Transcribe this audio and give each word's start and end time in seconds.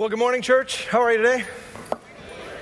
Well, 0.00 0.08
good 0.08 0.18
morning, 0.18 0.40
church. 0.40 0.86
How 0.86 1.02
are 1.02 1.12
you 1.12 1.18
today? 1.18 1.44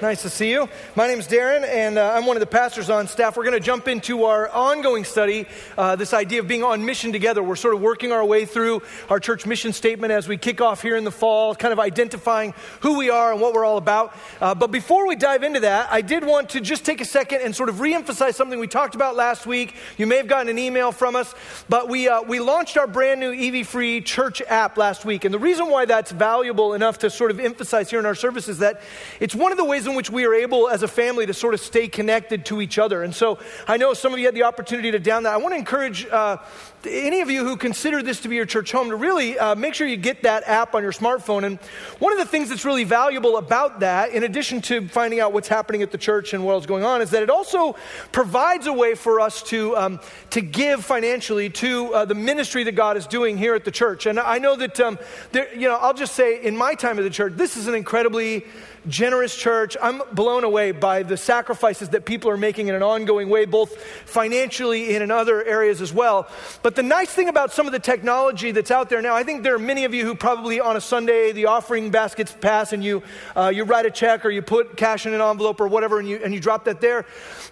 Nice 0.01 0.23
to 0.23 0.31
see 0.31 0.53
you. 0.53 0.69
My 0.95 1.09
name 1.09 1.19
is 1.19 1.27
Darren, 1.27 1.67
and 1.67 1.99
uh, 1.99 2.13
I'm 2.15 2.25
one 2.25 2.37
of 2.37 2.41
the 2.41 2.47
pastors 2.47 2.89
on 2.89 3.09
staff. 3.09 3.37
We're 3.37 3.43
going 3.43 3.59
to 3.59 3.61
jump 3.61 3.89
into 3.89 4.27
our 4.27 4.49
ongoing 4.49 5.03
study, 5.03 5.49
uh, 5.77 5.97
this 5.97 6.15
idea 6.15 6.39
of 6.39 6.47
being 6.47 6.63
on 6.63 6.85
mission 6.85 7.11
together. 7.11 7.43
We're 7.43 7.57
sort 7.57 7.75
of 7.75 7.81
working 7.81 8.13
our 8.13 8.25
way 8.25 8.45
through 8.45 8.83
our 9.11 9.19
church 9.19 9.45
mission 9.45 9.73
statement 9.73 10.13
as 10.13 10.29
we 10.29 10.37
kick 10.37 10.61
off 10.61 10.83
here 10.83 10.97
in 10.97 11.03
the 11.03 11.11
fall, 11.11 11.53
kind 11.53 11.73
of 11.73 11.81
identifying 11.81 12.55
who 12.79 12.97
we 12.97 13.11
are 13.11 13.33
and 13.33 13.41
what 13.41 13.55
we're 13.55 13.65
all 13.65 13.77
about. 13.77 14.15
Uh, 14.41 14.55
but 14.55 14.71
before 14.71 15.09
we 15.09 15.17
dive 15.17 15.43
into 15.43 15.59
that, 15.61 15.89
I 15.91 16.01
did 16.01 16.25
want 16.25 16.51
to 16.51 16.61
just 16.61 16.85
take 16.85 17.01
a 17.01 17.05
second 17.05 17.41
and 17.41 17.57
sort 17.57 17.69
of 17.69 17.77
reemphasize 17.77 18.37
something 18.37 18.61
we 18.61 18.69
talked 18.69 18.95
about 18.95 19.17
last 19.17 19.47
week. 19.47 19.75
You 19.97 20.07
may 20.07 20.19
have 20.19 20.29
gotten 20.29 20.49
an 20.49 20.61
email 20.61 20.93
from 20.93 21.17
us, 21.17 21.35
but 21.69 21.89
we, 21.89 22.07
uh, 22.07 22.23
we 22.23 22.39
launched 22.39 22.77
our 22.77 22.87
brand 22.87 23.19
new 23.19 23.33
EV 23.33 23.67
Free 23.67 24.01
church 24.01 24.43
app 24.43 24.79
last 24.79 25.05
week. 25.05 25.25
And 25.25 25.35
the 25.35 25.41
reason 25.41 25.69
why 25.69 25.87
that's 25.87 26.13
valuable 26.13 26.75
enough 26.75 26.99
to 26.99 27.11
sort 27.11 27.33
of 27.33 27.41
emphasize 27.41 27.91
here 27.91 27.99
in 27.99 28.07
our 28.07 28.15
service 28.15 28.47
is 28.47 28.59
that 28.59 28.81
it's 29.19 29.35
one 29.35 29.51
of 29.51 29.59
the 29.59 29.65
ways 29.65 29.88
in 29.89 29.97
which 29.97 30.11
we 30.11 30.27
are 30.27 30.35
able 30.35 30.69
as 30.69 30.83
a 30.83 30.89
family 30.89 31.27
to 31.27 31.35
sort 31.35 31.55
of 31.55 31.61
stay 31.61 31.89
connected 31.89 32.45
to 32.47 32.61
each 32.61 32.79
other. 32.79 33.03
And 33.03 33.15
so 33.15 33.39
I 33.67 33.77
know 33.77 33.95
some 33.95 34.13
of 34.13 34.19
you 34.19 34.27
had 34.27 34.35
the 34.35 34.45
opportunity 34.45 34.91
to 34.91 35.01
download. 35.01 35.25
That. 35.25 35.35
I 35.35 35.37
want 35.39 35.55
to 35.55 35.59
encourage 35.59 36.07
uh, 36.07 36.39
any 36.87 37.21
of 37.21 37.31
you 37.31 37.45
who 37.45 37.57
consider 37.57 38.03
this 38.03 38.21
to 38.21 38.29
be 38.29 38.37
your 38.37 38.47
church 38.47 38.71
home 38.71 38.91
to 38.91 38.97
really 38.97 39.39
uh, 39.39 39.55
make 39.55 39.75
sure 39.75 39.87
you 39.87 39.97
get 39.97 40.23
that 40.23 40.45
app 40.47 40.75
on 40.75 40.83
your 40.83 40.93
smartphone. 40.93 41.45
And 41.45 41.59
one 41.99 42.13
of 42.13 42.19
the 42.19 42.25
things 42.25 42.49
that's 42.49 42.65
really 42.65 42.85
valuable 42.85 43.37
about 43.37 43.81
that, 43.81 44.13
in 44.13 44.23
addition 44.23 44.61
to 44.63 44.87
finding 44.89 45.21
out 45.21 45.33
what's 45.33 45.49
happening 45.49 45.83
at 45.83 45.91
the 45.91 45.99
church 45.99 46.35
and 46.35 46.45
what's 46.45 46.67
going 46.67 46.85
on, 46.85 47.03
is 47.03 47.11
that 47.11 47.23
it 47.23 47.31
also 47.31 47.77
provides 48.13 48.67
a 48.67 48.73
way 48.73 48.95
for 48.95 49.21
us 49.21 49.43
to, 49.45 49.77
um, 49.77 50.01
to 50.31 50.41
give 50.41 50.85
financially 50.85 51.51
to 51.51 51.93
uh, 51.95 52.05
the 52.05 52.15
ministry 52.15 52.65
that 52.65 52.73
God 52.73 52.97
is 52.97 53.07
doing 53.07 53.37
here 53.37 53.55
at 53.55 53.65
the 53.65 53.71
church. 53.73 54.07
And 54.07 54.21
I 54.21 54.39
know 54.39 54.55
that, 54.57 54.79
um, 54.79 54.99
there, 55.33 55.53
you 55.55 55.69
know, 55.69 55.77
I'll 55.77 55.95
just 55.95 56.15
say 56.15 56.43
in 56.43 56.57
my 56.57 56.75
time 56.75 56.99
at 56.99 57.03
the 57.03 57.11
church, 57.11 57.35
this 57.37 57.57
is 57.57 57.67
an 57.67 57.75
incredibly 57.75 58.45
generous 58.89 59.37
church. 59.37 59.77
I'm 59.81 60.03
blown 60.13 60.45
away 60.45 60.73
by 60.73 61.03
the 61.03 61.17
sacrifices 61.17 61.91
that 61.91 62.05
people 62.05 62.31
are 62.31 62.37
making 62.37 62.69
in 62.69 62.75
an 62.75 62.83
ongoing 62.83 63.29
way, 63.29 63.45
both 63.45 63.77
financially 64.07 64.95
and 64.95 65.03
in 65.03 65.11
other 65.11 65.45
areas 65.45 65.81
as 65.81 65.93
well. 65.93 66.29
But 66.63 66.75
the 66.75 66.83
nice 66.83 67.11
thing 67.11 67.29
about 67.29 67.53
some 67.53 67.67
of 67.67 67.73
the 67.73 67.79
technology 67.79 68.51
that's 68.51 68.71
out 68.71 68.89
there 68.89 69.03
now, 69.03 69.15
I 69.15 69.23
think 69.23 69.43
there 69.43 69.55
are 69.55 69.59
many 69.59 69.85
of 69.85 69.95
you 69.95 70.05
who 70.05 70.15
probably 70.15 70.61
on 70.61 70.77
a 70.77 70.81
Sunday 70.81 71.33
the 71.33 71.47
offering 71.47 71.91
baskets 71.91 72.35
pass 72.41 72.73
and 72.73 72.83
you, 72.83 73.03
uh, 73.37 73.53
you 73.55 73.65
write 73.65 73.87
a 73.87 73.91
check 73.91 74.25
or 74.25 74.31
you 74.31 74.43
put 74.43 74.77
cash 74.77 75.07
in 75.07 75.15
an 75.15 75.21
envelope 75.21 75.61
or 75.61 75.69
whatever 75.69 75.99
and 75.99 76.09
you, 76.09 76.21
and 76.25 76.33
you 76.33 76.41
drop 76.41 76.65
that 76.65 76.81
there. 76.81 77.05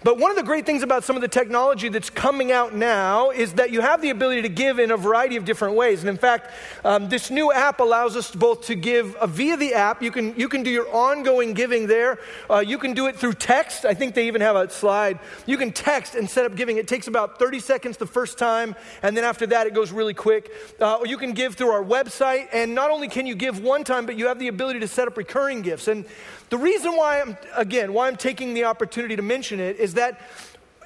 But 0.03 0.17
one 0.17 0.31
of 0.31 0.37
the 0.37 0.43
great 0.43 0.65
things 0.65 0.83
about 0.83 1.03
some 1.03 1.15
of 1.15 1.21
the 1.21 1.27
technology 1.27 1.89
that's 1.89 2.09
coming 2.09 2.51
out 2.51 2.73
now 2.73 3.29
is 3.31 3.53
that 3.53 3.71
you 3.71 3.81
have 3.81 4.01
the 4.01 4.09
ability 4.09 4.41
to 4.41 4.49
give 4.49 4.79
in 4.79 4.91
a 4.91 4.97
variety 4.97 5.35
of 5.35 5.45
different 5.45 5.75
ways. 5.75 6.01
And 6.01 6.09
in 6.09 6.17
fact, 6.17 6.51
um, 6.83 7.09
this 7.09 7.29
new 7.29 7.51
app 7.51 7.79
allows 7.79 8.15
us 8.15 8.33
both 8.33 8.65
to 8.67 8.75
give 8.75 9.15
uh, 9.15 9.27
via 9.27 9.57
the 9.57 9.73
app. 9.73 10.01
You 10.01 10.11
can, 10.11 10.35
you 10.35 10.49
can 10.49 10.63
do 10.63 10.69
your 10.69 10.89
ongoing 10.93 11.26
ongoing 11.27 11.53
giving 11.53 11.87
there. 11.87 12.19
Uh, 12.49 12.59
you 12.59 12.77
can 12.77 12.93
do 12.93 13.07
it 13.07 13.17
through 13.17 13.33
text. 13.33 13.83
I 13.83 13.93
think 13.93 14.15
they 14.15 14.27
even 14.27 14.41
have 14.41 14.55
a 14.55 14.69
slide. 14.69 15.19
You 15.45 15.57
can 15.57 15.71
text 15.71 16.15
and 16.15 16.29
set 16.29 16.45
up 16.45 16.55
giving. 16.55 16.77
It 16.77 16.87
takes 16.87 17.07
about 17.07 17.37
30 17.37 17.59
seconds 17.59 17.97
the 17.97 18.05
first 18.05 18.37
time, 18.37 18.75
and 19.03 19.15
then 19.15 19.23
after 19.23 19.45
that, 19.47 19.67
it 19.67 19.73
goes 19.73 19.91
really 19.91 20.13
quick. 20.13 20.51
Uh, 20.79 20.99
you 21.05 21.17
can 21.17 21.33
give 21.33 21.55
through 21.55 21.71
our 21.71 21.83
website, 21.83 22.47
and 22.53 22.73
not 22.73 22.91
only 22.91 23.09
can 23.09 23.25
you 23.25 23.35
give 23.35 23.59
one 23.59 23.83
time, 23.83 24.05
but 24.05 24.17
you 24.17 24.27
have 24.27 24.39
the 24.39 24.47
ability 24.47 24.79
to 24.79 24.87
set 24.87 25.07
up 25.07 25.17
recurring 25.17 25.61
gifts. 25.61 25.87
And 25.87 26.05
the 26.49 26.57
reason 26.57 26.95
why 26.95 27.19
I'm, 27.21 27.37
again, 27.55 27.91
why 27.91 28.07
I'm 28.07 28.15
taking 28.15 28.53
the 28.53 28.63
opportunity 28.63 29.17
to 29.17 29.21
mention 29.21 29.59
it 29.59 29.77
is 29.77 29.95
that 29.95 30.21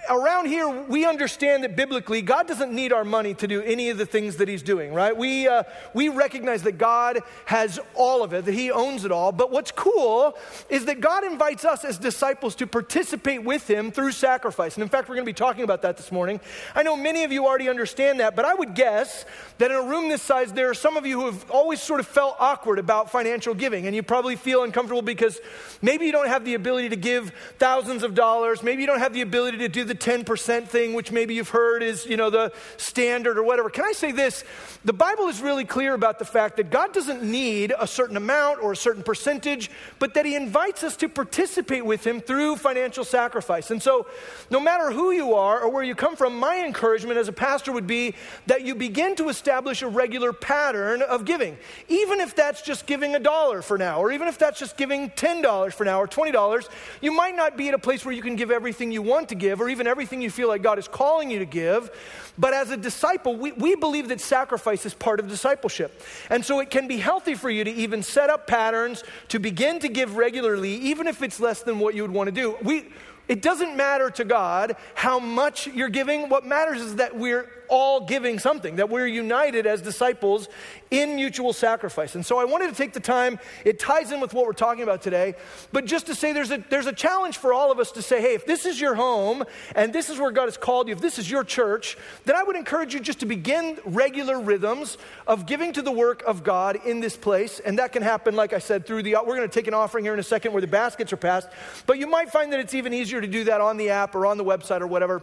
around 0.10 0.48
here, 0.48 0.68
we 0.68 1.06
understand 1.06 1.64
that 1.64 1.76
biblically, 1.76 2.22
God 2.22 2.48
doesn't 2.48 2.74
need 2.74 2.92
our 2.92 3.04
money 3.04 3.34
to 3.36 3.48
do 3.48 3.62
any 3.62 3.90
of 3.90 3.98
the 3.98 4.06
things 4.06 4.38
that 4.38 4.48
He's 4.48 4.64
doing, 4.64 4.94
right? 4.94 5.16
We, 5.16 5.48
uh, 5.48 5.64
we 5.94 6.10
recognize 6.10 6.64
that 6.64 6.78
God 6.78 7.20
has 7.46 7.80
all 7.94 8.24
of 8.24 8.34
it, 8.34 8.46
that 8.46 8.54
He 8.54 8.72
owns 8.72 9.06
it 9.06 9.12
all. 9.12 9.32
But 9.32 9.52
what's 9.52 9.72
cool 9.72 10.38
is 10.70 10.86
that 10.86 11.02
God 11.02 11.24
invites 11.24 11.66
us 11.66 11.86
as 11.86 11.98
disciples 11.98 12.56
to 12.56 12.68
participate 12.68 13.44
with 13.44 13.70
Him 13.70 13.92
through 13.92 14.14
sacrifice. 14.14 14.76
And 14.76 14.84
in 14.84 14.90
fact, 14.90 15.08
we're 15.08 15.16
going 15.16 15.26
to 15.26 15.30
be 15.30 15.34
talking 15.34 15.64
about 15.64 15.82
that 15.84 15.98
this 15.98 16.12
morning. 16.12 16.40
I 16.76 16.84
know 16.84 16.96
many 16.96 17.24
of 17.24 17.32
you 17.32 17.46
already 17.46 17.70
understand 17.70 18.20
that, 18.20 18.36
but 18.36 18.46
I 18.46 18.54
would 18.54 18.74
guess 18.74 19.26
that 19.60 19.72
in 19.72 19.78
a 19.78 19.84
room 19.84 20.10
this 20.10 20.22
size, 20.22 20.52
there 20.54 20.70
are 20.70 20.74
some 20.74 20.98
of 20.98 21.06
you 21.06 21.20
who 21.20 21.26
have 21.28 21.50
always 21.52 21.82
sort 21.82 22.00
of 22.00 22.08
felt 22.08 22.36
awkward 22.40 22.80
about 22.80 23.12
financial 23.12 23.54
giving. 23.54 23.86
And 23.86 23.96
you 23.96 24.04
probably 24.04 24.36
feel 24.36 24.64
uncomfortable 24.64 25.02
because 25.02 25.40
maybe 25.82 26.06
you 26.06 26.12
don't 26.12 26.28
have 26.28 26.46
the 26.46 26.56
ability 26.56 26.90
to 26.90 26.96
give 26.96 27.32
thousands 27.60 28.04
of 28.04 28.16
dollars, 28.16 28.64
maybe 28.64 28.82
you 28.82 28.88
don't 28.88 29.00
have 29.00 29.14
the 29.14 29.22
ability 29.22 29.60
to 29.60 29.70
do 29.70 29.91
the 29.92 29.98
10% 29.98 30.68
thing, 30.68 30.94
which 30.94 31.12
maybe 31.12 31.34
you've 31.34 31.50
heard 31.50 31.84
is, 31.84 32.06
you 32.06 32.16
know, 32.16 32.30
the 32.30 32.54
standard 32.78 33.38
or 33.38 33.44
whatever. 33.44 33.70
Can 33.70 33.84
I 33.84 33.92
say 33.92 34.14
this? 34.14 34.46
The 34.86 34.94
Bible 34.94 35.28
is 35.28 35.42
really 35.42 35.66
clear 35.66 35.94
about 35.94 36.18
the 36.18 36.24
fact 36.24 36.56
that 36.58 36.70
God 36.70 36.94
doesn't 36.94 37.22
need 37.22 37.74
a 37.78 37.86
certain 37.86 38.16
amount 38.16 38.64
or 38.64 38.72
a 38.72 38.76
certain 38.76 39.04
percentage, 39.04 39.70
but 40.00 40.14
that 40.14 40.26
He 40.26 40.36
invites 40.36 40.82
us 40.84 40.96
to 40.98 41.10
participate 41.10 41.86
with 41.86 42.08
Him 42.08 42.22
through 42.22 42.56
financial 42.56 43.04
sacrifice. 43.04 43.70
And 43.70 43.84
so, 43.84 44.08
no 44.50 44.62
matter 44.62 44.92
who 44.92 45.12
you 45.12 45.34
are 45.34 45.60
or 45.60 45.70
where 45.70 45.84
you 45.84 45.94
come 45.94 46.16
from, 46.16 46.40
my 46.40 46.64
encouragement 46.64 47.18
as 47.20 47.28
a 47.28 47.34
pastor 47.34 47.74
would 47.74 47.88
be 47.88 48.16
that 48.48 48.62
you 48.64 48.76
begin 48.76 49.16
to 49.18 49.28
establish 49.28 49.82
a 49.82 49.90
regular 49.90 50.32
pattern 50.32 51.02
of 51.02 51.26
giving. 51.26 51.58
Even 51.90 52.22
if 52.22 52.34
that's 52.34 52.62
just 52.62 52.86
giving 52.86 53.14
a 53.16 53.20
dollar 53.20 53.62
for 53.62 53.78
now, 53.78 54.00
or 54.00 54.12
even 54.14 54.30
if 54.30 54.38
that's 54.38 54.58
just 54.58 54.78
giving 54.78 55.10
$10 55.10 55.74
for 55.74 55.84
now 55.84 56.00
or 56.00 56.08
$20, 56.08 56.70
you 57.02 57.12
might 57.12 57.36
not 57.36 57.58
be 57.58 57.68
at 57.68 57.74
a 57.74 57.80
place 57.80 58.06
where 58.06 58.16
you 58.16 58.22
can 58.22 58.38
give 58.38 58.52
everything 58.52 58.94
you 58.94 59.02
want 59.02 59.28
to 59.28 59.36
give 59.36 59.60
or 59.60 59.68
even 59.68 59.81
even 59.82 59.90
everything 59.90 60.22
you 60.22 60.30
feel 60.30 60.48
like 60.48 60.62
God 60.62 60.78
is 60.78 60.88
calling 60.88 61.32
you 61.32 61.40
to 61.40 61.46
give. 61.46 61.90
But 62.38 62.54
as 62.54 62.70
a 62.70 62.78
disciple, 62.78 63.36
we, 63.36 63.52
we 63.52 63.74
believe 63.74 64.10
that 64.10 64.22
sacrifice 64.22 64.86
is 64.86 64.94
part 64.94 65.20
of 65.20 65.28
discipleship. 65.28 66.00
And 66.30 66.46
so 66.46 66.60
it 66.60 66.70
can 66.70 66.88
be 66.88 66.98
healthy 66.98 67.34
for 67.34 67.50
you 67.50 67.64
to 67.64 67.72
even 67.72 68.04
set 68.04 68.30
up 68.30 68.46
patterns 68.46 69.04
to 69.30 69.40
begin 69.40 69.80
to 69.80 69.90
give 69.90 70.18
regularly, 70.18 70.76
even 70.76 71.08
if 71.08 71.24
it's 71.24 71.40
less 71.40 71.64
than 71.64 71.80
what 71.80 71.96
you 71.96 72.04
would 72.04 72.12
want 72.12 72.28
to 72.28 72.32
do. 72.32 72.58
We, 72.62 72.86
it 73.28 73.42
doesn't 73.42 73.76
matter 73.76 74.12
to 74.12 74.24
God 74.24 74.76
how 74.94 75.18
much 75.18 75.66
you're 75.66 75.90
giving. 75.90 76.30
What 76.30 76.46
matters 76.46 76.82
is 76.82 76.98
that 76.98 77.18
we're 77.18 77.50
all 77.68 78.06
giving 78.06 78.38
something, 78.38 78.76
that 78.76 78.90
we're 78.90 79.08
united 79.08 79.66
as 79.66 79.82
disciples 79.82 80.48
in 80.92 81.16
mutual 81.16 81.54
sacrifice. 81.54 82.16
And 82.16 82.26
so 82.26 82.38
I 82.38 82.44
wanted 82.44 82.70
to 82.70 82.76
take 82.76 82.92
the 82.92 83.00
time, 83.00 83.40
it 83.64 83.80
ties 83.80 84.12
in 84.12 84.20
with 84.20 84.34
what 84.34 84.46
we're 84.46 84.52
talking 84.52 84.84
about 84.84 85.02
today, 85.02 85.36
but 85.72 85.86
just 85.86 86.06
to 86.08 86.16
say 86.16 86.34
there's 86.34 86.52
a, 86.52 86.64
there's 86.70 86.86
a 86.86 86.94
challenge 86.94 87.38
for 87.38 87.54
all 87.54 87.72
of 87.72 87.80
us 87.80 87.94
to 87.94 88.02
say, 88.02 88.22
hey, 88.22 88.36
if 88.36 88.46
this 88.46 88.66
is 88.66 88.80
your 88.80 88.96
home 88.96 89.44
and 89.74 89.94
this 89.94 90.10
is 90.10 90.20
where 90.20 90.32
God 90.32 90.46
has 90.46 90.58
called 90.58 90.90
you, 90.90 90.94
if 90.94 91.02
this 91.02 91.18
is 91.18 91.32
your 91.32 91.46
church, 91.46 91.98
then 92.26 92.36
I 92.36 92.44
would 92.44 92.58
encourage 92.58 92.94
you 92.94 93.00
just 93.00 93.22
to 93.22 93.26
begin 93.26 93.80
regular 93.86 94.40
rhythms 94.40 94.98
of 95.26 95.46
giving 95.46 95.72
to 95.74 95.82
the 95.82 95.92
work 95.92 96.24
of 96.28 96.44
God 96.44 96.78
in 96.86 97.00
this 97.00 97.16
place. 97.16 97.60
And 97.60 97.80
that 97.80 97.94
can 97.94 98.04
happen, 98.04 98.36
like 98.36 98.52
I 98.52 98.60
said, 98.60 98.86
through 98.86 99.04
the, 99.04 99.14
we're 99.14 99.38
going 99.38 99.42
to 99.42 99.48
take 99.48 99.68
an 99.68 99.74
offering 99.74 100.04
here 100.04 100.14
in 100.14 100.20
a 100.20 100.24
second 100.24 100.52
where 100.52 100.62
the 100.62 100.68
baskets 100.68 101.14
are 101.14 101.18
passed, 101.18 101.48
but 101.86 102.00
you 102.00 102.08
might 102.08 102.30
find 102.30 102.52
that 102.52 102.60
it's 102.60 102.74
even 102.74 102.94
easier 102.94 103.22
to 103.22 103.28
do 103.28 103.46
that 103.46 103.62
on 103.62 103.78
the 103.78 103.92
app 103.92 104.14
or 104.14 104.26
on 104.26 104.38
the 104.38 104.46
website 104.46 104.82
or 104.82 104.88
whatever. 104.88 105.22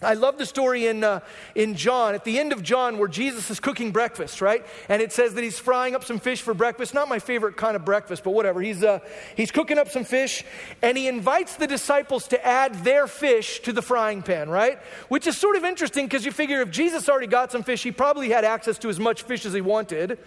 I 0.00 0.14
love 0.14 0.38
the 0.38 0.46
story 0.46 0.86
in, 0.86 1.02
uh, 1.02 1.20
in 1.56 1.74
John, 1.74 2.14
at 2.14 2.22
the 2.22 2.38
end 2.38 2.52
of 2.52 2.62
John, 2.62 2.98
where 2.98 3.08
Jesus 3.08 3.50
is 3.50 3.58
cooking 3.58 3.90
breakfast, 3.90 4.40
right? 4.40 4.64
And 4.88 5.02
it 5.02 5.12
says 5.12 5.34
that 5.34 5.42
he's 5.42 5.58
frying 5.58 5.96
up 5.96 6.04
some 6.04 6.20
fish 6.20 6.40
for 6.40 6.54
breakfast. 6.54 6.94
Not 6.94 7.08
my 7.08 7.18
favorite 7.18 7.56
kind 7.56 7.74
of 7.74 7.84
breakfast, 7.84 8.22
but 8.22 8.30
whatever. 8.30 8.60
He's, 8.60 8.84
uh, 8.84 9.00
he's 9.36 9.50
cooking 9.50 9.76
up 9.76 9.88
some 9.88 10.04
fish, 10.04 10.44
and 10.82 10.96
he 10.96 11.08
invites 11.08 11.56
the 11.56 11.66
disciples 11.66 12.28
to 12.28 12.46
add 12.46 12.74
their 12.84 13.08
fish 13.08 13.58
to 13.60 13.72
the 13.72 13.82
frying 13.82 14.22
pan, 14.22 14.48
right? 14.48 14.78
Which 15.08 15.26
is 15.26 15.36
sort 15.36 15.56
of 15.56 15.64
interesting 15.64 16.06
because 16.06 16.24
you 16.24 16.30
figure 16.30 16.60
if 16.60 16.70
Jesus 16.70 17.08
already 17.08 17.26
got 17.26 17.50
some 17.50 17.64
fish, 17.64 17.82
he 17.82 17.90
probably 17.90 18.28
had 18.28 18.44
access 18.44 18.78
to 18.78 18.88
as 18.88 19.00
much 19.00 19.22
fish 19.22 19.44
as 19.46 19.52
he 19.52 19.60
wanted. 19.60 20.18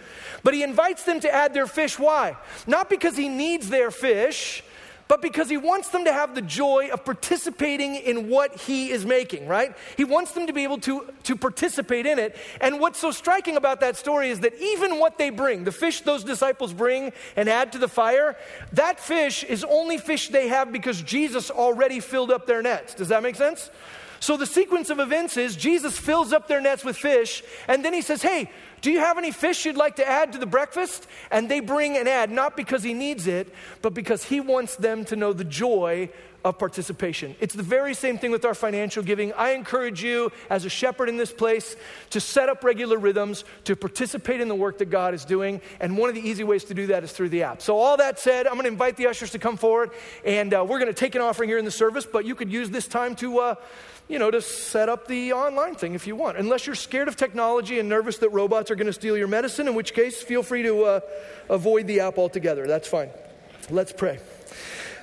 But 0.42 0.52
he 0.52 0.62
invites 0.62 1.04
them 1.04 1.18
to 1.20 1.34
add 1.34 1.54
their 1.54 1.66
fish. 1.66 1.98
Why? 1.98 2.36
Not 2.66 2.90
because 2.90 3.16
he 3.16 3.30
needs 3.30 3.70
their 3.70 3.90
fish 3.90 4.62
but 5.12 5.20
because 5.20 5.50
he 5.50 5.58
wants 5.58 5.90
them 5.90 6.06
to 6.06 6.12
have 6.12 6.34
the 6.34 6.40
joy 6.40 6.88
of 6.90 7.04
participating 7.04 7.96
in 7.96 8.30
what 8.30 8.56
he 8.56 8.90
is 8.90 9.04
making, 9.04 9.46
right? 9.46 9.76
He 9.98 10.04
wants 10.04 10.32
them 10.32 10.46
to 10.46 10.54
be 10.54 10.62
able 10.64 10.78
to, 10.78 11.04
to 11.24 11.36
participate 11.36 12.06
in 12.06 12.18
it. 12.18 12.34
And 12.62 12.80
what's 12.80 12.98
so 12.98 13.10
striking 13.10 13.58
about 13.58 13.80
that 13.80 13.98
story 13.98 14.30
is 14.30 14.40
that 14.40 14.54
even 14.58 14.98
what 14.98 15.18
they 15.18 15.28
bring, 15.28 15.64
the 15.64 15.70
fish 15.70 16.00
those 16.00 16.24
disciples 16.24 16.72
bring 16.72 17.12
and 17.36 17.46
add 17.50 17.72
to 17.72 17.78
the 17.78 17.88
fire, 17.88 18.38
that 18.72 18.98
fish 18.98 19.44
is 19.44 19.64
only 19.64 19.98
fish 19.98 20.30
they 20.30 20.48
have 20.48 20.72
because 20.72 21.02
Jesus 21.02 21.50
already 21.50 22.00
filled 22.00 22.30
up 22.30 22.46
their 22.46 22.62
nets. 22.62 22.94
Does 22.94 23.08
that 23.08 23.22
make 23.22 23.36
sense? 23.36 23.68
So 24.18 24.38
the 24.38 24.46
sequence 24.46 24.88
of 24.88 24.98
events 24.98 25.36
is 25.36 25.56
Jesus 25.56 25.98
fills 25.98 26.32
up 26.32 26.48
their 26.48 26.62
nets 26.62 26.84
with 26.84 26.96
fish, 26.96 27.42
and 27.68 27.84
then 27.84 27.92
he 27.92 28.00
says, 28.00 28.22
Hey, 28.22 28.50
do 28.82 28.90
you 28.90 28.98
have 28.98 29.16
any 29.16 29.30
fish 29.30 29.64
you'd 29.64 29.76
like 29.76 29.96
to 29.96 30.06
add 30.06 30.32
to 30.32 30.38
the 30.38 30.46
breakfast? 30.46 31.06
And 31.30 31.48
they 31.48 31.60
bring 31.60 31.96
an 31.96 32.08
add, 32.08 32.30
not 32.30 32.56
because 32.56 32.82
he 32.82 32.92
needs 32.92 33.26
it, 33.26 33.54
but 33.80 33.94
because 33.94 34.24
he 34.24 34.40
wants 34.40 34.76
them 34.76 35.04
to 35.06 35.16
know 35.16 35.32
the 35.32 35.44
joy 35.44 36.10
of 36.44 36.58
participation. 36.58 37.36
It's 37.38 37.54
the 37.54 37.62
very 37.62 37.94
same 37.94 38.18
thing 38.18 38.32
with 38.32 38.44
our 38.44 38.54
financial 38.54 39.04
giving. 39.04 39.32
I 39.34 39.50
encourage 39.50 40.02
you, 40.02 40.32
as 40.50 40.64
a 40.64 40.68
shepherd 40.68 41.08
in 41.08 41.16
this 41.16 41.32
place, 41.32 41.76
to 42.10 42.20
set 42.20 42.48
up 42.48 42.64
regular 42.64 42.98
rhythms, 42.98 43.44
to 43.64 43.76
participate 43.76 44.40
in 44.40 44.48
the 44.48 44.54
work 44.54 44.78
that 44.78 44.90
God 44.90 45.14
is 45.14 45.24
doing. 45.24 45.60
And 45.78 45.96
one 45.96 46.08
of 46.08 46.16
the 46.16 46.28
easy 46.28 46.42
ways 46.42 46.64
to 46.64 46.74
do 46.74 46.88
that 46.88 47.04
is 47.04 47.12
through 47.12 47.28
the 47.28 47.44
app. 47.44 47.62
So, 47.62 47.78
all 47.78 47.96
that 47.98 48.18
said, 48.18 48.48
I'm 48.48 48.54
going 48.54 48.64
to 48.64 48.70
invite 48.70 48.96
the 48.96 49.06
ushers 49.06 49.30
to 49.30 49.38
come 49.38 49.56
forward, 49.56 49.92
and 50.24 50.52
uh, 50.52 50.64
we're 50.68 50.80
going 50.80 50.92
to 50.92 50.98
take 50.98 51.14
an 51.14 51.20
offering 51.20 51.48
here 51.48 51.58
in 51.58 51.64
the 51.64 51.70
service, 51.70 52.04
but 52.04 52.24
you 52.24 52.34
could 52.34 52.50
use 52.50 52.70
this 52.70 52.88
time 52.88 53.14
to. 53.16 53.38
Uh, 53.38 53.54
you 54.12 54.18
know, 54.18 54.30
to 54.30 54.42
set 54.42 54.90
up 54.90 55.08
the 55.08 55.32
online 55.32 55.74
thing 55.74 55.94
if 55.94 56.06
you 56.06 56.14
want. 56.14 56.36
Unless 56.36 56.66
you're 56.66 56.74
scared 56.74 57.08
of 57.08 57.16
technology 57.16 57.78
and 57.78 57.88
nervous 57.88 58.18
that 58.18 58.28
robots 58.28 58.70
are 58.70 58.74
going 58.74 58.86
to 58.86 58.92
steal 58.92 59.16
your 59.16 59.26
medicine, 59.26 59.66
in 59.66 59.74
which 59.74 59.94
case, 59.94 60.20
feel 60.22 60.42
free 60.42 60.62
to 60.64 60.84
uh, 60.84 61.00
avoid 61.48 61.86
the 61.86 62.00
app 62.00 62.18
altogether. 62.18 62.66
That's 62.66 62.86
fine. 62.86 63.08
Let's 63.70 63.90
pray. 63.90 64.18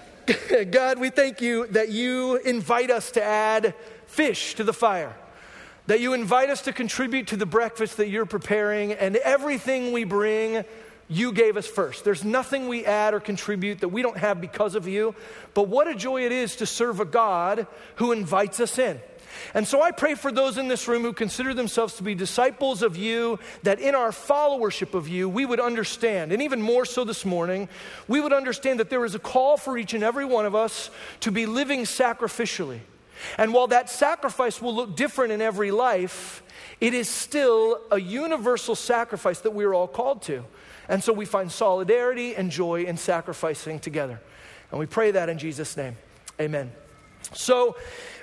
God, 0.69 0.99
we 0.99 1.09
thank 1.09 1.41
you 1.41 1.65
that 1.67 1.89
you 1.89 2.35
invite 2.35 2.91
us 2.91 3.09
to 3.11 3.23
add 3.23 3.73
fish 4.05 4.53
to 4.55 4.63
the 4.63 4.73
fire, 4.73 5.15
that 5.87 5.99
you 5.99 6.13
invite 6.13 6.51
us 6.51 6.61
to 6.61 6.71
contribute 6.71 7.25
to 7.29 7.35
the 7.35 7.47
breakfast 7.47 7.97
that 7.97 8.09
you're 8.09 8.27
preparing, 8.27 8.93
and 8.93 9.15
everything 9.15 9.91
we 9.91 10.03
bring, 10.03 10.63
you 11.09 11.31
gave 11.31 11.57
us 11.57 11.67
first. 11.67 12.03
There's 12.03 12.23
nothing 12.23 12.67
we 12.67 12.85
add 12.85 13.13
or 13.13 13.19
contribute 13.19 13.79
that 13.79 13.89
we 13.89 14.01
don't 14.01 14.17
have 14.17 14.39
because 14.39 14.75
of 14.75 14.87
you, 14.87 15.15
but 15.53 15.67
what 15.67 15.87
a 15.87 15.95
joy 15.95 16.25
it 16.25 16.31
is 16.31 16.57
to 16.57 16.65
serve 16.65 16.99
a 16.99 17.05
God 17.05 17.67
who 17.95 18.11
invites 18.11 18.59
us 18.59 18.77
in. 18.77 19.01
And 19.53 19.67
so 19.67 19.81
I 19.81 19.91
pray 19.91 20.15
for 20.15 20.31
those 20.31 20.57
in 20.57 20.67
this 20.67 20.87
room 20.87 21.01
who 21.01 21.13
consider 21.13 21.53
themselves 21.53 21.95
to 21.95 22.03
be 22.03 22.13
disciples 22.13 22.81
of 22.81 22.97
you, 22.97 23.39
that 23.63 23.79
in 23.79 23.95
our 23.95 24.11
followership 24.11 24.93
of 24.93 25.07
you, 25.07 25.27
we 25.27 25.45
would 25.45 25.59
understand, 25.59 26.31
and 26.31 26.41
even 26.41 26.61
more 26.61 26.85
so 26.85 27.03
this 27.03 27.25
morning, 27.25 27.69
we 28.07 28.19
would 28.19 28.33
understand 28.33 28.79
that 28.79 28.89
there 28.89 29.05
is 29.05 29.15
a 29.15 29.19
call 29.19 29.57
for 29.57 29.77
each 29.77 29.93
and 29.93 30.03
every 30.03 30.25
one 30.25 30.45
of 30.45 30.55
us 30.55 30.89
to 31.21 31.31
be 31.31 31.45
living 31.45 31.81
sacrificially. 31.81 32.79
And 33.37 33.53
while 33.53 33.67
that 33.67 33.89
sacrifice 33.89 34.61
will 34.61 34.75
look 34.75 34.95
different 34.95 35.31
in 35.31 35.41
every 35.41 35.71
life, 35.71 36.43
it 36.79 36.93
is 36.93 37.09
still 37.09 37.81
a 37.91 37.99
universal 37.99 38.75
sacrifice 38.75 39.39
that 39.41 39.51
we 39.51 39.63
are 39.65 39.73
all 39.73 39.87
called 39.87 40.21
to. 40.23 40.45
And 40.89 41.01
so 41.03 41.13
we 41.13 41.25
find 41.25 41.49
solidarity 41.51 42.35
and 42.35 42.51
joy 42.51 42.83
in 42.83 42.97
sacrificing 42.97 43.79
together. 43.79 44.19
And 44.71 44.79
we 44.79 44.87
pray 44.87 45.11
that 45.11 45.29
in 45.29 45.37
Jesus' 45.37 45.77
name. 45.77 45.95
Amen. 46.41 46.71
So, 47.33 47.77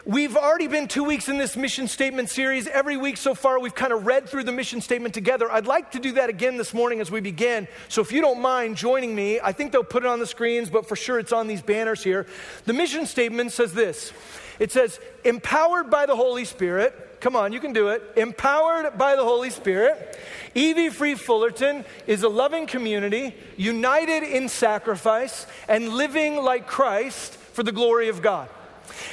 We've 0.07 0.37
already 0.37 0.69
been 0.69 0.87
two 0.87 1.03
weeks 1.03 1.29
in 1.29 1.37
this 1.37 1.57
mission 1.57 1.89
statement 1.89 2.31
series. 2.31 2.69
Every 2.69 2.97
week 2.97 3.17
so 3.17 3.35
far, 3.35 3.59
we've 3.59 3.75
kind 3.75 3.93
of 3.93 4.07
read 4.07 4.29
through 4.29 4.45
the 4.45 4.53
mission 4.53 4.81
statement 4.81 5.15
together. 5.15 5.51
I'd 5.51 5.67
like 5.67 5.91
to 5.91 5.99
do 5.99 6.13
that 6.13 6.31
again 6.31 6.57
this 6.59 6.73
morning 6.73 7.01
as 7.01 7.11
we 7.11 7.19
begin. 7.19 7.67
So 7.89 8.03
if 8.03 8.13
you 8.13 8.21
don't 8.21 8.41
mind 8.41 8.77
joining 8.77 9.17
me, 9.17 9.41
I 9.41 9.51
think 9.51 9.73
they'll 9.73 9.83
put 9.83 10.05
it 10.05 10.09
on 10.09 10.21
the 10.21 10.27
screens, 10.27 10.71
but 10.71 10.87
for 10.87 10.95
sure 10.95 11.19
it's 11.19 11.33
on 11.33 11.49
these 11.49 11.61
banners 11.61 12.05
here. 12.05 12.29
The 12.67 12.73
mission 12.73 13.05
statement 13.05 13.51
says 13.51 13.73
this 13.73 14.13
it 14.59 14.73
says, 14.73 15.01
empowered 15.25 15.91
by 15.91 16.07
the 16.07 16.17
Holy 16.17 16.45
Spirit. 16.45 17.21
Come 17.21 17.37
on, 17.37 17.53
you 17.53 17.61
can 17.61 17.73
do 17.73 17.89
it. 17.89 18.03
Empowered 18.17 18.97
by 18.99 19.17
the 19.17 19.25
Holy 19.25 19.51
Spirit. 19.51 20.19
EV 20.55 20.95
Free 20.95 21.15
Fullerton 21.15 21.85
is 22.07 22.23
a 22.23 22.29
loving 22.29 22.67
community, 22.67 23.35
united 23.57 24.23
in 24.23 24.49
sacrifice, 24.49 25.47
and 25.69 25.91
living 25.91 26.37
like 26.37 26.67
Christ 26.67 27.35
for 27.35 27.63
the 27.63 27.73
glory 27.73 28.09
of 28.09 28.23
God. 28.23 28.49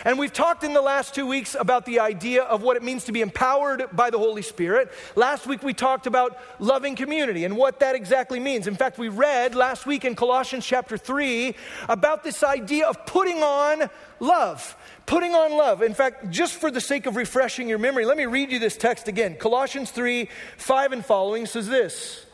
And 0.05 0.19
we've 0.19 0.33
talked 0.33 0.63
in 0.63 0.73
the 0.73 0.81
last 0.81 1.15
two 1.15 1.25
weeks 1.25 1.55
about 1.59 1.85
the 1.85 1.99
idea 1.99 2.43
of 2.43 2.61
what 2.61 2.77
it 2.77 2.83
means 2.83 3.05
to 3.05 3.11
be 3.11 3.21
empowered 3.21 3.87
by 3.91 4.09
the 4.09 4.17
Holy 4.17 4.41
Spirit. 4.41 4.91
Last 5.15 5.47
week 5.47 5.63
we 5.63 5.73
talked 5.73 6.07
about 6.07 6.37
loving 6.59 6.95
community 6.95 7.45
and 7.45 7.57
what 7.57 7.79
that 7.79 7.95
exactly 7.95 8.39
means. 8.39 8.67
In 8.67 8.75
fact, 8.75 8.97
we 8.97 9.09
read 9.09 9.55
last 9.55 9.85
week 9.85 10.05
in 10.05 10.15
Colossians 10.15 10.65
chapter 10.65 10.97
3 10.97 11.55
about 11.89 12.23
this 12.23 12.43
idea 12.43 12.87
of 12.87 13.05
putting 13.05 13.43
on 13.43 13.89
love. 14.19 14.75
Putting 15.05 15.35
on 15.35 15.51
love. 15.51 15.81
In 15.81 15.93
fact, 15.93 16.29
just 16.29 16.55
for 16.55 16.71
the 16.71 16.81
sake 16.81 17.05
of 17.05 17.15
refreshing 17.15 17.67
your 17.67 17.79
memory, 17.79 18.05
let 18.05 18.17
me 18.17 18.25
read 18.25 18.51
you 18.51 18.59
this 18.59 18.77
text 18.77 19.07
again. 19.07 19.35
Colossians 19.35 19.91
3 19.91 20.29
5 20.57 20.91
and 20.91 21.05
following 21.05 21.45
says 21.45 21.67
this 21.67 22.25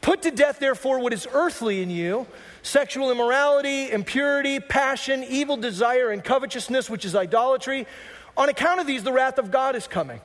Put 0.00 0.22
to 0.22 0.30
death, 0.30 0.58
therefore, 0.58 1.00
what 1.00 1.12
is 1.12 1.26
earthly 1.32 1.82
in 1.82 1.90
you 1.90 2.26
sexual 2.66 3.10
immorality, 3.10 3.90
impurity, 3.90 4.58
passion, 4.58 5.24
evil 5.24 5.56
desire, 5.56 6.10
and 6.10 6.22
covetousness, 6.22 6.90
which 6.90 7.04
is 7.04 7.14
idolatry. 7.14 7.86
On 8.36 8.48
account 8.48 8.80
of 8.80 8.86
these, 8.86 9.04
the 9.04 9.12
wrath 9.12 9.38
of 9.38 9.50
God 9.50 9.76
is 9.76 9.86
coming. 9.86 10.20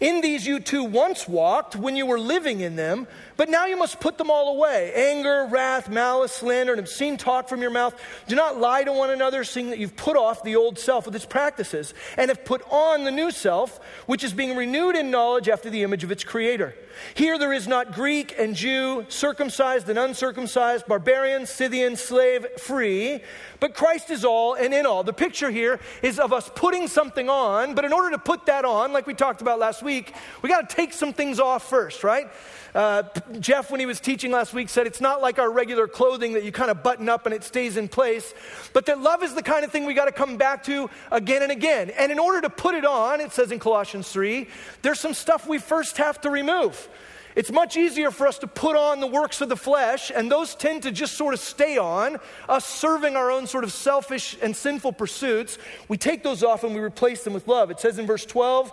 In 0.00 0.20
these 0.20 0.46
you 0.46 0.60
too 0.60 0.82
once 0.82 1.28
walked 1.28 1.76
when 1.76 1.94
you 1.94 2.06
were 2.06 2.18
living 2.18 2.60
in 2.60 2.74
them, 2.76 3.06
but 3.36 3.48
now 3.48 3.66
you 3.66 3.76
must 3.76 4.00
put 4.00 4.18
them 4.18 4.30
all 4.30 4.56
away 4.56 4.92
anger, 4.94 5.46
wrath, 5.50 5.88
malice, 5.88 6.32
slander, 6.32 6.72
and 6.72 6.80
obscene 6.80 7.16
talk 7.16 7.48
from 7.48 7.60
your 7.60 7.70
mouth. 7.70 7.94
Do 8.28 8.34
not 8.34 8.58
lie 8.58 8.84
to 8.84 8.92
one 8.92 9.10
another, 9.10 9.44
seeing 9.44 9.70
that 9.70 9.78
you've 9.78 9.96
put 9.96 10.16
off 10.16 10.42
the 10.42 10.56
old 10.56 10.78
self 10.78 11.06
with 11.06 11.14
its 11.16 11.26
practices, 11.26 11.94
and 12.16 12.28
have 12.28 12.44
put 12.44 12.62
on 12.70 13.04
the 13.04 13.10
new 13.10 13.30
self, 13.30 13.80
which 14.06 14.24
is 14.24 14.32
being 14.32 14.56
renewed 14.56 14.96
in 14.96 15.10
knowledge 15.10 15.48
after 15.48 15.70
the 15.70 15.82
image 15.82 16.04
of 16.04 16.10
its 16.10 16.24
creator. 16.24 16.74
Here 17.14 17.38
there 17.38 17.52
is 17.52 17.66
not 17.66 17.92
Greek 17.92 18.34
and 18.38 18.54
Jew, 18.54 19.04
circumcised 19.08 19.88
and 19.88 19.98
uncircumcised, 19.98 20.86
barbarian, 20.86 21.46
Scythian, 21.46 21.96
slave, 21.96 22.46
free, 22.58 23.20
but 23.60 23.74
Christ 23.74 24.10
is 24.10 24.24
all 24.24 24.54
and 24.54 24.72
in 24.72 24.86
all. 24.86 25.02
The 25.02 25.12
picture 25.12 25.50
here 25.50 25.80
is 26.02 26.18
of 26.18 26.32
us 26.32 26.50
putting 26.54 26.86
something 26.86 27.28
on, 27.28 27.74
but 27.74 27.84
in 27.84 27.92
order 27.92 28.10
to 28.10 28.18
put 28.18 28.46
that 28.46 28.64
on, 28.64 28.92
like 28.92 29.06
we 29.06 29.14
talked 29.14 29.40
about 29.40 29.58
last 29.58 29.82
week, 29.82 30.14
we 30.42 30.48
got 30.48 30.68
to 30.68 30.76
take 30.76 30.92
some 30.92 31.12
things 31.12 31.40
off 31.40 31.68
first, 31.68 32.04
right? 32.04 32.30
Uh, 32.74 33.04
Jeff, 33.38 33.70
when 33.70 33.78
he 33.78 33.86
was 33.86 34.00
teaching 34.00 34.32
last 34.32 34.52
week, 34.52 34.68
said 34.68 34.86
it's 34.86 35.00
not 35.00 35.22
like 35.22 35.38
our 35.38 35.50
regular 35.50 35.86
clothing 35.86 36.32
that 36.32 36.42
you 36.42 36.50
kind 36.50 36.72
of 36.72 36.82
button 36.82 37.08
up 37.08 37.24
and 37.24 37.34
it 37.34 37.44
stays 37.44 37.76
in 37.76 37.86
place, 37.86 38.34
but 38.72 38.86
that 38.86 39.00
love 39.00 39.22
is 39.22 39.34
the 39.34 39.42
kind 39.42 39.64
of 39.64 39.70
thing 39.70 39.84
we 39.84 39.94
got 39.94 40.06
to 40.06 40.12
come 40.12 40.36
back 40.36 40.64
to 40.64 40.90
again 41.12 41.42
and 41.42 41.52
again. 41.52 41.90
And 41.90 42.10
in 42.10 42.18
order 42.18 42.40
to 42.40 42.50
put 42.50 42.74
it 42.74 42.84
on, 42.84 43.20
it 43.20 43.30
says 43.30 43.52
in 43.52 43.60
Colossians 43.60 44.10
3, 44.10 44.48
there's 44.82 44.98
some 44.98 45.14
stuff 45.14 45.46
we 45.46 45.58
first 45.58 45.98
have 45.98 46.20
to 46.22 46.30
remove. 46.30 46.88
It's 47.36 47.50
much 47.50 47.76
easier 47.76 48.10
for 48.10 48.28
us 48.28 48.38
to 48.38 48.46
put 48.46 48.76
on 48.76 49.00
the 49.00 49.08
works 49.08 49.40
of 49.40 49.48
the 49.48 49.56
flesh, 49.56 50.12
and 50.14 50.30
those 50.30 50.54
tend 50.54 50.84
to 50.84 50.92
just 50.92 51.16
sort 51.16 51.34
of 51.34 51.40
stay 51.40 51.78
on, 51.78 52.18
us 52.48 52.64
serving 52.64 53.16
our 53.16 53.30
own 53.30 53.46
sort 53.48 53.64
of 53.64 53.72
selfish 53.72 54.36
and 54.40 54.54
sinful 54.54 54.92
pursuits. 54.92 55.58
We 55.88 55.96
take 55.96 56.22
those 56.22 56.44
off 56.44 56.62
and 56.62 56.74
we 56.74 56.80
replace 56.80 57.24
them 57.24 57.34
with 57.34 57.48
love. 57.48 57.70
It 57.72 57.80
says 57.80 57.98
in 57.98 58.06
verse 58.06 58.24
12, 58.24 58.72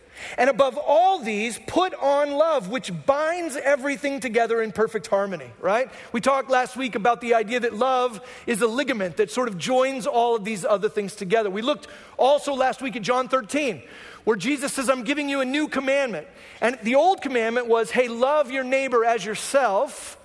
And 0.37 0.49
above 0.49 0.77
all 0.77 1.19
these, 1.19 1.59
put 1.67 1.93
on 1.95 2.31
love, 2.31 2.69
which 2.69 2.91
binds 3.05 3.55
everything 3.55 4.19
together 4.19 4.61
in 4.61 4.71
perfect 4.71 5.07
harmony, 5.07 5.49
right? 5.59 5.89
We 6.11 6.21
talked 6.21 6.49
last 6.49 6.75
week 6.75 6.95
about 6.95 7.21
the 7.21 7.33
idea 7.33 7.59
that 7.61 7.73
love 7.73 8.21
is 8.47 8.61
a 8.61 8.67
ligament 8.67 9.17
that 9.17 9.31
sort 9.31 9.47
of 9.47 9.57
joins 9.57 10.07
all 10.07 10.35
of 10.35 10.43
these 10.43 10.63
other 10.63 10.89
things 10.89 11.15
together. 11.15 11.49
We 11.49 11.61
looked 11.61 11.87
also 12.17 12.53
last 12.53 12.81
week 12.81 12.95
at 12.95 13.01
John 13.01 13.27
13, 13.27 13.81
where 14.23 14.37
Jesus 14.37 14.73
says, 14.73 14.89
I'm 14.89 15.03
giving 15.03 15.29
you 15.29 15.41
a 15.41 15.45
new 15.45 15.67
commandment. 15.67 16.27
And 16.61 16.77
the 16.83 16.95
old 16.95 17.21
commandment 17.21 17.67
was, 17.67 17.91
hey, 17.91 18.07
love 18.07 18.51
your 18.51 18.63
neighbor 18.63 19.03
as 19.03 19.25
yourself. 19.25 20.17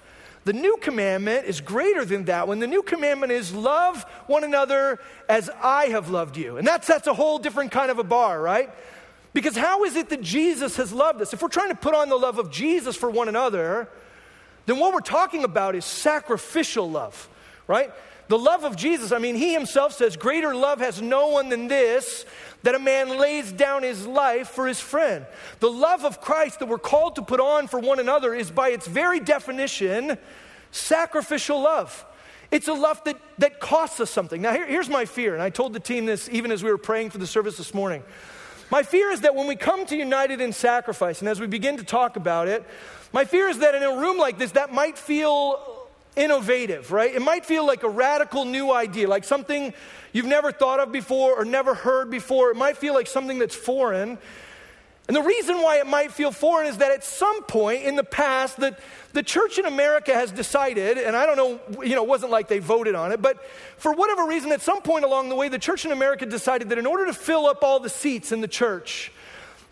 The 0.44 0.52
new 0.52 0.76
commandment 0.80 1.46
is 1.46 1.60
greater 1.60 2.04
than 2.04 2.26
that 2.26 2.46
one. 2.46 2.60
The 2.60 2.68
new 2.68 2.82
commandment 2.82 3.32
is 3.32 3.52
love 3.52 4.04
one 4.28 4.44
another 4.44 5.00
as 5.28 5.50
I 5.60 5.86
have 5.86 6.08
loved 6.08 6.36
you. 6.36 6.56
And 6.56 6.64
that's, 6.64 6.86
that's 6.86 7.08
a 7.08 7.14
whole 7.14 7.40
different 7.40 7.72
kind 7.72 7.90
of 7.90 7.98
a 7.98 8.04
bar, 8.04 8.40
right? 8.40 8.70
Because 9.36 9.54
how 9.54 9.84
is 9.84 9.96
it 9.96 10.08
that 10.08 10.22
Jesus 10.22 10.78
has 10.78 10.94
loved 10.94 11.20
us? 11.20 11.34
If 11.34 11.42
we're 11.42 11.48
trying 11.48 11.68
to 11.68 11.74
put 11.74 11.94
on 11.94 12.08
the 12.08 12.16
love 12.16 12.38
of 12.38 12.50
Jesus 12.50 12.96
for 12.96 13.10
one 13.10 13.28
another, 13.28 13.86
then 14.64 14.78
what 14.78 14.94
we're 14.94 15.00
talking 15.00 15.44
about 15.44 15.74
is 15.74 15.84
sacrificial 15.84 16.90
love, 16.90 17.28
right? 17.66 17.92
The 18.28 18.38
love 18.38 18.64
of 18.64 18.76
Jesus, 18.76 19.12
I 19.12 19.18
mean, 19.18 19.34
he 19.34 19.52
himself 19.52 19.92
says, 19.92 20.16
Greater 20.16 20.54
love 20.54 20.80
has 20.80 21.02
no 21.02 21.26
one 21.26 21.50
than 21.50 21.68
this, 21.68 22.24
that 22.62 22.74
a 22.74 22.78
man 22.78 23.10
lays 23.10 23.52
down 23.52 23.82
his 23.82 24.06
life 24.06 24.48
for 24.48 24.66
his 24.66 24.80
friend. 24.80 25.26
The 25.60 25.70
love 25.70 26.06
of 26.06 26.22
Christ 26.22 26.60
that 26.60 26.68
we're 26.70 26.78
called 26.78 27.16
to 27.16 27.22
put 27.22 27.38
on 27.38 27.68
for 27.68 27.78
one 27.78 28.00
another 28.00 28.34
is, 28.34 28.50
by 28.50 28.70
its 28.70 28.86
very 28.86 29.20
definition, 29.20 30.16
sacrificial 30.70 31.60
love. 31.60 32.06
It's 32.50 32.68
a 32.68 32.72
love 32.72 33.04
that, 33.04 33.20
that 33.36 33.60
costs 33.60 34.00
us 34.00 34.08
something. 34.08 34.40
Now, 34.40 34.54
here, 34.54 34.66
here's 34.66 34.88
my 34.88 35.04
fear, 35.04 35.34
and 35.34 35.42
I 35.42 35.50
told 35.50 35.74
the 35.74 35.80
team 35.80 36.06
this 36.06 36.26
even 36.32 36.50
as 36.50 36.64
we 36.64 36.70
were 36.70 36.78
praying 36.78 37.10
for 37.10 37.18
the 37.18 37.26
service 37.26 37.58
this 37.58 37.74
morning. 37.74 38.02
My 38.70 38.82
fear 38.82 39.10
is 39.10 39.20
that 39.20 39.34
when 39.34 39.46
we 39.46 39.54
come 39.54 39.86
to 39.86 39.96
United 39.96 40.40
in 40.40 40.52
Sacrifice, 40.52 41.20
and 41.20 41.28
as 41.28 41.40
we 41.40 41.46
begin 41.46 41.76
to 41.76 41.84
talk 41.84 42.16
about 42.16 42.48
it, 42.48 42.64
my 43.12 43.24
fear 43.24 43.48
is 43.48 43.58
that 43.58 43.74
in 43.74 43.82
a 43.82 43.96
room 43.96 44.18
like 44.18 44.38
this, 44.38 44.52
that 44.52 44.72
might 44.72 44.98
feel 44.98 45.88
innovative, 46.16 46.90
right? 46.90 47.14
It 47.14 47.22
might 47.22 47.46
feel 47.46 47.64
like 47.64 47.84
a 47.84 47.88
radical 47.88 48.44
new 48.44 48.72
idea, 48.72 49.06
like 49.06 49.22
something 49.22 49.72
you've 50.12 50.26
never 50.26 50.50
thought 50.50 50.80
of 50.80 50.90
before 50.90 51.40
or 51.40 51.44
never 51.44 51.74
heard 51.74 52.10
before. 52.10 52.50
It 52.50 52.56
might 52.56 52.76
feel 52.76 52.94
like 52.94 53.06
something 53.06 53.38
that's 53.38 53.54
foreign. 53.54 54.18
And 55.08 55.16
the 55.16 55.22
reason 55.22 55.62
why 55.62 55.78
it 55.78 55.86
might 55.86 56.10
feel 56.10 56.32
foreign 56.32 56.66
is 56.66 56.78
that 56.78 56.90
at 56.90 57.04
some 57.04 57.44
point 57.44 57.84
in 57.84 57.94
the 57.94 58.02
past, 58.02 58.56
that 58.56 58.80
the 59.12 59.22
church 59.22 59.56
in 59.56 59.64
America 59.64 60.12
has 60.12 60.32
decided, 60.32 60.98
and 60.98 61.14
I 61.14 61.26
don't 61.26 61.36
know, 61.36 61.84
you 61.84 61.94
know, 61.94 62.02
it 62.02 62.08
wasn't 62.08 62.32
like 62.32 62.48
they 62.48 62.58
voted 62.58 62.96
on 62.96 63.12
it, 63.12 63.22
but 63.22 63.38
for 63.76 63.92
whatever 63.92 64.26
reason, 64.26 64.50
at 64.50 64.62
some 64.62 64.82
point 64.82 65.04
along 65.04 65.28
the 65.28 65.36
way, 65.36 65.48
the 65.48 65.60
church 65.60 65.84
in 65.84 65.92
America 65.92 66.26
decided 66.26 66.70
that 66.70 66.78
in 66.78 66.86
order 66.86 67.06
to 67.06 67.12
fill 67.12 67.46
up 67.46 67.62
all 67.62 67.78
the 67.78 67.88
seats 67.88 68.32
in 68.32 68.40
the 68.40 68.48
church, 68.48 69.12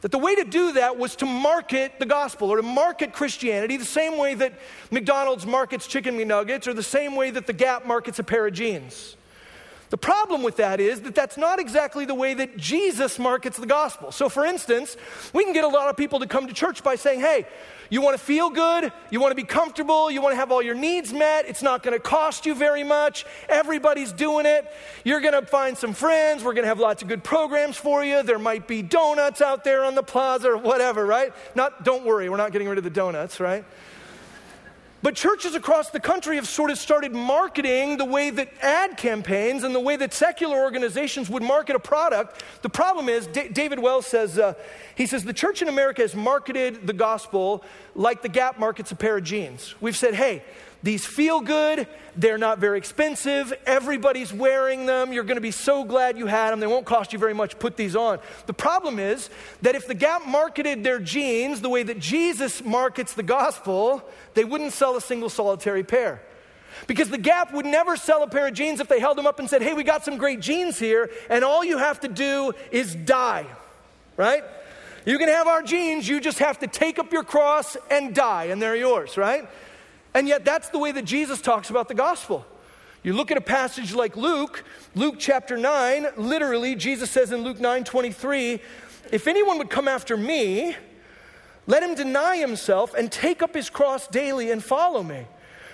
that 0.02 0.12
the 0.12 0.18
way 0.18 0.36
to 0.36 0.44
do 0.44 0.72
that 0.72 0.98
was 0.98 1.16
to 1.16 1.26
market 1.26 1.98
the 1.98 2.06
gospel 2.06 2.50
or 2.50 2.58
to 2.58 2.62
market 2.62 3.12
Christianity 3.12 3.76
the 3.76 3.84
same 3.84 4.18
way 4.18 4.34
that 4.34 4.52
McDonald's 4.90 5.46
markets 5.46 5.86
chicken 5.86 6.16
McNuggets 6.16 6.68
or 6.68 6.74
the 6.74 6.82
same 6.82 7.16
way 7.16 7.30
that 7.30 7.46
the 7.46 7.54
Gap 7.54 7.86
markets 7.86 8.18
a 8.18 8.22
pair 8.22 8.46
of 8.46 8.52
jeans. 8.52 9.16
The 9.94 9.98
problem 9.98 10.42
with 10.42 10.56
that 10.56 10.80
is 10.80 11.02
that 11.02 11.14
that's 11.14 11.36
not 11.36 11.60
exactly 11.60 12.04
the 12.04 12.16
way 12.16 12.34
that 12.34 12.56
Jesus 12.56 13.16
markets 13.16 13.58
the 13.58 13.64
gospel. 13.64 14.10
So, 14.10 14.28
for 14.28 14.44
instance, 14.44 14.96
we 15.32 15.44
can 15.44 15.52
get 15.52 15.62
a 15.62 15.68
lot 15.68 15.88
of 15.88 15.96
people 15.96 16.18
to 16.18 16.26
come 16.26 16.48
to 16.48 16.52
church 16.52 16.82
by 16.82 16.96
saying, 16.96 17.20
hey, 17.20 17.46
you 17.90 18.00
want 18.00 18.18
to 18.18 18.24
feel 18.24 18.50
good, 18.50 18.92
you 19.10 19.20
want 19.20 19.30
to 19.30 19.36
be 19.36 19.44
comfortable, 19.44 20.10
you 20.10 20.20
want 20.20 20.32
to 20.32 20.36
have 20.36 20.50
all 20.50 20.60
your 20.60 20.74
needs 20.74 21.12
met, 21.12 21.46
it's 21.46 21.62
not 21.62 21.84
going 21.84 21.96
to 21.96 22.02
cost 22.02 22.44
you 22.44 22.56
very 22.56 22.82
much, 22.82 23.24
everybody's 23.48 24.10
doing 24.10 24.46
it, 24.46 24.66
you're 25.04 25.20
going 25.20 25.40
to 25.40 25.46
find 25.46 25.78
some 25.78 25.92
friends, 25.92 26.42
we're 26.42 26.54
going 26.54 26.64
to 26.64 26.68
have 26.68 26.80
lots 26.80 27.00
of 27.00 27.06
good 27.06 27.22
programs 27.22 27.76
for 27.76 28.04
you, 28.04 28.24
there 28.24 28.40
might 28.40 28.66
be 28.66 28.82
donuts 28.82 29.40
out 29.40 29.62
there 29.62 29.84
on 29.84 29.94
the 29.94 30.02
plaza 30.02 30.48
or 30.48 30.56
whatever, 30.56 31.06
right? 31.06 31.32
Not, 31.54 31.84
don't 31.84 32.04
worry, 32.04 32.28
we're 32.28 32.36
not 32.36 32.50
getting 32.50 32.66
rid 32.66 32.78
of 32.78 32.84
the 32.84 32.90
donuts, 32.90 33.38
right? 33.38 33.64
But 35.04 35.16
churches 35.16 35.54
across 35.54 35.90
the 35.90 36.00
country 36.00 36.36
have 36.36 36.48
sort 36.48 36.70
of 36.70 36.78
started 36.78 37.12
marketing 37.12 37.98
the 37.98 38.06
way 38.06 38.30
that 38.30 38.48
ad 38.62 38.96
campaigns 38.96 39.62
and 39.62 39.74
the 39.74 39.80
way 39.80 39.96
that 39.96 40.14
secular 40.14 40.56
organizations 40.56 41.28
would 41.28 41.42
market 41.42 41.76
a 41.76 41.78
product. 41.78 42.42
The 42.62 42.70
problem 42.70 43.10
is, 43.10 43.26
D- 43.26 43.48
David 43.48 43.80
Wells 43.80 44.06
says, 44.06 44.38
uh, 44.38 44.54
he 44.94 45.04
says, 45.04 45.22
the 45.22 45.34
church 45.34 45.60
in 45.60 45.68
America 45.68 46.00
has 46.00 46.14
marketed 46.14 46.86
the 46.86 46.94
gospel 46.94 47.64
like 47.94 48.22
the 48.22 48.30
Gap 48.30 48.58
markets 48.58 48.92
a 48.92 48.96
pair 48.96 49.18
of 49.18 49.24
jeans. 49.24 49.74
We've 49.78 49.94
said, 49.94 50.14
hey, 50.14 50.42
these 50.84 51.06
feel 51.06 51.40
good. 51.40 51.88
They're 52.14 52.38
not 52.38 52.58
very 52.58 52.76
expensive. 52.76 53.54
Everybody's 53.64 54.34
wearing 54.34 54.84
them. 54.84 55.14
You're 55.14 55.24
going 55.24 55.38
to 55.38 55.40
be 55.40 55.50
so 55.50 55.82
glad 55.82 56.18
you 56.18 56.26
had 56.26 56.50
them. 56.50 56.60
They 56.60 56.66
won't 56.66 56.84
cost 56.84 57.14
you 57.14 57.18
very 57.18 57.32
much. 57.32 57.58
Put 57.58 57.78
these 57.78 57.96
on. 57.96 58.18
The 58.44 58.52
problem 58.52 58.98
is 58.98 59.30
that 59.62 59.74
if 59.74 59.86
the 59.86 59.94
Gap 59.94 60.26
marketed 60.26 60.84
their 60.84 61.00
jeans 61.00 61.62
the 61.62 61.70
way 61.70 61.82
that 61.84 61.98
Jesus 61.98 62.62
markets 62.62 63.14
the 63.14 63.22
gospel, 63.22 64.06
they 64.34 64.44
wouldn't 64.44 64.74
sell 64.74 64.94
a 64.94 65.00
single 65.00 65.30
solitary 65.30 65.82
pair. 65.82 66.20
Because 66.86 67.08
the 67.08 67.18
Gap 67.18 67.54
would 67.54 67.64
never 67.64 67.96
sell 67.96 68.22
a 68.22 68.28
pair 68.28 68.46
of 68.46 68.52
jeans 68.52 68.78
if 68.78 68.88
they 68.88 69.00
held 69.00 69.16
them 69.16 69.26
up 69.26 69.38
and 69.38 69.48
said, 69.48 69.62
hey, 69.62 69.72
we 69.72 69.84
got 69.84 70.04
some 70.04 70.18
great 70.18 70.40
jeans 70.40 70.78
here, 70.78 71.10
and 71.30 71.44
all 71.44 71.64
you 71.64 71.78
have 71.78 72.00
to 72.00 72.08
do 72.08 72.52
is 72.70 72.94
die, 72.94 73.46
right? 74.18 74.44
You 75.06 75.16
can 75.16 75.28
have 75.28 75.46
our 75.46 75.62
jeans, 75.62 76.06
you 76.06 76.20
just 76.20 76.40
have 76.40 76.58
to 76.58 76.66
take 76.66 76.98
up 76.98 77.10
your 77.10 77.24
cross 77.24 77.76
and 77.90 78.14
die, 78.14 78.44
and 78.44 78.60
they're 78.60 78.76
yours, 78.76 79.16
right? 79.16 79.48
And 80.14 80.28
yet, 80.28 80.44
that's 80.44 80.68
the 80.68 80.78
way 80.78 80.92
that 80.92 81.04
Jesus 81.04 81.40
talks 81.40 81.70
about 81.70 81.88
the 81.88 81.94
gospel. 81.94 82.46
You 83.02 83.12
look 83.12 83.30
at 83.30 83.36
a 83.36 83.42
passage 83.42 83.92
like 83.94 84.16
Luke, 84.16 84.64
Luke 84.94 85.16
chapter 85.18 85.56
9, 85.58 86.06
literally, 86.16 86.74
Jesus 86.74 87.10
says 87.10 87.32
in 87.32 87.42
Luke 87.42 87.60
9 87.60 87.84
23, 87.84 88.60
if 89.12 89.26
anyone 89.26 89.58
would 89.58 89.68
come 89.68 89.88
after 89.88 90.16
me, 90.16 90.74
let 91.66 91.82
him 91.82 91.94
deny 91.94 92.36
himself 92.36 92.94
and 92.94 93.12
take 93.12 93.42
up 93.42 93.54
his 93.54 93.68
cross 93.68 94.06
daily 94.06 94.50
and 94.50 94.64
follow 94.64 95.02
me. 95.02 95.26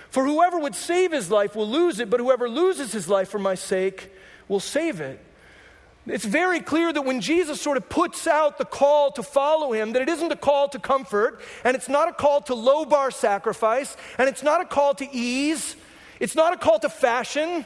For 0.09 0.25
whoever 0.25 0.59
would 0.59 0.75
save 0.75 1.13
his 1.13 1.31
life 1.31 1.55
will 1.55 1.67
lose 1.67 1.99
it, 1.99 2.09
but 2.09 2.19
whoever 2.19 2.49
loses 2.49 2.91
his 2.91 3.07
life 3.07 3.29
for 3.29 3.39
my 3.39 3.55
sake 3.55 4.11
will 4.49 4.59
save 4.59 4.99
it. 4.99 5.23
It's 6.07 6.25
very 6.25 6.59
clear 6.59 6.91
that 6.91 7.03
when 7.03 7.21
Jesus 7.21 7.61
sort 7.61 7.77
of 7.77 7.87
puts 7.87 8.25
out 8.25 8.57
the 8.57 8.65
call 8.65 9.11
to 9.11 9.23
follow 9.23 9.71
him, 9.71 9.93
that 9.93 10.01
it 10.01 10.09
isn't 10.09 10.31
a 10.31 10.35
call 10.35 10.67
to 10.69 10.79
comfort, 10.79 11.41
and 11.63 11.75
it's 11.75 11.89
not 11.89 12.09
a 12.09 12.13
call 12.13 12.41
to 12.41 12.55
low 12.55 12.85
bar 12.85 13.11
sacrifice, 13.11 13.95
and 14.17 14.27
it's 14.27 14.41
not 14.41 14.61
a 14.61 14.65
call 14.65 14.95
to 14.95 15.07
ease, 15.11 15.75
it's 16.19 16.35
not 16.35 16.53
a 16.53 16.57
call 16.57 16.79
to 16.79 16.89
fashion, 16.89 17.65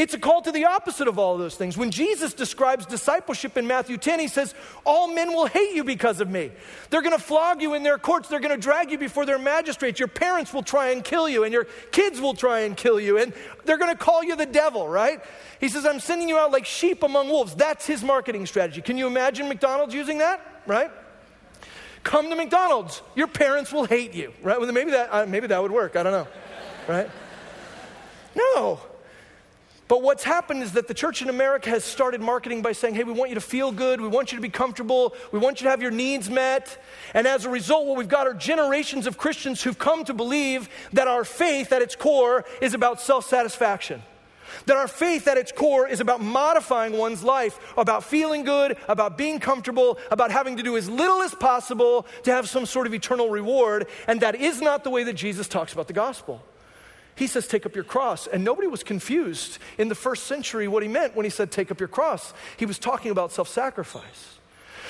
it's 0.00 0.14
a 0.14 0.18
call 0.18 0.40
to 0.40 0.50
the 0.50 0.64
opposite 0.64 1.08
of 1.08 1.18
all 1.18 1.34
of 1.34 1.40
those 1.40 1.56
things. 1.56 1.76
When 1.76 1.90
Jesus 1.90 2.32
describes 2.32 2.86
discipleship 2.86 3.58
in 3.58 3.66
Matthew 3.66 3.98
10, 3.98 4.18
he 4.18 4.28
says, 4.28 4.54
All 4.86 5.12
men 5.12 5.28
will 5.28 5.44
hate 5.44 5.74
you 5.74 5.84
because 5.84 6.22
of 6.22 6.30
me. 6.30 6.52
They're 6.88 7.02
going 7.02 7.16
to 7.16 7.22
flog 7.22 7.60
you 7.60 7.74
in 7.74 7.82
their 7.82 7.98
courts. 7.98 8.26
They're 8.26 8.40
going 8.40 8.54
to 8.54 8.60
drag 8.60 8.90
you 8.90 8.96
before 8.96 9.26
their 9.26 9.38
magistrates. 9.38 10.00
Your 10.00 10.08
parents 10.08 10.54
will 10.54 10.62
try 10.62 10.92
and 10.92 11.04
kill 11.04 11.28
you, 11.28 11.44
and 11.44 11.52
your 11.52 11.64
kids 11.92 12.18
will 12.18 12.32
try 12.32 12.60
and 12.60 12.74
kill 12.74 12.98
you, 12.98 13.18
and 13.18 13.34
they're 13.66 13.76
going 13.76 13.94
to 13.94 14.02
call 14.02 14.24
you 14.24 14.36
the 14.36 14.46
devil, 14.46 14.88
right? 14.88 15.22
He 15.60 15.68
says, 15.68 15.84
I'm 15.84 16.00
sending 16.00 16.30
you 16.30 16.38
out 16.38 16.50
like 16.50 16.64
sheep 16.64 17.02
among 17.02 17.28
wolves. 17.28 17.54
That's 17.54 17.86
his 17.86 18.02
marketing 18.02 18.46
strategy. 18.46 18.80
Can 18.80 18.96
you 18.96 19.06
imagine 19.06 19.48
McDonald's 19.48 19.92
using 19.92 20.16
that, 20.18 20.62
right? 20.66 20.90
Come 22.04 22.30
to 22.30 22.36
McDonald's. 22.36 23.02
Your 23.14 23.26
parents 23.26 23.70
will 23.70 23.84
hate 23.84 24.14
you, 24.14 24.32
right? 24.42 24.58
Well, 24.58 24.72
maybe 24.72 24.92
that, 24.92 25.10
uh, 25.12 25.26
maybe 25.26 25.46
that 25.48 25.60
would 25.60 25.72
work. 25.72 25.94
I 25.94 26.02
don't 26.02 26.12
know, 26.12 26.28
right? 26.88 27.10
No. 28.34 28.80
But 29.90 30.02
what's 30.02 30.22
happened 30.22 30.62
is 30.62 30.74
that 30.74 30.86
the 30.86 30.94
church 30.94 31.20
in 31.20 31.28
America 31.28 31.68
has 31.68 31.82
started 31.82 32.20
marketing 32.20 32.62
by 32.62 32.70
saying, 32.70 32.94
hey, 32.94 33.02
we 33.02 33.12
want 33.12 33.30
you 33.30 33.34
to 33.34 33.40
feel 33.40 33.72
good, 33.72 34.00
we 34.00 34.06
want 34.06 34.30
you 34.30 34.38
to 34.38 34.42
be 34.42 34.48
comfortable, 34.48 35.16
we 35.32 35.40
want 35.40 35.60
you 35.60 35.64
to 35.64 35.70
have 35.70 35.82
your 35.82 35.90
needs 35.90 36.30
met. 36.30 36.80
And 37.12 37.26
as 37.26 37.44
a 37.44 37.50
result, 37.50 37.88
what 37.88 37.98
we've 37.98 38.06
got 38.06 38.28
are 38.28 38.34
generations 38.34 39.08
of 39.08 39.18
Christians 39.18 39.64
who've 39.64 39.76
come 39.76 40.04
to 40.04 40.14
believe 40.14 40.68
that 40.92 41.08
our 41.08 41.24
faith 41.24 41.72
at 41.72 41.82
its 41.82 41.96
core 41.96 42.44
is 42.60 42.72
about 42.72 43.00
self 43.00 43.26
satisfaction. 43.26 44.00
That 44.66 44.76
our 44.76 44.86
faith 44.86 45.26
at 45.26 45.36
its 45.36 45.50
core 45.50 45.88
is 45.88 45.98
about 45.98 46.20
modifying 46.20 46.96
one's 46.96 47.24
life, 47.24 47.58
about 47.76 48.04
feeling 48.04 48.44
good, 48.44 48.76
about 48.86 49.18
being 49.18 49.40
comfortable, 49.40 49.98
about 50.12 50.30
having 50.30 50.56
to 50.58 50.62
do 50.62 50.76
as 50.76 50.88
little 50.88 51.20
as 51.20 51.34
possible 51.34 52.06
to 52.22 52.30
have 52.30 52.48
some 52.48 52.64
sort 52.64 52.86
of 52.86 52.94
eternal 52.94 53.28
reward. 53.28 53.88
And 54.06 54.20
that 54.20 54.36
is 54.36 54.60
not 54.60 54.84
the 54.84 54.90
way 54.90 55.02
that 55.02 55.14
Jesus 55.14 55.48
talks 55.48 55.72
about 55.72 55.88
the 55.88 55.94
gospel. 55.94 56.40
He 57.14 57.26
says, 57.26 57.46
Take 57.46 57.66
up 57.66 57.74
your 57.74 57.84
cross. 57.84 58.26
And 58.26 58.44
nobody 58.44 58.68
was 58.68 58.82
confused 58.82 59.58
in 59.78 59.88
the 59.88 59.94
first 59.94 60.24
century 60.24 60.68
what 60.68 60.82
he 60.82 60.88
meant 60.88 61.16
when 61.16 61.24
he 61.24 61.30
said, 61.30 61.50
Take 61.50 61.70
up 61.70 61.80
your 61.80 61.88
cross. 61.88 62.32
He 62.56 62.66
was 62.66 62.78
talking 62.78 63.10
about 63.10 63.32
self 63.32 63.48
sacrifice. 63.48 64.38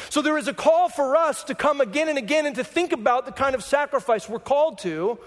So 0.08 0.22
there 0.22 0.38
is 0.38 0.48
a 0.48 0.54
call 0.54 0.88
for 0.88 1.16
us 1.16 1.44
to 1.44 1.54
come 1.54 1.80
again 1.80 2.08
and 2.08 2.18
again 2.18 2.46
and 2.46 2.56
to 2.56 2.64
think 2.64 2.92
about 2.92 3.26
the 3.26 3.32
kind 3.32 3.54
of 3.54 3.62
sacrifice 3.62 4.28
we're 4.28 4.40
called 4.40 4.78
to. 4.78 5.18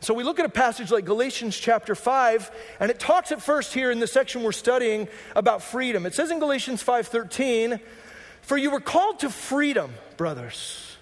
So 0.00 0.14
we 0.14 0.24
look 0.24 0.40
at 0.40 0.46
a 0.46 0.48
passage 0.48 0.90
like 0.90 1.04
Galatians 1.04 1.56
chapter 1.56 1.94
5 1.94 2.50
and 2.80 2.90
it 2.90 2.98
talks 2.98 3.30
at 3.30 3.42
first 3.42 3.72
here 3.72 3.90
in 3.90 4.00
the 4.00 4.06
section 4.06 4.42
we're 4.42 4.52
studying 4.52 5.08
about 5.36 5.62
freedom. 5.62 6.06
It 6.06 6.14
says 6.14 6.30
in 6.30 6.38
Galatians 6.38 6.82
5:13, 6.82 7.80
"For 8.40 8.56
you 8.56 8.70
were 8.70 8.80
called 8.80 9.20
to 9.20 9.30
freedom, 9.30 9.92
brothers. 10.16 10.96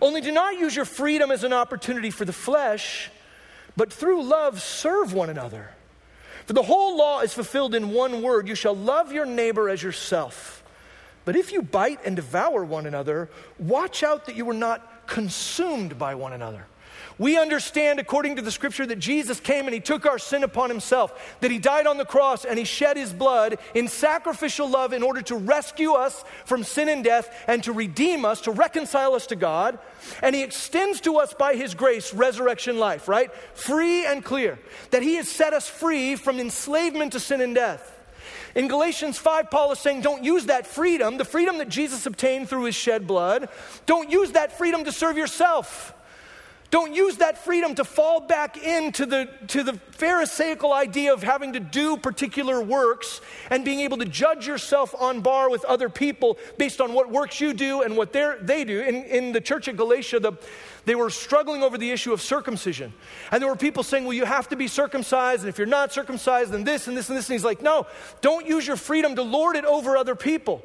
Only 0.00 0.20
do 0.20 0.32
not 0.32 0.58
use 0.58 0.74
your 0.74 0.84
freedom 0.84 1.30
as 1.30 1.44
an 1.44 1.52
opportunity 1.52 2.10
for 2.10 2.24
the 2.24 2.32
flesh, 2.32 3.10
but 3.76 3.92
through 3.92 4.22
love 4.22 4.60
serve 4.60 5.12
one 5.12 5.30
another. 5.30 5.70
For 6.46 6.52
the 6.52 6.62
whole 6.62 6.96
law 6.96 7.20
is 7.20 7.32
fulfilled 7.32 7.74
in 7.74 7.90
one 7.90 8.22
word 8.22 8.48
you 8.48 8.54
shall 8.54 8.76
love 8.76 9.12
your 9.12 9.26
neighbor 9.26 9.68
as 9.68 9.82
yourself. 9.82 10.62
But 11.24 11.36
if 11.36 11.52
you 11.52 11.62
bite 11.62 12.00
and 12.04 12.16
devour 12.16 12.64
one 12.64 12.86
another, 12.86 13.28
watch 13.58 14.02
out 14.02 14.26
that 14.26 14.36
you 14.36 14.48
are 14.50 14.54
not 14.54 15.06
consumed 15.06 15.98
by 15.98 16.14
one 16.14 16.32
another. 16.32 16.66
We 17.18 17.38
understand, 17.38 17.98
according 17.98 18.36
to 18.36 18.42
the 18.42 18.50
scripture, 18.50 18.86
that 18.86 18.98
Jesus 18.98 19.40
came 19.40 19.66
and 19.66 19.74
he 19.74 19.80
took 19.80 20.06
our 20.06 20.18
sin 20.18 20.42
upon 20.44 20.70
himself, 20.70 21.36
that 21.40 21.50
he 21.50 21.58
died 21.58 21.86
on 21.86 21.98
the 21.98 22.04
cross 22.04 22.44
and 22.44 22.58
he 22.58 22.64
shed 22.64 22.96
his 22.96 23.12
blood 23.12 23.58
in 23.74 23.88
sacrificial 23.88 24.68
love 24.68 24.92
in 24.92 25.02
order 25.02 25.22
to 25.22 25.36
rescue 25.36 25.92
us 25.92 26.24
from 26.44 26.64
sin 26.64 26.88
and 26.88 27.04
death 27.04 27.44
and 27.46 27.62
to 27.64 27.72
redeem 27.72 28.24
us, 28.24 28.40
to 28.42 28.50
reconcile 28.50 29.14
us 29.14 29.26
to 29.26 29.36
God. 29.36 29.78
And 30.22 30.34
he 30.34 30.42
extends 30.42 31.00
to 31.02 31.18
us 31.18 31.34
by 31.34 31.54
his 31.54 31.74
grace 31.74 32.14
resurrection 32.14 32.78
life, 32.78 33.08
right? 33.08 33.32
Free 33.54 34.06
and 34.06 34.24
clear. 34.24 34.58
That 34.90 35.02
he 35.02 35.14
has 35.16 35.28
set 35.28 35.52
us 35.54 35.68
free 35.68 36.16
from 36.16 36.40
enslavement 36.40 37.12
to 37.12 37.20
sin 37.20 37.40
and 37.40 37.54
death. 37.54 37.98
In 38.54 38.68
Galatians 38.68 39.18
5, 39.18 39.50
Paul 39.50 39.72
is 39.72 39.78
saying, 39.78 40.02
don't 40.02 40.24
use 40.24 40.46
that 40.46 40.66
freedom, 40.66 41.16
the 41.16 41.24
freedom 41.24 41.58
that 41.58 41.68
Jesus 41.68 42.04
obtained 42.04 42.48
through 42.48 42.64
his 42.64 42.74
shed 42.74 43.06
blood, 43.06 43.48
don't 43.86 44.10
use 44.10 44.32
that 44.32 44.58
freedom 44.58 44.84
to 44.84 44.92
serve 44.92 45.16
yourself. 45.16 45.94
Don't 46.72 46.94
use 46.94 47.18
that 47.18 47.36
freedom 47.36 47.74
to 47.74 47.84
fall 47.84 48.20
back 48.20 48.56
into 48.56 49.04
the, 49.04 49.28
to 49.48 49.62
the 49.62 49.74
Pharisaical 49.74 50.72
idea 50.72 51.12
of 51.12 51.22
having 51.22 51.52
to 51.52 51.60
do 51.60 51.98
particular 51.98 52.62
works 52.62 53.20
and 53.50 53.62
being 53.62 53.80
able 53.80 53.98
to 53.98 54.06
judge 54.06 54.46
yourself 54.46 54.94
on 54.98 55.20
bar 55.20 55.50
with 55.50 55.66
other 55.66 55.90
people 55.90 56.38
based 56.56 56.80
on 56.80 56.94
what 56.94 57.10
works 57.10 57.42
you 57.42 57.52
do 57.52 57.82
and 57.82 57.94
what 57.94 58.14
they 58.14 58.64
do. 58.64 58.80
In, 58.80 59.04
in 59.04 59.32
the 59.32 59.40
church 59.42 59.68
at 59.68 59.76
Galatia, 59.76 60.18
the, 60.18 60.32
they 60.86 60.94
were 60.94 61.10
struggling 61.10 61.62
over 61.62 61.76
the 61.76 61.90
issue 61.90 62.14
of 62.14 62.22
circumcision. 62.22 62.94
And 63.30 63.42
there 63.42 63.50
were 63.50 63.56
people 63.56 63.82
saying, 63.82 64.04
well, 64.04 64.14
you 64.14 64.24
have 64.24 64.48
to 64.48 64.56
be 64.56 64.66
circumcised, 64.66 65.42
and 65.42 65.50
if 65.50 65.58
you're 65.58 65.66
not 65.66 65.92
circumcised, 65.92 66.52
then 66.52 66.64
this 66.64 66.88
and 66.88 66.96
this 66.96 67.10
and 67.10 67.18
this. 67.18 67.28
And 67.28 67.34
he's 67.34 67.44
like, 67.44 67.60
no, 67.60 67.86
don't 68.22 68.46
use 68.46 68.66
your 68.66 68.78
freedom 68.78 69.14
to 69.16 69.22
lord 69.22 69.56
it 69.56 69.66
over 69.66 69.98
other 69.98 70.14
people. 70.14 70.64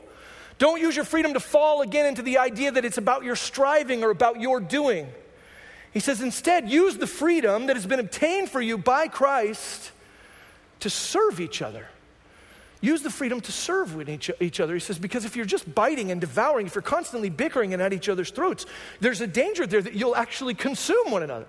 Don't 0.58 0.80
use 0.80 0.96
your 0.96 1.04
freedom 1.04 1.34
to 1.34 1.42
fall 1.42 1.82
again 1.82 2.06
into 2.06 2.22
the 2.22 2.38
idea 2.38 2.72
that 2.72 2.86
it's 2.86 2.98
about 2.98 3.26
your 3.26 3.36
striving 3.36 4.06
or 4.06 4.10
about 4.10 4.40
your 4.40 4.62
doing. 4.62 5.10
He 5.98 6.02
says, 6.02 6.22
instead, 6.22 6.70
use 6.70 6.96
the 6.98 7.08
freedom 7.08 7.66
that 7.66 7.76
has 7.76 7.88
been 7.88 8.00
obtained 8.00 8.52
for 8.52 8.62
you 8.62 8.78
by 8.78 9.08
Christ 9.08 9.92
to 10.82 10.92
serve 10.92 11.42
each 11.42 11.60
other. 11.64 11.88
Use 12.82 13.02
the 13.02 13.10
freedom 13.10 13.42
to 13.42 13.52
serve 13.52 13.96
with 13.96 14.08
each, 14.08 14.30
each, 14.40 14.60
other. 14.60 14.76
He 14.76 14.80
says, 14.80 15.00
because 15.00 15.26
if 15.26 15.36
you're 15.36 15.44
just 15.44 15.74
biting 15.74 16.12
and 16.12 16.22
devouring, 16.22 16.68
if 16.68 16.76
you're 16.76 16.84
constantly 16.84 17.32
bickering 17.32 17.74
and 17.74 17.82
at 17.82 17.94
each 17.94 18.10
other's 18.10 18.30
throats, 18.30 18.68
there's 19.00 19.22
a 19.22 19.26
danger 19.26 19.66
there 19.66 19.82
that 19.82 19.96
you'll 19.96 20.16
actually 20.16 20.54
consume 20.54 21.10
one 21.10 21.24
another. 21.24 21.48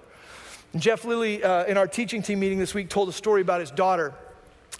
And 0.73 0.81
Jeff 0.81 1.05
Lilly, 1.05 1.45
uh, 1.45 1.67
in 1.67 1.77
our 1.77 1.87
teaching 1.87 2.23
team 2.23 2.41
meeting 2.41 2.59
this 2.59 2.73
week, 2.73 2.89
told 2.89 3.11
a 3.11 3.13
story 3.13 3.43
about 3.43 3.61
his 3.61 3.71
daughter. 3.71 4.15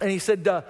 And 0.01 0.11
he 0.11 0.19
said, 0.19 0.49
uh, 0.49 0.63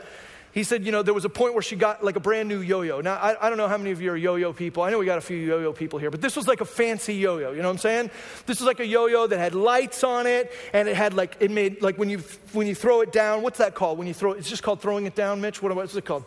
he 0.58 0.64
said, 0.64 0.84
you 0.84 0.90
know, 0.90 1.04
there 1.04 1.14
was 1.14 1.24
a 1.24 1.28
point 1.28 1.54
where 1.54 1.62
she 1.62 1.76
got 1.76 2.02
like 2.04 2.16
a 2.16 2.20
brand 2.20 2.48
new 2.48 2.58
yo 2.58 2.82
yo. 2.82 3.00
Now, 3.00 3.14
I, 3.14 3.46
I 3.46 3.48
don't 3.48 3.58
know 3.58 3.68
how 3.68 3.78
many 3.78 3.92
of 3.92 4.02
you 4.02 4.10
are 4.10 4.16
yo 4.16 4.34
yo 4.34 4.52
people. 4.52 4.82
I 4.82 4.90
know 4.90 4.98
we 4.98 5.06
got 5.06 5.16
a 5.16 5.20
few 5.20 5.36
yo 5.36 5.60
yo 5.60 5.72
people 5.72 6.00
here, 6.00 6.10
but 6.10 6.20
this 6.20 6.34
was 6.34 6.48
like 6.48 6.60
a 6.60 6.64
fancy 6.64 7.14
yo 7.14 7.38
yo. 7.38 7.52
You 7.52 7.58
know 7.58 7.68
what 7.68 7.74
I'm 7.74 7.78
saying? 7.78 8.10
This 8.44 8.58
was 8.58 8.66
like 8.66 8.80
a 8.80 8.86
yo 8.86 9.06
yo 9.06 9.28
that 9.28 9.38
had 9.38 9.54
lights 9.54 10.02
on 10.02 10.26
it, 10.26 10.50
and 10.72 10.88
it 10.88 10.96
had 10.96 11.14
like, 11.14 11.36
it 11.38 11.52
made, 11.52 11.80
like 11.80 11.96
when 11.96 12.10
you, 12.10 12.18
when 12.54 12.66
you 12.66 12.74
throw 12.74 13.02
it 13.02 13.12
down, 13.12 13.42
what's 13.42 13.58
that 13.58 13.76
called? 13.76 13.98
When 13.98 14.08
you 14.08 14.14
throw 14.14 14.32
it, 14.32 14.38
it's 14.38 14.50
just 14.50 14.64
called 14.64 14.82
throwing 14.82 15.06
it 15.06 15.14
down, 15.14 15.40
Mitch? 15.40 15.62
What, 15.62 15.72
what's 15.76 15.94
it 15.94 16.04
called? 16.04 16.24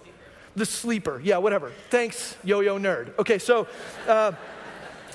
The 0.56 0.66
sleeper. 0.66 1.20
Yeah, 1.22 1.40
whatever. 1.40 1.74
Thanks, 1.90 2.38
yo 2.42 2.62
yo 2.62 2.80
nerd. 2.80 3.20
Okay, 3.20 3.38
so. 3.38 3.68
Uh, 4.08 4.32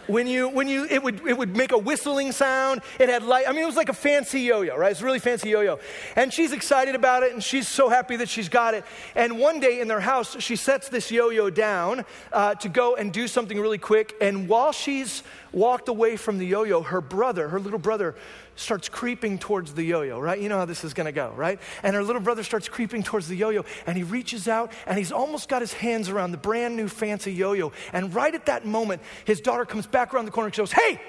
when 0.07 0.27
you, 0.27 0.49
when 0.49 0.69
you, 0.69 0.85
it 0.85 1.03
would, 1.03 1.27
it 1.27 1.37
would 1.37 1.57
make 1.57 1.73
a 1.73 1.79
whistling 1.79 2.33
sound. 2.33 2.83
It 2.99 3.09
had 3.09 3.23
light. 3.23 3.47
I 3.49 3.53
mean, 3.53 3.63
it 3.63 3.67
was 3.67 3.77
like 3.77 3.89
a 3.89 3.95
fancy 3.95 4.41
yo-yo, 4.41 4.77
right? 4.77 4.91
It's 4.91 5.03
really 5.03 5.19
fancy 5.19 5.51
yo-yo. 5.51 5.79
And 6.15 6.33
she's 6.33 6.53
excited 6.53 6.95
about 6.95 7.23
it, 7.23 7.33
and 7.33 7.43
she's 7.43 7.69
so 7.69 7.89
happy 7.89 8.17
that 8.17 8.29
she's 8.29 8.49
got 8.49 8.75
it. 8.75 8.85
And 9.15 9.39
one 9.39 9.61
day 9.61 9.81
in 9.81 9.89
their 9.89 10.01
house, 10.01 10.41
she 10.41 10.57
sets 10.57 10.89
this 10.89 11.11
yo-yo 11.11 11.51
down 11.51 12.05
uh, 12.33 12.55
to 12.57 12.69
go 12.69 12.97
and 12.97 13.13
do 13.13 13.29
something 13.29 13.61
really 13.61 13.79
quick. 13.79 14.15
And 14.21 14.49
while 14.49 14.73
she's 14.73 15.23
walked 15.53 15.89
away 15.89 16.17
from 16.17 16.39
the 16.39 16.47
yo-yo, 16.47 16.83
her 16.83 17.01
brother, 17.01 17.49
her 17.49 17.61
little 17.61 17.79
brother, 17.79 18.15
starts 18.57 18.89
creeping 18.89 19.39
towards 19.39 19.75
the 19.75 19.85
yo 19.85 20.03
yo, 20.03 20.19
right? 20.19 20.41
You 20.41 20.49
know 20.49 20.59
how 20.59 20.65
this 20.65 20.83
is 20.83 20.95
gonna 20.95 21.13
go, 21.13 21.33
right? 21.37 21.61
And 21.83 21.95
her 21.95 22.03
little 22.03 22.23
brother 22.23 22.43
starts 22.43 22.69
creeping 22.69 23.03
towards 23.03 23.29
the 23.29 23.37
yo 23.37 23.51
yo, 23.51 23.65
and 23.87 23.97
he 23.97 24.03
reaches 24.03 24.49
out 24.49 24.73
and 24.87 24.99
he's 24.99 25.13
almost 25.13 25.49
got 25.49 25.61
his 25.61 25.73
hands 25.73 26.09
around 26.09 26.33
the 26.33 26.39
brand 26.39 26.77
new 26.77 26.89
fancy 26.89 27.33
yo 27.33 27.53
yo. 27.53 27.73
And 27.93 28.15
right 28.15 28.35
at 28.35 28.47
that 28.47 28.67
moment, 28.67 29.03
his 29.25 29.41
daughter 29.41 29.65
comes 29.65 29.87
back 29.87 30.13
around 30.13 30.25
the 30.25 30.31
corner 30.31 30.49
and 30.49 30.57
goes, 30.57 30.73
Hey, 30.73 31.01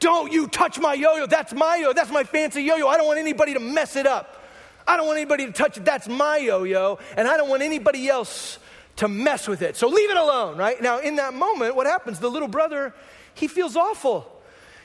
don't 0.00 0.32
you 0.32 0.48
touch 0.48 0.78
my 0.78 0.94
yo 0.94 1.16
yo. 1.16 1.26
That's 1.26 1.52
my 1.52 1.76
yo. 1.76 1.92
That's 1.92 2.10
my 2.10 2.24
fancy 2.24 2.62
yo 2.62 2.76
yo. 2.76 2.88
I 2.88 2.96
don't 2.96 3.06
want 3.06 3.18
anybody 3.18 3.54
to 3.54 3.60
mess 3.60 3.96
it 3.96 4.06
up. 4.06 4.42
I 4.86 4.96
don't 4.96 5.06
want 5.06 5.18
anybody 5.18 5.46
to 5.46 5.52
touch 5.52 5.76
it. 5.76 5.84
That's 5.84 6.08
my 6.08 6.38
yo 6.38 6.64
yo. 6.64 6.98
And 7.16 7.28
I 7.28 7.36
don't 7.36 7.48
want 7.48 7.62
anybody 7.62 8.08
else 8.08 8.58
to 8.96 9.08
mess 9.08 9.46
with 9.46 9.62
it. 9.62 9.76
So 9.76 9.88
leave 9.88 10.10
it 10.10 10.16
alone, 10.16 10.56
right? 10.56 10.80
Now, 10.80 11.00
in 11.00 11.16
that 11.16 11.34
moment, 11.34 11.76
what 11.76 11.86
happens? 11.86 12.18
The 12.18 12.30
little 12.30 12.48
brother, 12.48 12.94
he 13.34 13.46
feels 13.46 13.76
awful. 13.76 14.39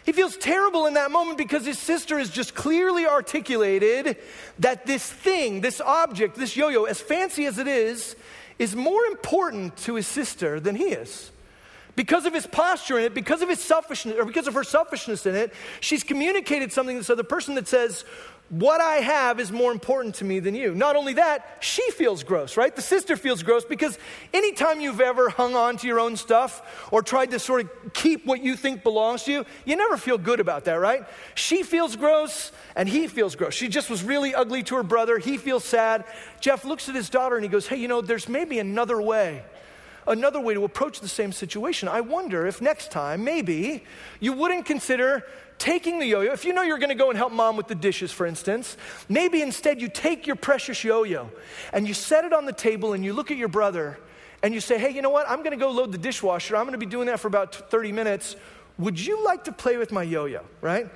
He 0.05 0.11
feels 0.11 0.37
terrible 0.37 0.85
in 0.85 0.93
that 0.93 1.09
moment 1.09 1.37
because 1.37 1.65
his 1.65 1.79
sister 1.79 2.19
has 2.19 2.29
just 2.29 2.53
clearly 2.53 3.07
articulated 3.07 4.17
that 4.59 4.85
this 4.85 5.03
thing, 5.03 5.61
this 5.61 5.81
object, 5.81 6.35
this 6.35 6.55
yo 6.55 6.69
yo, 6.69 6.83
as 6.83 7.01
fancy 7.01 7.45
as 7.47 7.57
it 7.57 7.67
is, 7.67 8.15
is 8.59 8.75
more 8.75 9.03
important 9.05 9.75
to 9.77 9.95
his 9.95 10.05
sister 10.05 10.59
than 10.59 10.75
he 10.75 10.85
is. 10.85 11.31
Because 11.95 12.25
of 12.25 12.33
his 12.33 12.45
posture 12.45 12.99
in 12.99 13.05
it, 13.05 13.13
because 13.13 13.41
of 13.41 13.49
his 13.49 13.59
selfishness, 13.59 14.17
or 14.19 14.25
because 14.25 14.47
of 14.47 14.53
her 14.53 14.63
selfishness 14.63 15.25
in 15.25 15.33
it, 15.33 15.53
she's 15.79 16.03
communicated 16.03 16.71
something 16.71 16.97
to 16.97 16.99
this 16.99 17.09
other 17.09 17.23
person 17.23 17.55
that 17.55 17.67
says, 17.67 18.03
what 18.49 18.79
I 18.79 18.97
have 18.97 19.39
is 19.39 19.51
more 19.51 19.71
important 19.71 20.15
to 20.15 20.25
me 20.25 20.39
than 20.39 20.53
you. 20.53 20.75
Not 20.75 20.95
only 20.95 21.13
that, 21.13 21.57
she 21.61 21.89
feels 21.91 22.23
gross, 22.23 22.57
right? 22.57 22.75
The 22.75 22.81
sister 22.81 23.17
feels 23.17 23.41
gross 23.41 23.65
because 23.65 23.97
anytime 24.33 24.79
you've 24.79 25.01
ever 25.01 25.29
hung 25.29 25.55
on 25.55 25.77
to 25.77 25.87
your 25.87 25.99
own 25.99 26.15
stuff 26.15 26.87
or 26.91 27.01
tried 27.01 27.31
to 27.31 27.39
sort 27.39 27.61
of 27.61 27.93
keep 27.93 28.23
what 28.25 28.43
you 28.43 28.55
think 28.55 28.83
belongs 28.83 29.23
to 29.23 29.31
you, 29.31 29.45
you 29.65 29.75
never 29.75 29.97
feel 29.97 30.19
good 30.19 30.39
about 30.39 30.65
that, 30.65 30.75
right? 30.75 31.05
She 31.33 31.63
feels 31.63 31.95
gross 31.95 32.51
and 32.75 32.87
he 32.87 33.07
feels 33.07 33.35
gross. 33.35 33.55
She 33.55 33.67
just 33.67 33.89
was 33.89 34.03
really 34.03 34.35
ugly 34.35 34.61
to 34.63 34.75
her 34.75 34.83
brother. 34.83 35.17
He 35.17 35.37
feels 35.37 35.63
sad. 35.63 36.05
Jeff 36.39 36.65
looks 36.65 36.87
at 36.87 36.93
his 36.93 37.09
daughter 37.09 37.35
and 37.35 37.43
he 37.43 37.49
goes, 37.49 37.65
Hey, 37.65 37.77
you 37.77 37.87
know, 37.87 38.01
there's 38.01 38.29
maybe 38.29 38.59
another 38.59 39.01
way 39.01 39.43
another 40.07 40.39
way 40.39 40.53
to 40.53 40.63
approach 40.63 40.99
the 40.99 41.07
same 41.07 41.31
situation. 41.31 41.87
I 41.87 42.01
wonder 42.01 42.45
if 42.45 42.61
next 42.61 42.91
time, 42.91 43.23
maybe, 43.23 43.83
you 44.19 44.33
wouldn't 44.33 44.65
consider 44.65 45.23
taking 45.57 45.99
the 45.99 46.05
yo 46.05 46.21
yo, 46.21 46.33
if 46.33 46.45
you 46.45 46.53
know 46.53 46.61
you're 46.61 46.77
going 46.77 46.89
to 46.89 46.95
go 46.95 47.09
and 47.09 47.17
help 47.17 47.31
mom 47.31 47.57
with 47.57 47.67
the 47.67 47.75
dishes, 47.75 48.11
for 48.11 48.25
instance, 48.25 48.77
maybe 49.09 49.41
instead 49.41 49.81
you 49.81 49.89
take 49.89 50.27
your 50.27 50.35
precious 50.35 50.83
yo 50.83 51.03
yo 51.03 51.29
and 51.73 51.87
you 51.87 51.93
set 51.93 52.25
it 52.25 52.33
on 52.33 52.45
the 52.45 52.53
table 52.53 52.93
and 52.93 53.03
you 53.03 53.13
look 53.13 53.31
at 53.31 53.37
your 53.37 53.47
brother 53.47 53.97
and 54.43 54.53
you 54.53 54.59
say, 54.59 54.77
hey, 54.77 54.91
you 54.91 55.01
know 55.01 55.09
what? 55.09 55.27
I'm 55.29 55.39
going 55.39 55.51
to 55.51 55.57
go 55.57 55.71
load 55.71 55.91
the 55.91 55.97
dishwasher. 55.97 56.55
I'm 56.55 56.63
going 56.63 56.73
to 56.73 56.77
be 56.77 56.85
doing 56.85 57.07
that 57.07 57.19
for 57.19 57.27
about 57.27 57.55
30 57.55 57.91
minutes. 57.91 58.35
Would 58.77 58.99
you 58.99 59.23
like 59.23 59.45
to 59.45 59.51
play 59.51 59.77
with 59.77 59.91
my 59.91 60.03
yo 60.03 60.25
yo, 60.25 60.41
right? 60.61 60.87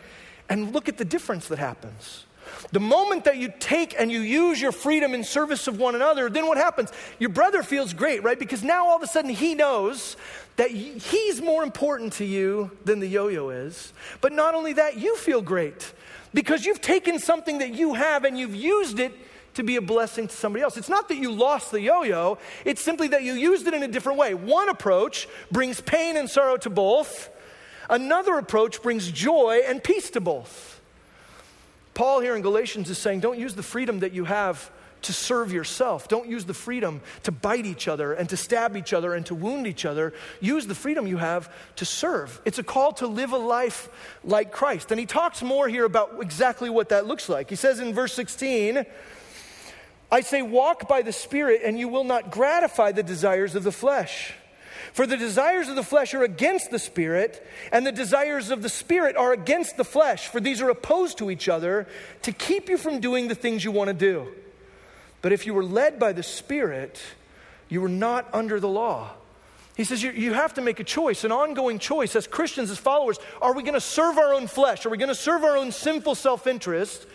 And 0.50 0.74
look 0.74 0.89
at 0.89 0.98
the 0.98 1.06
difference 1.06 1.48
that 1.48 1.60
happens. 1.60 2.25
The 2.72 2.79
moment 2.79 3.24
that 3.24 3.38
you 3.38 3.51
take 3.60 3.96
and 4.00 4.12
you 4.12 4.20
use 4.20 4.62
your 4.62 4.72
freedom 4.72 5.13
in 5.13 5.24
service 5.24 5.68
of 5.68 5.79
one 5.79 5.96
another, 5.96 6.29
then 6.29 6.48
what 6.48 6.58
happens? 6.58 6.91
Your 7.18 7.29
brother 7.29 7.63
feels 7.63 7.94
great, 7.94 8.24
right? 8.24 8.38
Because 8.38 8.63
now 8.63 8.88
all 8.88 8.98
of 8.98 9.03
a 9.03 9.08
sudden 9.08 9.32
he 9.32 9.56
knows 9.56 10.18
that 10.58 10.72
he's 10.72 11.41
more 11.41 11.63
important 11.63 12.13
to 12.13 12.25
you 12.25 12.72
than 12.86 13.00
the 13.00 13.08
yo 13.08 13.27
yo 13.27 13.50
is. 13.50 13.94
But 14.22 14.34
not 14.34 14.56
only 14.56 14.74
that, 14.74 14.98
you 14.98 15.18
feel 15.18 15.41
great 15.41 15.94
because 16.34 16.65
you've 16.65 16.82
taken 16.82 17.18
something 17.20 17.60
that 17.60 17.74
you 17.74 17.94
have 17.96 18.24
and 18.24 18.38
you've 18.38 18.56
used 18.56 19.00
it 19.00 19.13
to 19.56 19.63
be 19.63 19.75
a 19.75 19.82
blessing 19.82 20.27
to 20.27 20.36
somebody 20.36 20.63
else. 20.63 20.77
It's 20.77 20.89
not 20.89 21.08
that 21.10 21.18
you 21.18 21.32
lost 21.32 21.71
the 21.71 21.82
yo 21.82 22.04
yo, 22.04 22.38
it's 22.65 22.82
simply 22.82 23.08
that 23.10 23.24
you 23.24 23.34
used 23.34 23.67
it 23.67 23.74
in 23.74 23.84
a 23.84 23.88
different 23.88 24.19
way. 24.19 24.34
One 24.34 24.69
approach 24.69 25.28
brings 25.52 25.82
pain 25.82 26.17
and 26.17 26.30
sorrow 26.30 26.58
to 26.58 26.69
both, 26.69 27.30
another 27.89 28.38
approach 28.38 28.82
brings 28.82 29.12
joy 29.12 29.62
and 29.65 29.84
peace 29.84 30.10
to 30.12 30.21
both. 30.21 30.79
Paul 32.00 32.22
here 32.22 32.34
in 32.34 32.42
Galatians 32.42 32.90
is 32.90 32.98
saying, 32.98 33.20
don't 33.20 33.38
use 33.38 33.56
the 33.56 33.62
freedom 33.62 34.00
that 34.00 34.14
you 34.14 34.24
have 34.24 34.72
to 35.02 35.12
serve 35.12 35.52
yourself. 35.52 36.08
Don't 36.08 36.30
use 36.30 36.46
the 36.46 36.54
freedom 36.54 37.02
to 37.24 37.32
bite 37.34 37.66
each 37.66 37.90
other 37.90 38.14
and 38.14 38.30
to 38.30 38.38
stab 38.38 38.78
each 38.78 38.94
other 38.94 39.14
and 39.14 39.26
to 39.26 39.36
wound 39.36 39.68
each 39.68 39.84
other. 39.84 40.14
Use 40.40 40.66
the 40.66 40.76
freedom 40.76 41.08
you 41.08 41.18
have 41.18 41.54
to 41.76 41.84
serve. 41.84 42.40
It's 42.46 42.58
a 42.58 42.64
call 42.64 42.94
to 42.94 43.08
live 43.08 43.34
a 43.34 43.38
life 43.38 43.90
like 44.24 44.54
Christ. 44.54 44.92
And 44.92 45.00
he 45.00 45.06
talks 45.06 45.42
more 45.42 45.68
here 45.68 45.84
about 45.84 46.22
exactly 46.22 46.70
what 46.70 46.88
that 46.88 47.06
looks 47.06 47.28
like. 47.28 47.50
He 47.50 47.58
says 47.58 47.82
in 47.82 47.94
verse 47.94 48.14
16, 48.14 48.86
I 50.10 50.22
say, 50.22 50.42
walk 50.42 50.88
by 50.88 51.02
the 51.02 51.12
Spirit, 51.12 51.64
and 51.66 51.78
you 51.78 51.90
will 51.90 52.06
not 52.06 52.32
gratify 52.32 52.94
the 52.94 53.04
desires 53.04 53.56
of 53.56 53.66
the 53.66 53.74
flesh. 53.74 54.36
For 54.93 55.06
the 55.06 55.17
desires 55.17 55.69
of 55.69 55.75
the 55.75 55.84
flesh 55.84 56.13
are 56.13 56.23
against 56.23 56.71
the 56.71 56.80
Spirit, 56.80 57.45
and 57.71 57.86
the 57.86 57.91
desires 57.91 58.49
of 58.49 58.62
the 58.62 58.69
Spirit 58.69 59.15
are 59.15 59.34
against 59.34 59.78
the 59.78 59.84
flesh, 59.84 60.28
for 60.28 60.39
these 60.39 60.62
are 60.62 60.69
opposed 60.69 61.17
to 61.19 61.32
each 61.32 61.47
other 61.47 61.88
to 62.23 62.32
keep 62.32 62.69
you 62.69 62.78
from 62.78 62.99
doing 62.99 63.28
the 63.28 63.36
things 63.36 63.63
you 63.63 63.71
want 63.71 63.89
to 63.89 63.93
do. 63.93 64.28
But 65.21 65.32
if 65.32 65.45
you 65.45 65.54
were 65.54 65.63
led 65.63 65.99
by 65.99 66.13
the 66.13 66.23
Spirit, 66.23 66.99
you 67.67 67.82
were 67.82 67.89
not 67.89 68.28
under 68.34 68.60
the 68.60 68.67
law. 68.67 69.12
He 69.75 69.86
says 69.86 70.04
you, 70.04 70.12
you 70.12 70.34
have 70.34 70.56
to 70.56 70.62
make 70.62 70.82
a 70.82 70.84
choice, 70.84 71.23
an 71.23 71.32
ongoing 71.32 71.80
choice 71.80 72.15
as 72.15 72.28
Christians, 72.28 72.69
as 72.69 72.78
followers. 72.78 73.17
Are 73.41 73.54
we 73.54 73.63
going 73.63 73.75
to 73.75 73.82
serve 73.82 74.17
our 74.17 74.34
own 74.34 74.47
flesh? 74.47 74.86
Are 74.86 74.89
we 74.89 74.97
going 74.97 75.08
to 75.08 75.15
serve 75.15 75.43
our 75.43 75.56
own 75.56 75.71
sinful 75.71 76.15
self 76.15 76.47
interest? 76.47 77.08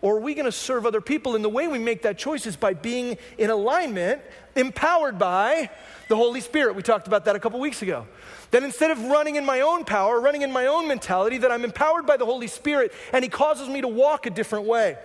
Or 0.00 0.16
are 0.16 0.20
we 0.20 0.34
going 0.34 0.44
to 0.44 0.52
serve 0.52 0.86
other 0.86 1.00
people? 1.00 1.34
And 1.34 1.44
the 1.44 1.48
way 1.48 1.66
we 1.66 1.78
make 1.78 2.02
that 2.02 2.18
choice 2.18 2.46
is 2.46 2.56
by 2.56 2.74
being 2.74 3.18
in 3.36 3.50
alignment, 3.50 4.22
empowered 4.54 5.18
by 5.18 5.70
the 6.08 6.16
Holy 6.16 6.40
Spirit. 6.40 6.76
We 6.76 6.82
talked 6.82 7.06
about 7.06 7.24
that 7.24 7.34
a 7.34 7.40
couple 7.40 7.58
weeks 7.58 7.82
ago. 7.82 8.06
That 8.52 8.62
instead 8.62 8.90
of 8.90 9.02
running 9.04 9.36
in 9.36 9.44
my 9.44 9.60
own 9.60 9.84
power, 9.84 10.20
running 10.20 10.42
in 10.42 10.52
my 10.52 10.66
own 10.66 10.86
mentality, 10.86 11.38
that 11.38 11.50
I'm 11.50 11.64
empowered 11.64 12.06
by 12.06 12.16
the 12.16 12.24
Holy 12.24 12.46
Spirit 12.46 12.92
and 13.12 13.24
He 13.24 13.28
causes 13.28 13.68
me 13.68 13.80
to 13.80 13.88
walk 13.88 14.26
a 14.26 14.30
different 14.30 14.66
way. 14.66 14.96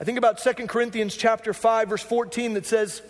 I 0.00 0.04
think 0.04 0.16
about 0.16 0.38
2 0.38 0.66
Corinthians 0.66 1.14
chapter 1.14 1.52
5 1.52 1.90
verse 1.90 2.02
14 2.02 2.54
that 2.54 2.66
says 2.66 3.02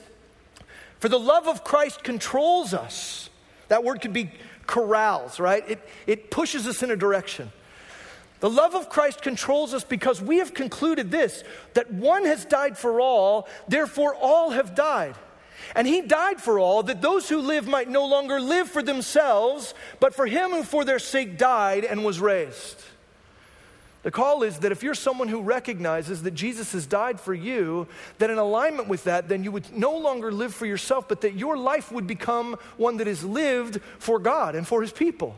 for 1.00 1.08
the 1.08 1.18
love 1.18 1.48
of 1.48 1.64
Christ 1.64 2.04
controls 2.04 2.74
us. 2.74 3.30
That 3.68 3.84
word 3.84 4.02
could 4.02 4.12
be 4.12 4.30
corrals, 4.66 5.40
right? 5.40 5.68
It, 5.68 5.88
it 6.06 6.30
pushes 6.30 6.66
us 6.66 6.82
in 6.82 6.90
a 6.90 6.96
direction. 6.96 7.50
The 8.40 8.50
love 8.50 8.74
of 8.74 8.88
Christ 8.88 9.22
controls 9.22 9.74
us 9.74 9.84
because 9.84 10.20
we 10.20 10.38
have 10.38 10.54
concluded 10.54 11.10
this 11.10 11.44
that 11.74 11.92
one 11.92 12.24
has 12.24 12.44
died 12.44 12.76
for 12.76 13.00
all, 13.00 13.46
therefore 13.68 14.14
all 14.14 14.50
have 14.50 14.74
died. 14.74 15.14
And 15.76 15.86
he 15.86 16.00
died 16.00 16.40
for 16.40 16.58
all, 16.58 16.82
that 16.84 17.02
those 17.02 17.28
who 17.28 17.38
live 17.38 17.68
might 17.68 17.88
no 17.88 18.06
longer 18.06 18.40
live 18.40 18.68
for 18.68 18.82
themselves, 18.82 19.74
but 20.00 20.14
for 20.14 20.26
him 20.26 20.50
who 20.50 20.62
for 20.64 20.84
their 20.84 20.98
sake 20.98 21.38
died 21.38 21.84
and 21.84 22.04
was 22.04 22.18
raised. 22.18 22.82
The 24.02 24.10
call 24.10 24.42
is 24.42 24.60
that 24.60 24.72
if 24.72 24.82
you're 24.82 24.94
someone 24.94 25.28
who 25.28 25.42
recognizes 25.42 26.22
that 26.22 26.30
Jesus 26.30 26.72
has 26.72 26.86
died 26.86 27.20
for 27.20 27.34
you, 27.34 27.86
that 28.18 28.30
in 28.30 28.38
alignment 28.38 28.88
with 28.88 29.04
that, 29.04 29.28
then 29.28 29.44
you 29.44 29.52
would 29.52 29.76
no 29.76 29.96
longer 29.96 30.32
live 30.32 30.54
for 30.54 30.64
yourself, 30.64 31.06
but 31.06 31.20
that 31.20 31.34
your 31.34 31.58
life 31.58 31.92
would 31.92 32.06
become 32.06 32.56
one 32.78 32.96
that 32.96 33.06
is 33.06 33.22
lived 33.22 33.80
for 33.98 34.18
God 34.18 34.54
and 34.54 34.66
for 34.66 34.80
His 34.80 34.92
people. 34.92 35.36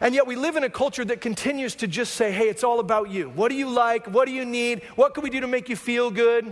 And 0.00 0.14
yet 0.14 0.26
we 0.26 0.36
live 0.36 0.56
in 0.56 0.64
a 0.64 0.70
culture 0.70 1.04
that 1.04 1.20
continues 1.20 1.74
to 1.76 1.88
just 1.88 2.14
say, 2.14 2.30
hey, 2.30 2.48
it's 2.48 2.62
all 2.62 2.80
about 2.80 3.10
you. 3.10 3.30
What 3.30 3.48
do 3.48 3.56
you 3.56 3.68
like? 3.68 4.06
What 4.06 4.26
do 4.26 4.32
you 4.32 4.44
need? 4.44 4.82
What 4.94 5.14
can 5.14 5.22
we 5.24 5.30
do 5.30 5.40
to 5.40 5.48
make 5.48 5.68
you 5.68 5.76
feel 5.76 6.10
good? 6.10 6.44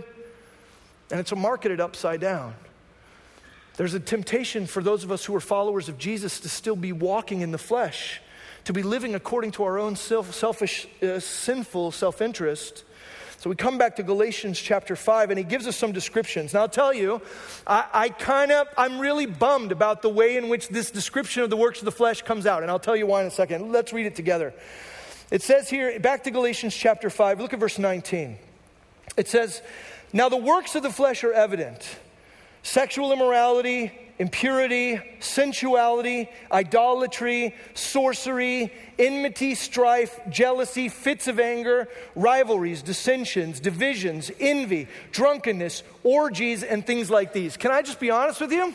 And 1.11 1.19
it's 1.19 1.33
marketed 1.35 1.79
upside 1.79 2.19
down. 2.19 2.53
There's 3.77 3.93
a 3.93 3.99
temptation 3.99 4.65
for 4.65 4.83
those 4.83 5.03
of 5.03 5.11
us 5.11 5.23
who 5.23 5.35
are 5.35 5.39
followers 5.39 5.87
of 5.87 5.97
Jesus 5.97 6.39
to 6.41 6.49
still 6.49 6.75
be 6.75 6.91
walking 6.91 7.41
in 7.41 7.51
the 7.51 7.57
flesh 7.57 8.21
to 8.67 8.73
be 8.73 8.83
living 8.83 9.15
according 9.15 9.49
to 9.49 9.63
our 9.63 9.79
own 9.79 9.95
self, 9.95 10.33
selfish, 10.33 10.89
uh, 11.01 11.21
sinful 11.21 11.89
self 11.89 12.21
interest. 12.21 12.83
So 13.39 13.51
we 13.51 13.55
come 13.55 13.77
back 13.77 13.97
to 13.97 14.03
Galatians 14.03 14.59
chapter 14.59 14.95
5, 14.95 15.29
and 15.29 15.37
he 15.37 15.43
gives 15.43 15.67
us 15.67 15.75
some 15.75 15.91
descriptions. 15.91 16.55
Now, 16.55 16.61
I'll 16.61 16.69
tell 16.69 16.91
you, 16.91 17.21
I, 17.67 17.85
I 17.93 18.09
kind 18.09 18.51
of, 18.51 18.67
I'm 18.75 18.97
really 18.97 19.27
bummed 19.27 19.71
about 19.71 20.01
the 20.01 20.09
way 20.09 20.37
in 20.37 20.49
which 20.49 20.69
this 20.69 20.89
description 20.89 21.43
of 21.43 21.51
the 21.51 21.57
works 21.57 21.77
of 21.79 21.85
the 21.85 21.91
flesh 21.91 22.23
comes 22.23 22.47
out. 22.47 22.63
And 22.63 22.71
I'll 22.71 22.79
tell 22.79 22.95
you 22.95 23.05
why 23.05 23.21
in 23.21 23.27
a 23.27 23.31
second. 23.31 23.71
Let's 23.71 23.93
read 23.93 24.07
it 24.07 24.15
together. 24.15 24.55
It 25.29 25.43
says 25.43 25.69
here, 25.69 25.99
back 25.99 26.23
to 26.23 26.31
Galatians 26.31 26.75
chapter 26.75 27.11
5, 27.11 27.39
look 27.39 27.53
at 27.53 27.59
verse 27.59 27.77
19. 27.77 28.39
It 29.17 29.27
says, 29.27 29.61
Now 30.13 30.29
the 30.29 30.37
works 30.37 30.73
of 30.75 30.81
the 30.81 30.91
flesh 30.91 31.23
are 31.23 31.33
evident 31.33 31.99
sexual 32.63 33.13
immorality, 33.13 33.91
impurity, 34.19 34.99
sensuality, 35.19 36.29
idolatry, 36.51 37.53
sorcery, 37.73 38.73
enmity, 38.97 39.53
strife, 39.53 40.19
jealousy, 40.29 40.89
fits 40.89 41.27
of 41.27 41.39
anger, 41.39 41.87
rivalries, 42.15 42.81
dissensions, 42.81 43.59
divisions, 43.59 44.31
envy, 44.39 44.87
drunkenness, 45.11 45.83
orgies, 46.03 46.63
and 46.63 46.85
things 46.85 47.09
like 47.09 47.31
these. 47.31 47.57
Can 47.57 47.71
I 47.71 47.81
just 47.81 47.99
be 47.99 48.09
honest 48.09 48.41
with 48.41 48.51
you? 48.51 48.73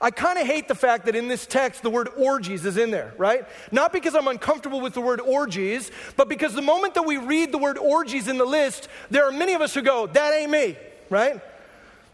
I 0.00 0.10
kind 0.10 0.38
of 0.38 0.46
hate 0.46 0.68
the 0.68 0.74
fact 0.74 1.06
that 1.06 1.14
in 1.14 1.28
this 1.28 1.44
text 1.44 1.82
the 1.82 1.90
word 1.90 2.08
orgies 2.16 2.64
is 2.64 2.76
in 2.78 2.90
there, 2.90 3.12
right? 3.18 3.44
Not 3.70 3.92
because 3.92 4.14
I'm 4.14 4.28
uncomfortable 4.28 4.80
with 4.80 4.94
the 4.94 5.00
word 5.02 5.20
orgies, 5.20 5.90
but 6.16 6.28
because 6.28 6.54
the 6.54 6.62
moment 6.62 6.94
that 6.94 7.04
we 7.04 7.18
read 7.18 7.52
the 7.52 7.58
word 7.58 7.76
orgies 7.76 8.28
in 8.28 8.38
the 8.38 8.46
list, 8.46 8.88
there 9.10 9.24
are 9.26 9.32
many 9.32 9.52
of 9.52 9.60
us 9.60 9.74
who 9.74 9.82
go, 9.82 10.06
that 10.06 10.32
ain't 10.32 10.50
me, 10.50 10.78
right? 11.10 11.42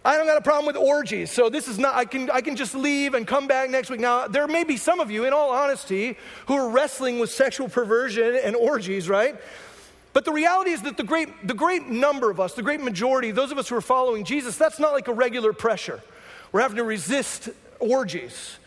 I 0.04 0.18
don't 0.18 0.26
got 0.26 0.36
a 0.36 0.42
problem 0.42 0.66
with 0.66 0.76
orgies, 0.76 1.30
so 1.30 1.48
this 1.48 1.66
is 1.66 1.78
not, 1.78 1.94
I 1.94 2.04
can, 2.04 2.30
I 2.30 2.42
can 2.42 2.56
just 2.56 2.74
leave 2.74 3.14
and 3.14 3.26
come 3.26 3.46
back 3.46 3.70
next 3.70 3.88
week. 3.88 4.00
Now, 4.00 4.28
there 4.28 4.46
may 4.46 4.62
be 4.62 4.76
some 4.76 5.00
of 5.00 5.10
you, 5.10 5.24
in 5.24 5.32
all 5.32 5.50
honesty, 5.50 6.18
who 6.46 6.54
are 6.54 6.68
wrestling 6.68 7.20
with 7.20 7.30
sexual 7.30 7.70
perversion 7.70 8.38
and 8.44 8.54
orgies, 8.54 9.08
right? 9.08 9.34
But 10.12 10.26
the 10.26 10.32
reality 10.32 10.72
is 10.72 10.82
that 10.82 10.98
the 10.98 11.04
great, 11.04 11.46
the 11.46 11.54
great 11.54 11.88
number 11.88 12.30
of 12.30 12.38
us, 12.38 12.52
the 12.52 12.62
great 12.62 12.82
majority, 12.82 13.30
those 13.30 13.50
of 13.50 13.56
us 13.56 13.68
who 13.68 13.76
are 13.76 13.80
following 13.80 14.24
Jesus, 14.24 14.58
that's 14.58 14.78
not 14.78 14.92
like 14.92 15.08
a 15.08 15.12
regular 15.14 15.54
pressure. 15.54 16.02
We're 16.52 16.60
having 16.60 16.76
to 16.76 16.84
resist 16.84 17.48
orgies. 17.80 18.58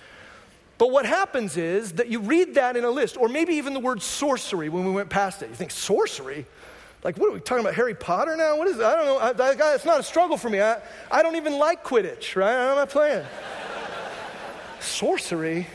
But 0.79 0.91
what 0.91 1.05
happens 1.05 1.55
is 1.55 1.93
that 1.93 2.07
you 2.07 2.19
read 2.19 2.55
that 2.55 2.75
in 2.75 2.83
a 2.83 2.89
list, 2.89 3.15
or 3.15 3.29
maybe 3.29 3.53
even 3.55 3.73
the 3.73 3.79
word 3.79 4.01
sorcery 4.01 4.69
when 4.69 4.85
we 4.85 4.91
went 4.91 5.09
past 5.09 5.41
it. 5.41 5.49
You 5.49 5.55
think, 5.55 5.71
sorcery? 5.71 6.47
Like, 7.03 7.17
what 7.17 7.29
are 7.29 7.33
we 7.33 7.39
talking 7.39 7.63
about? 7.63 7.75
Harry 7.75 7.93
Potter 7.93 8.35
now? 8.35 8.57
What 8.57 8.67
is 8.67 8.77
it? 8.77 8.83
I 8.83 8.95
don't 8.95 9.05
know. 9.05 9.17
I, 9.17 9.71
I, 9.71 9.75
it's 9.75 9.85
not 9.85 9.99
a 9.99 10.03
struggle 10.03 10.37
for 10.37 10.49
me. 10.49 10.59
I, 10.59 10.79
I 11.11 11.21
don't 11.21 11.35
even 11.35 11.57
like 11.57 11.83
Quidditch, 11.83 12.35
right? 12.35 12.55
I'm 12.55 12.75
not 12.75 12.89
playing. 12.89 13.25
sorcery. 14.79 15.67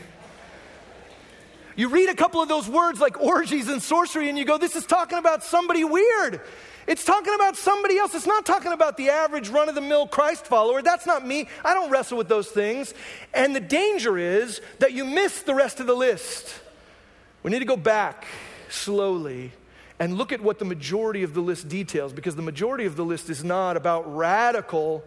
You 1.75 1.89
read 1.89 2.09
a 2.09 2.13
couple 2.13 2.41
of 2.41 2.49
those 2.49 2.69
words 2.69 2.99
like 2.99 3.19
orgies 3.19 3.67
and 3.67 3.81
sorcery, 3.81 4.29
and 4.29 4.37
you 4.37 4.45
go, 4.45 4.57
this 4.57 4.75
is 4.75 4.85
talking 4.85 5.17
about 5.17 5.43
somebody 5.43 5.83
weird. 5.83 6.41
It's 6.85 7.05
talking 7.05 7.33
about 7.33 7.55
somebody 7.55 7.97
else. 7.97 8.13
It's 8.13 8.27
not 8.27 8.45
talking 8.45 8.73
about 8.73 8.97
the 8.97 9.09
average 9.09 9.49
run 9.49 9.69
of 9.69 9.75
the 9.75 9.81
mill 9.81 10.05
Christ 10.05 10.45
follower. 10.45 10.81
That's 10.81 11.05
not 11.05 11.25
me. 11.25 11.47
I 11.63 11.73
don't 11.73 11.89
wrestle 11.89 12.17
with 12.17 12.27
those 12.27 12.49
things. 12.49 12.93
And 13.33 13.55
the 13.55 13.61
danger 13.61 14.17
is 14.17 14.61
that 14.79 14.91
you 14.91 15.05
miss 15.05 15.41
the 15.43 15.55
rest 15.55 15.79
of 15.79 15.87
the 15.87 15.95
list. 15.95 16.53
We 17.41 17.51
need 17.51 17.59
to 17.59 17.65
go 17.65 17.77
back 17.77 18.25
slowly 18.69 19.51
and 19.99 20.17
look 20.17 20.31
at 20.31 20.41
what 20.41 20.59
the 20.59 20.65
majority 20.65 21.23
of 21.23 21.33
the 21.33 21.41
list 21.41 21.67
details 21.67 22.13
because 22.13 22.35
the 22.35 22.41
majority 22.41 22.85
of 22.85 22.95
the 22.95 23.05
list 23.05 23.29
is 23.29 23.43
not 23.43 23.77
about 23.77 24.15
radical 24.15 25.03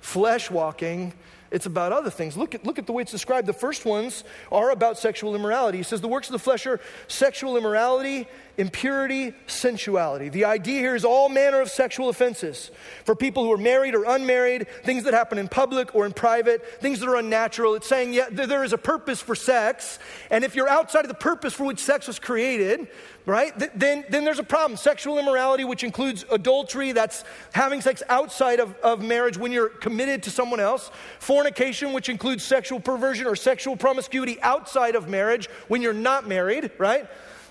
flesh 0.00 0.50
walking. 0.50 1.12
It's 1.50 1.66
about 1.66 1.92
other 1.92 2.10
things. 2.10 2.36
Look 2.36 2.54
at, 2.54 2.64
look 2.64 2.78
at 2.78 2.86
the 2.86 2.92
way 2.92 3.02
it's 3.02 3.10
described. 3.10 3.46
The 3.46 3.52
first 3.52 3.84
ones 3.84 4.24
are 4.52 4.70
about 4.70 4.98
sexual 4.98 5.34
immorality. 5.34 5.78
He 5.78 5.84
says 5.84 6.00
the 6.00 6.08
works 6.08 6.28
of 6.28 6.32
the 6.32 6.38
flesh 6.38 6.64
are 6.66 6.80
sexual 7.08 7.56
immorality, 7.56 8.28
impurity, 8.60 9.32
sensuality. 9.46 10.28
The 10.28 10.44
idea 10.44 10.80
here 10.80 10.94
is 10.94 11.04
all 11.04 11.30
manner 11.30 11.62
of 11.62 11.70
sexual 11.70 12.10
offenses 12.10 12.70
for 13.04 13.16
people 13.16 13.42
who 13.42 13.52
are 13.52 13.58
married 13.58 13.94
or 13.94 14.04
unmarried, 14.04 14.68
things 14.84 15.04
that 15.04 15.14
happen 15.14 15.38
in 15.38 15.48
public 15.48 15.94
or 15.94 16.04
in 16.04 16.12
private, 16.12 16.80
things 16.80 17.00
that 17.00 17.08
are 17.08 17.16
unnatural. 17.16 17.74
It's 17.74 17.88
saying, 17.88 18.12
yeah, 18.12 18.28
there 18.30 18.62
is 18.62 18.74
a 18.74 18.78
purpose 18.78 19.22
for 19.22 19.34
sex, 19.34 19.98
and 20.30 20.44
if 20.44 20.54
you're 20.54 20.68
outside 20.68 21.06
of 21.06 21.08
the 21.08 21.14
purpose 21.14 21.54
for 21.54 21.64
which 21.64 21.78
sex 21.78 22.06
was 22.06 22.18
created, 22.18 22.88
right, 23.24 23.58
th- 23.58 23.70
then, 23.74 24.04
then 24.10 24.24
there's 24.24 24.38
a 24.38 24.44
problem. 24.44 24.76
Sexual 24.76 25.18
immorality, 25.18 25.64
which 25.64 25.82
includes 25.82 26.26
adultery, 26.30 26.92
that's 26.92 27.24
having 27.54 27.80
sex 27.80 28.02
outside 28.10 28.60
of, 28.60 28.76
of 28.82 29.02
marriage 29.02 29.38
when 29.38 29.52
you're 29.52 29.70
committed 29.70 30.22
to 30.24 30.30
someone 30.30 30.60
else. 30.60 30.90
Fornication, 31.18 31.94
which 31.94 32.10
includes 32.10 32.44
sexual 32.44 32.78
perversion 32.78 33.26
or 33.26 33.36
sexual 33.36 33.74
promiscuity 33.74 34.38
outside 34.42 34.96
of 34.96 35.08
marriage 35.08 35.48
when 35.68 35.80
you're 35.80 35.94
not 35.94 36.28
married, 36.28 36.70
right? 36.76 37.08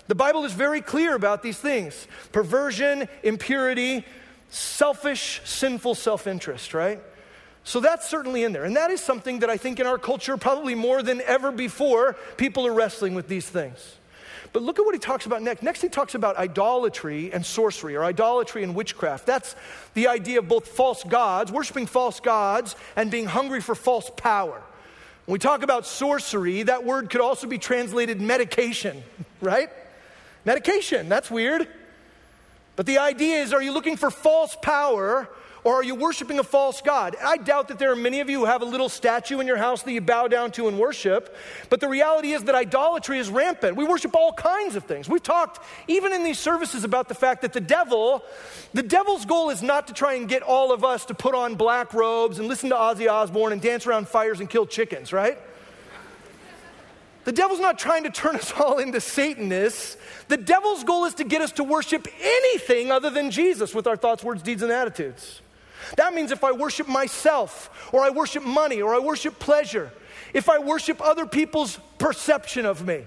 The 0.10 0.16
Bible 0.16 0.44
is 0.44 0.54
very 0.54 0.82
clear 0.82 1.14
about 1.14 1.44
these 1.44 1.60
things 1.60 2.08
perversion, 2.32 3.08
impurity, 3.22 4.04
selfish, 4.50 5.40
sinful 5.46 5.94
self 5.94 6.26
interest, 6.26 6.74
right? 6.74 7.00
So 7.64 7.80
that's 7.80 8.10
certainly 8.10 8.44
in 8.44 8.52
there. 8.52 8.64
And 8.64 8.76
that 8.76 8.90
is 8.90 9.02
something 9.02 9.40
that 9.40 9.52
I 9.52 9.58
think 9.58 9.80
in 9.80 9.86
our 9.86 10.00
culture, 10.00 10.36
probably 10.36 10.74
more 10.74 11.04
than 11.04 11.22
ever 11.22 11.52
before, 11.52 12.16
people 12.38 12.66
are 12.66 12.74
wrestling 12.74 13.14
with 13.14 13.28
these 13.28 13.48
things. 13.48 13.98
But 14.52 14.64
look 14.64 14.80
at 14.80 14.86
what 14.86 14.96
he 14.96 15.00
talks 15.00 15.28
about 15.28 15.44
next. 15.44 15.62
Next, 15.62 15.80
he 15.80 15.90
talks 15.90 16.16
about 16.16 16.38
idolatry 16.38 17.32
and 17.32 17.46
sorcery, 17.46 17.96
or 17.96 18.04
idolatry 18.04 18.64
and 18.64 18.74
witchcraft. 18.74 19.28
That's 19.28 19.56
the 19.94 20.08
idea 20.08 20.40
of 20.40 20.48
both 20.48 20.70
false 20.70 21.04
gods, 21.04 21.52
worshiping 21.52 21.86
false 21.86 22.20
gods, 22.20 22.76
and 22.96 23.12
being 23.12 23.28
hungry 23.28 23.62
for 23.62 23.76
false 23.76 24.10
power. 24.18 24.60
When 25.28 25.34
we 25.34 25.40
talk 25.40 25.62
about 25.62 25.86
sorcery, 25.86 26.64
that 26.64 26.84
word 26.84 27.12
could 27.12 27.22
also 27.22 27.46
be 27.46 27.60
translated 27.60 28.20
medication, 28.20 29.04
right? 29.42 29.70
Medication, 30.50 31.10
that's 31.10 31.30
weird. 31.30 31.68
But 32.76 32.88
the 32.88 32.98
idea 32.98 33.38
is 33.38 33.54
are 33.54 33.62
you 33.62 33.72
looking 33.72 33.98
for 33.98 34.10
false 34.10 34.58
power 34.60 35.30
or 35.64 35.76
are 35.76 35.84
you 35.84 35.94
worshiping 35.94 36.40
a 36.40 36.44
false 36.44 36.82
God? 36.82 37.16
I 37.24 37.38
doubt 37.38 37.68
that 37.68 37.78
there 37.78 37.92
are 37.92 37.96
many 37.96 38.20
of 38.20 38.32
you 38.32 38.40
who 38.40 38.46
have 38.46 38.64
a 38.64 38.66
little 38.66 38.90
statue 38.90 39.40
in 39.42 39.46
your 39.46 39.58
house 39.58 39.84
that 39.84 39.92
you 39.92 40.02
bow 40.02 40.28
down 40.28 40.50
to 40.54 40.68
and 40.68 40.80
worship. 40.80 41.38
But 41.70 41.82
the 41.82 41.88
reality 41.88 42.32
is 42.32 42.46
that 42.46 42.56
idolatry 42.56 43.20
is 43.20 43.30
rampant. 43.30 43.76
We 43.76 43.86
worship 43.86 44.16
all 44.16 44.34
kinds 44.34 44.76
of 44.76 44.86
things. 44.86 45.08
We've 45.08 45.22
talked, 45.22 45.64
even 45.88 46.14
in 46.14 46.24
these 46.24 46.40
services, 46.40 46.84
about 46.84 47.10
the 47.10 47.14
fact 47.14 47.44
that 47.44 47.54
the 47.54 47.62
devil, 47.62 48.24
the 48.74 48.82
devil's 48.82 49.26
goal 49.26 49.52
is 49.52 49.62
not 49.62 49.86
to 49.90 49.94
try 49.94 50.16
and 50.16 50.28
get 50.28 50.42
all 50.42 50.72
of 50.72 50.84
us 50.84 51.06
to 51.06 51.14
put 51.14 51.36
on 51.36 51.54
black 51.58 51.94
robes 51.94 52.40
and 52.40 52.48
listen 52.48 52.72
to 52.72 52.76
Ozzy 52.76 53.08
Osbourne 53.08 53.54
and 53.54 53.62
dance 53.62 53.86
around 53.86 54.08
fires 54.08 54.40
and 54.40 54.50
kill 54.50 54.66
chickens, 54.66 55.14
right? 55.14 55.38
The 57.26 57.32
devil's 57.32 57.60
not 57.60 57.78
trying 57.78 58.04
to 58.04 58.10
turn 58.10 58.36
us 58.38 58.52
all 58.54 58.80
into 58.80 59.02
Satanists. 59.02 59.98
The 60.28 60.38
devil's 60.38 60.84
goal 60.84 61.06
is 61.06 61.16
to 61.16 61.24
get 61.24 61.42
us 61.42 61.52
to 61.54 61.64
worship 61.64 62.08
anything 62.22 62.92
other 62.92 63.10
than 63.10 63.32
Jesus 63.32 63.74
with 63.74 63.88
our 63.88 63.98
thoughts, 63.98 64.24
words, 64.24 64.42
deeds, 64.42 64.62
and 64.62 64.72
attitudes. 64.72 65.42
That 65.98 66.14
means 66.14 66.32
if 66.32 66.44
I 66.44 66.52
worship 66.52 66.88
myself, 66.88 67.90
or 67.94 68.02
I 68.02 68.10
worship 68.10 68.44
money, 68.44 68.82
or 68.82 68.94
I 68.94 69.00
worship 69.00 69.40
pleasure, 69.40 69.92
if 70.34 70.50
I 70.50 70.60
worship 70.60 71.02
other 71.02 71.26
people's 71.26 71.80
perception 71.98 72.66
of 72.66 72.86
me, 72.86 73.06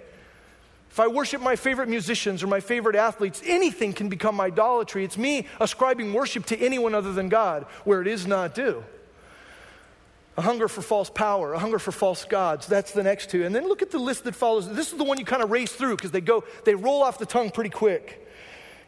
if 0.90 1.00
I 1.00 1.06
worship 1.06 1.40
my 1.40 1.56
favorite 1.56 1.88
musicians 1.88 2.42
or 2.42 2.48
my 2.48 2.60
favorite 2.60 2.96
athletes, 2.96 3.40
anything 3.46 3.94
can 3.94 4.10
become 4.10 4.40
idolatry. 4.40 5.04
It's 5.04 5.16
me 5.16 5.46
ascribing 5.58 6.12
worship 6.12 6.44
to 6.46 6.58
anyone 6.58 6.94
other 6.94 7.14
than 7.14 7.30
God 7.30 7.64
where 7.84 8.02
it 8.02 8.06
is 8.06 8.26
not 8.26 8.54
due 8.54 8.84
a 10.36 10.42
hunger 10.42 10.66
for 10.68 10.80
false 10.80 11.10
power, 11.10 11.52
a 11.52 11.58
hunger 11.58 11.78
for 11.78 11.92
false 11.92 12.24
gods. 12.24 12.66
That's 12.66 12.92
the 12.92 13.02
next 13.02 13.30
two. 13.30 13.44
And 13.44 13.54
then 13.54 13.68
look 13.68 13.82
at 13.82 13.90
the 13.90 13.98
list 13.98 14.24
that 14.24 14.34
follows. 14.34 14.72
This 14.72 14.92
is 14.92 14.98
the 14.98 15.04
one 15.04 15.18
you 15.18 15.24
kind 15.24 15.42
of 15.42 15.50
race 15.50 15.72
through 15.72 15.96
because 15.96 16.10
they 16.10 16.20
go, 16.20 16.44
they 16.64 16.74
roll 16.74 17.02
off 17.02 17.18
the 17.18 17.26
tongue 17.26 17.50
pretty 17.50 17.70
quick. 17.70 18.26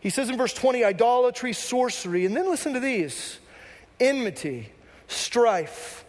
He 0.00 0.10
says 0.10 0.28
in 0.30 0.36
verse 0.36 0.54
20, 0.54 0.84
idolatry, 0.84 1.52
sorcery. 1.52 2.26
And 2.26 2.36
then 2.36 2.48
listen 2.48 2.72
to 2.74 2.80
these 2.80 3.38
enmity, 4.00 4.70
strife, 5.06 6.04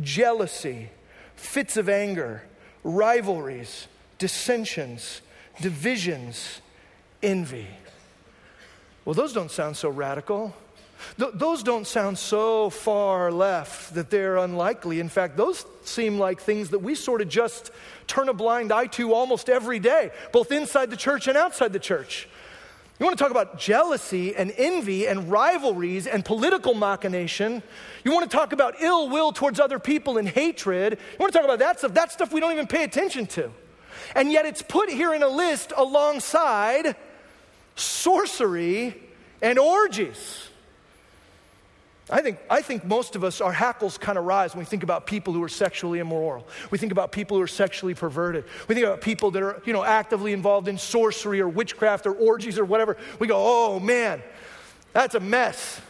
jealousy, 0.00 0.90
fits 1.36 1.76
of 1.76 1.88
anger, 1.88 2.42
rivalries, 2.84 3.86
dissensions, 4.18 5.20
divisions, 5.60 6.60
envy. 7.22 7.66
Well, 9.04 9.14
those 9.14 9.32
don't 9.32 9.50
sound 9.50 9.76
so 9.76 9.88
radical. 9.88 10.54
Th- 11.18 11.32
those 11.34 11.62
don't 11.62 11.86
sound 11.86 12.18
so 12.18 12.70
far 12.70 13.30
left 13.30 13.94
that 13.94 14.10
they're 14.10 14.36
unlikely. 14.36 15.00
In 15.00 15.08
fact, 15.08 15.36
those 15.36 15.64
seem 15.84 16.18
like 16.18 16.40
things 16.40 16.70
that 16.70 16.80
we 16.80 16.94
sort 16.94 17.20
of 17.20 17.28
just 17.28 17.70
turn 18.06 18.28
a 18.28 18.34
blind 18.34 18.72
eye 18.72 18.86
to 18.86 19.12
almost 19.12 19.48
every 19.48 19.78
day, 19.78 20.10
both 20.32 20.52
inside 20.52 20.90
the 20.90 20.96
church 20.96 21.28
and 21.28 21.36
outside 21.36 21.72
the 21.72 21.78
church. 21.78 22.28
You 23.00 23.06
want 23.06 23.16
to 23.16 23.24
talk 23.24 23.30
about 23.30 23.58
jealousy 23.58 24.36
and 24.36 24.52
envy 24.58 25.08
and 25.08 25.30
rivalries 25.30 26.06
and 26.06 26.22
political 26.22 26.74
machination. 26.74 27.62
You 28.04 28.12
want 28.12 28.30
to 28.30 28.36
talk 28.36 28.52
about 28.52 28.74
ill 28.80 29.08
will 29.08 29.32
towards 29.32 29.58
other 29.58 29.78
people 29.78 30.18
and 30.18 30.28
hatred. 30.28 30.92
You 30.92 31.16
want 31.18 31.32
to 31.32 31.38
talk 31.38 31.46
about 31.46 31.60
that 31.60 31.78
stuff. 31.78 31.94
That 31.94 32.12
stuff 32.12 32.30
we 32.30 32.40
don't 32.40 32.52
even 32.52 32.66
pay 32.66 32.84
attention 32.84 33.26
to. 33.28 33.50
And 34.14 34.30
yet 34.30 34.44
it's 34.44 34.60
put 34.60 34.90
here 34.90 35.14
in 35.14 35.22
a 35.22 35.28
list 35.28 35.72
alongside 35.74 36.94
sorcery 37.74 38.94
and 39.40 39.58
orgies. 39.58 40.49
I 42.10 42.22
think, 42.22 42.38
I 42.50 42.60
think 42.60 42.84
most 42.84 43.14
of 43.14 43.22
us, 43.22 43.40
our 43.40 43.52
hackles 43.52 43.96
kind 43.96 44.18
of 44.18 44.24
rise 44.24 44.54
when 44.54 44.60
we 44.60 44.64
think 44.64 44.82
about 44.82 45.06
people 45.06 45.32
who 45.32 45.42
are 45.42 45.48
sexually 45.48 46.00
immoral. 46.00 46.46
We 46.70 46.78
think 46.78 46.92
about 46.92 47.12
people 47.12 47.36
who 47.36 47.42
are 47.42 47.48
sexually 47.48 47.94
perverted. 47.94 48.44
We 48.66 48.74
think 48.74 48.86
about 48.86 49.00
people 49.00 49.30
that 49.32 49.42
are, 49.42 49.62
you 49.64 49.72
know, 49.72 49.84
actively 49.84 50.32
involved 50.32 50.66
in 50.66 50.76
sorcery 50.76 51.40
or 51.40 51.48
witchcraft 51.48 52.06
or 52.06 52.12
orgies 52.12 52.58
or 52.58 52.64
whatever. 52.64 52.96
We 53.18 53.28
go, 53.28 53.36
oh 53.38 53.78
man, 53.78 54.22
that's 54.92 55.14
a 55.14 55.20
mess. 55.20 55.80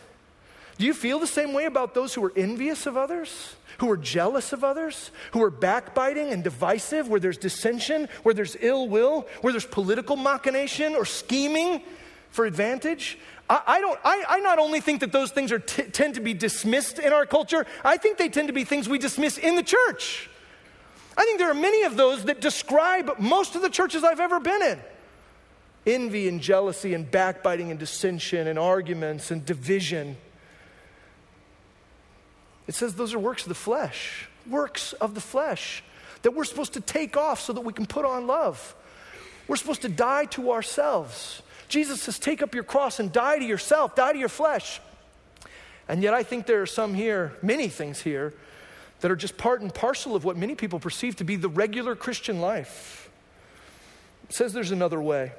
Do 0.79 0.87
you 0.87 0.95
feel 0.95 1.19
the 1.19 1.27
same 1.27 1.53
way 1.53 1.65
about 1.65 1.95
those 1.95 2.15
who 2.15 2.25
are 2.25 2.33
envious 2.37 2.87
of 2.87 2.97
others? 2.97 3.55
Who 3.79 3.91
are 3.91 3.97
jealous 3.97 4.53
of 4.53 4.63
others? 4.63 5.11
Who 5.33 5.43
are 5.43 5.51
backbiting 5.51 6.33
and 6.33 6.45
divisive, 6.45 7.09
where 7.09 7.21
there's 7.21 7.39
dissension, 7.39 8.09
where 8.23 8.35
there's 8.35 8.57
ill 8.61 8.89
will, 8.89 9.27
where 9.41 9.53
there's 9.53 9.67
political 9.67 10.17
machination 10.17 10.95
or 10.95 11.05
scheming? 11.05 11.83
for 12.31 12.47
advantage, 12.47 13.19
I, 13.51 13.63
I 13.67 13.81
don't, 13.81 14.01
I, 14.05 14.25
I, 14.29 14.41
not 14.41 14.61
only 14.61 14.81
think 14.81 15.01
that 15.01 15.11
those 15.11 15.33
things 15.33 15.51
are 15.51 15.59
t- 15.59 15.83
tend 15.83 16.15
to 16.15 16.21
be 16.21 16.33
dismissed 16.33 17.01
in 17.01 17.13
our 17.13 17.27
culture, 17.27 17.67
I 17.85 17.97
think 17.97 18.17
they 18.17 18.29
tend 18.29 18.47
to 18.47 18.55
be 18.55 18.65
things 18.65 18.89
we 18.89 18.99
dismiss 18.99 19.37
in 19.37 19.57
the 19.57 19.63
church. 19.65 20.31
I 21.19 21.25
think 21.25 21.39
there 21.39 21.51
are 21.51 21.55
many 21.55 21.83
of 21.83 21.97
those 21.97 22.25
that 22.27 22.41
describe 22.41 23.19
most 23.19 23.57
of 23.57 23.63
the 23.63 23.69
churches 23.69 24.05
I've 24.05 24.21
ever 24.21 24.41
been 24.41 24.63
in 24.63 24.81
envy 25.87 26.29
and 26.29 26.41
jealousy 26.41 26.95
and 26.95 27.11
backbiting 27.11 27.71
and 27.71 27.81
dissension 27.81 28.47
and 28.47 28.59
arguments 28.59 29.31
and 29.31 29.45
division. 29.45 30.17
It 32.69 32.75
says 32.75 32.95
those 32.95 33.15
are 33.15 33.19
works 33.19 33.43
of 33.43 33.49
the 33.49 33.55
flesh, 33.55 34.29
works 34.49 34.93
of 34.93 35.15
the 35.15 35.21
flesh 35.21 35.83
that 36.23 36.33
we're 36.33 36.45
supposed 36.45 36.75
to 36.75 36.81
take 36.81 37.17
off 37.17 37.41
so 37.41 37.53
that 37.55 37.63
we 37.63 37.73
can 37.73 37.87
put 37.87 38.05
on 38.05 38.27
love. 38.27 38.77
We're 39.49 39.57
supposed 39.57 39.83
to 39.83 39.89
die 39.89 40.27
to 40.27 40.53
ourselves. 40.53 41.43
Jesus 41.71 42.03
says, 42.03 42.19
Take 42.19 42.43
up 42.43 42.55
your 42.55 42.65
cross 42.65 43.01
and 43.01 43.11
die 43.11 43.39
to 43.39 43.45
yourself, 43.45 43.95
die 43.95 44.13
to 44.13 44.19
your 44.19 44.29
flesh. 44.29 44.81
And 45.89 46.03
yet, 46.03 46.13
I 46.13 46.23
think 46.23 46.47
there 46.47 46.61
are 46.61 46.67
some 46.67 46.93
here, 46.93 47.33
many 47.43 47.69
things 47.69 48.01
here, 48.01 48.35
that 49.01 49.11
are 49.11 49.17
just 49.17 49.39
part 49.39 49.63
and 49.63 49.73
parcel 49.73 50.15
of 50.15 50.25
what 50.25 50.37
many 50.37 50.55
people 50.55 50.79
perceive 50.79 51.17
to 51.17 51.25
be 51.25 51.37
the 51.37 51.49
regular 51.49 51.97
Christian 51.97 52.41
life. 52.41 53.09
It 54.29 54.35
says 54.35 54.53
there's 54.53 54.71
another 54.71 55.01
way. 55.01 55.33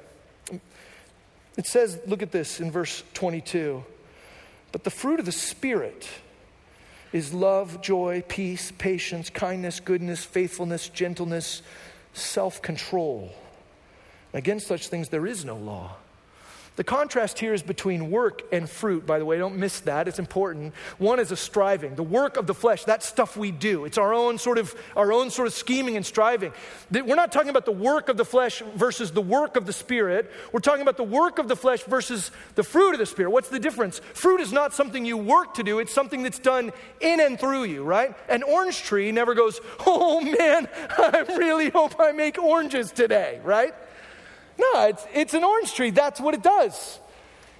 It 1.56 1.66
says, 1.66 2.00
look 2.06 2.22
at 2.22 2.32
this 2.32 2.60
in 2.60 2.70
verse 2.70 3.02
22. 3.14 3.84
But 4.72 4.84
the 4.84 4.90
fruit 4.90 5.20
of 5.20 5.26
the 5.26 5.32
Spirit 5.32 6.08
is 7.12 7.32
love, 7.32 7.82
joy, 7.82 8.24
peace, 8.26 8.72
patience, 8.76 9.28
kindness, 9.28 9.80
goodness, 9.80 10.24
faithfulness, 10.24 10.88
gentleness, 10.88 11.62
self 12.14 12.62
control. 12.62 13.34
Against 14.32 14.66
such 14.66 14.88
things 14.88 15.10
there 15.10 15.26
is 15.26 15.44
no 15.44 15.56
law. 15.56 15.96
The 16.74 16.84
contrast 16.84 17.38
here 17.38 17.52
is 17.52 17.62
between 17.62 18.10
work 18.10 18.42
and 18.50 18.68
fruit, 18.68 19.04
by 19.04 19.18
the 19.18 19.26
way. 19.26 19.36
Don't 19.36 19.58
miss 19.58 19.80
that. 19.80 20.08
It's 20.08 20.18
important. 20.18 20.72
One 20.96 21.20
is 21.20 21.30
a 21.30 21.36
striving. 21.36 21.96
The 21.96 22.02
work 22.02 22.38
of 22.38 22.46
the 22.46 22.54
flesh, 22.54 22.84
that 22.84 23.02
stuff 23.02 23.36
we 23.36 23.50
do. 23.50 23.84
It's 23.84 23.98
our 23.98 24.14
own 24.14 24.38
sort 24.38 24.56
of 24.56 24.74
our 24.96 25.12
own 25.12 25.30
sort 25.30 25.48
of 25.48 25.52
scheming 25.52 25.96
and 25.96 26.06
striving. 26.06 26.50
We're 26.90 27.14
not 27.14 27.30
talking 27.30 27.50
about 27.50 27.66
the 27.66 27.72
work 27.72 28.08
of 28.08 28.16
the 28.16 28.24
flesh 28.24 28.62
versus 28.74 29.10
the 29.10 29.20
work 29.20 29.56
of 29.56 29.66
the 29.66 29.72
spirit. 29.72 30.30
We're 30.50 30.60
talking 30.60 30.80
about 30.80 30.96
the 30.96 31.04
work 31.04 31.38
of 31.38 31.46
the 31.46 31.56
flesh 31.56 31.82
versus 31.82 32.30
the 32.54 32.62
fruit 32.62 32.94
of 32.94 32.98
the 32.98 33.06
spirit. 33.06 33.30
What's 33.30 33.50
the 33.50 33.60
difference? 33.60 33.98
Fruit 34.14 34.40
is 34.40 34.50
not 34.50 34.72
something 34.72 35.04
you 35.04 35.18
work 35.18 35.52
to 35.54 35.62
do, 35.62 35.78
it's 35.78 35.92
something 35.92 36.22
that's 36.22 36.38
done 36.38 36.72
in 37.00 37.20
and 37.20 37.38
through 37.38 37.64
you, 37.64 37.84
right? 37.84 38.16
An 38.30 38.42
orange 38.42 38.82
tree 38.82 39.12
never 39.12 39.34
goes, 39.34 39.60
"Oh 39.86 40.22
man, 40.22 40.68
I 40.98 41.24
really 41.36 41.68
hope 41.68 41.96
I 41.98 42.12
make 42.12 42.38
oranges 42.38 42.92
today," 42.92 43.40
right? 43.44 43.74
No, 44.58 44.86
it's, 44.86 45.06
it's 45.14 45.34
an 45.34 45.44
orange 45.44 45.74
tree. 45.74 45.90
That's 45.90 46.20
what 46.20 46.34
it 46.34 46.42
does. 46.42 46.98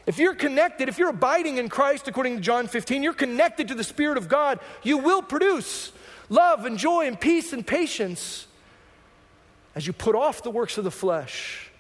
If 0.06 0.18
you're 0.18 0.34
connected, 0.34 0.88
if 0.88 0.98
you're 0.98 1.10
abiding 1.10 1.58
in 1.58 1.68
Christ, 1.68 2.08
according 2.08 2.36
to 2.36 2.40
John 2.40 2.66
15, 2.66 3.02
you're 3.02 3.12
connected 3.12 3.68
to 3.68 3.74
the 3.74 3.84
Spirit 3.84 4.18
of 4.18 4.28
God, 4.28 4.58
you 4.82 4.98
will 4.98 5.22
produce 5.22 5.92
love 6.28 6.64
and 6.64 6.76
joy 6.76 7.06
and 7.06 7.20
peace 7.20 7.52
and 7.52 7.66
patience 7.66 8.46
as 9.74 9.86
you 9.86 9.92
put 9.92 10.14
off 10.14 10.42
the 10.42 10.50
works 10.50 10.76
of 10.76 10.84
the 10.84 10.90
flesh. 10.90 11.70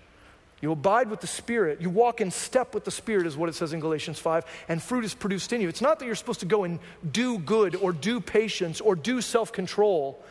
You 0.60 0.70
abide 0.70 1.10
with 1.10 1.20
the 1.20 1.26
Spirit. 1.26 1.80
You 1.80 1.90
walk 1.90 2.20
in 2.20 2.30
step 2.30 2.72
with 2.72 2.84
the 2.84 2.92
Spirit, 2.92 3.26
is 3.26 3.36
what 3.36 3.48
it 3.48 3.56
says 3.56 3.72
in 3.72 3.80
Galatians 3.80 4.20
5, 4.20 4.44
and 4.68 4.80
fruit 4.80 5.04
is 5.04 5.12
produced 5.12 5.52
in 5.52 5.60
you. 5.60 5.68
It's 5.68 5.80
not 5.80 5.98
that 5.98 6.06
you're 6.06 6.14
supposed 6.14 6.40
to 6.40 6.46
go 6.46 6.62
and 6.62 6.78
do 7.10 7.38
good 7.38 7.74
or 7.74 7.92
do 7.92 8.20
patience 8.20 8.80
or 8.80 8.94
do 8.94 9.20
self 9.20 9.52
control. 9.52 10.22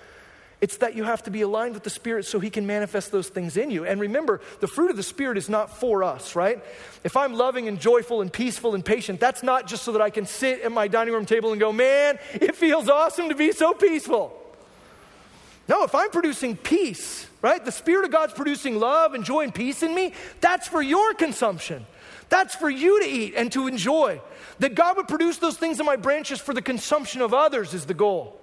It's 0.61 0.77
that 0.77 0.95
you 0.95 1.03
have 1.03 1.23
to 1.23 1.31
be 1.31 1.41
aligned 1.41 1.73
with 1.73 1.81
the 1.81 1.89
Spirit 1.89 2.25
so 2.25 2.39
He 2.39 2.51
can 2.51 2.67
manifest 2.67 3.11
those 3.11 3.29
things 3.29 3.57
in 3.57 3.71
you. 3.71 3.83
And 3.83 3.99
remember, 3.99 4.41
the 4.59 4.67
fruit 4.67 4.91
of 4.91 4.95
the 4.95 5.03
Spirit 5.03 5.37
is 5.37 5.49
not 5.49 5.75
for 5.79 6.03
us, 6.03 6.35
right? 6.35 6.63
If 7.03 7.17
I'm 7.17 7.33
loving 7.33 7.67
and 7.67 7.79
joyful 7.79 8.21
and 8.21 8.31
peaceful 8.31 8.75
and 8.75 8.85
patient, 8.85 9.19
that's 9.19 9.41
not 9.41 9.65
just 9.65 9.83
so 9.83 9.91
that 9.93 10.01
I 10.01 10.11
can 10.11 10.27
sit 10.27 10.61
at 10.61 10.71
my 10.71 10.87
dining 10.87 11.15
room 11.15 11.25
table 11.25 11.51
and 11.51 11.59
go, 11.59 11.71
man, 11.73 12.19
it 12.33 12.55
feels 12.55 12.87
awesome 12.89 13.29
to 13.29 13.35
be 13.35 13.51
so 13.51 13.73
peaceful. 13.73 14.37
No, 15.67 15.83
if 15.83 15.95
I'm 15.95 16.11
producing 16.11 16.55
peace, 16.57 17.27
right? 17.41 17.63
The 17.63 17.71
Spirit 17.71 18.05
of 18.05 18.11
God's 18.11 18.33
producing 18.33 18.79
love 18.79 19.15
and 19.15 19.23
joy 19.23 19.41
and 19.41 19.55
peace 19.55 19.81
in 19.81 19.95
me, 19.95 20.13
that's 20.41 20.67
for 20.67 20.81
your 20.81 21.15
consumption. 21.15 21.87
That's 22.29 22.55
for 22.55 22.69
you 22.69 23.01
to 23.01 23.07
eat 23.07 23.33
and 23.35 23.51
to 23.53 23.67
enjoy. 23.67 24.21
That 24.59 24.75
God 24.75 24.97
would 24.97 25.07
produce 25.07 25.37
those 25.37 25.57
things 25.57 25.79
in 25.79 25.85
my 25.85 25.95
branches 25.95 26.39
for 26.39 26.53
the 26.53 26.61
consumption 26.61 27.21
of 27.21 27.33
others 27.33 27.73
is 27.73 27.85
the 27.85 27.93
goal. 27.93 28.40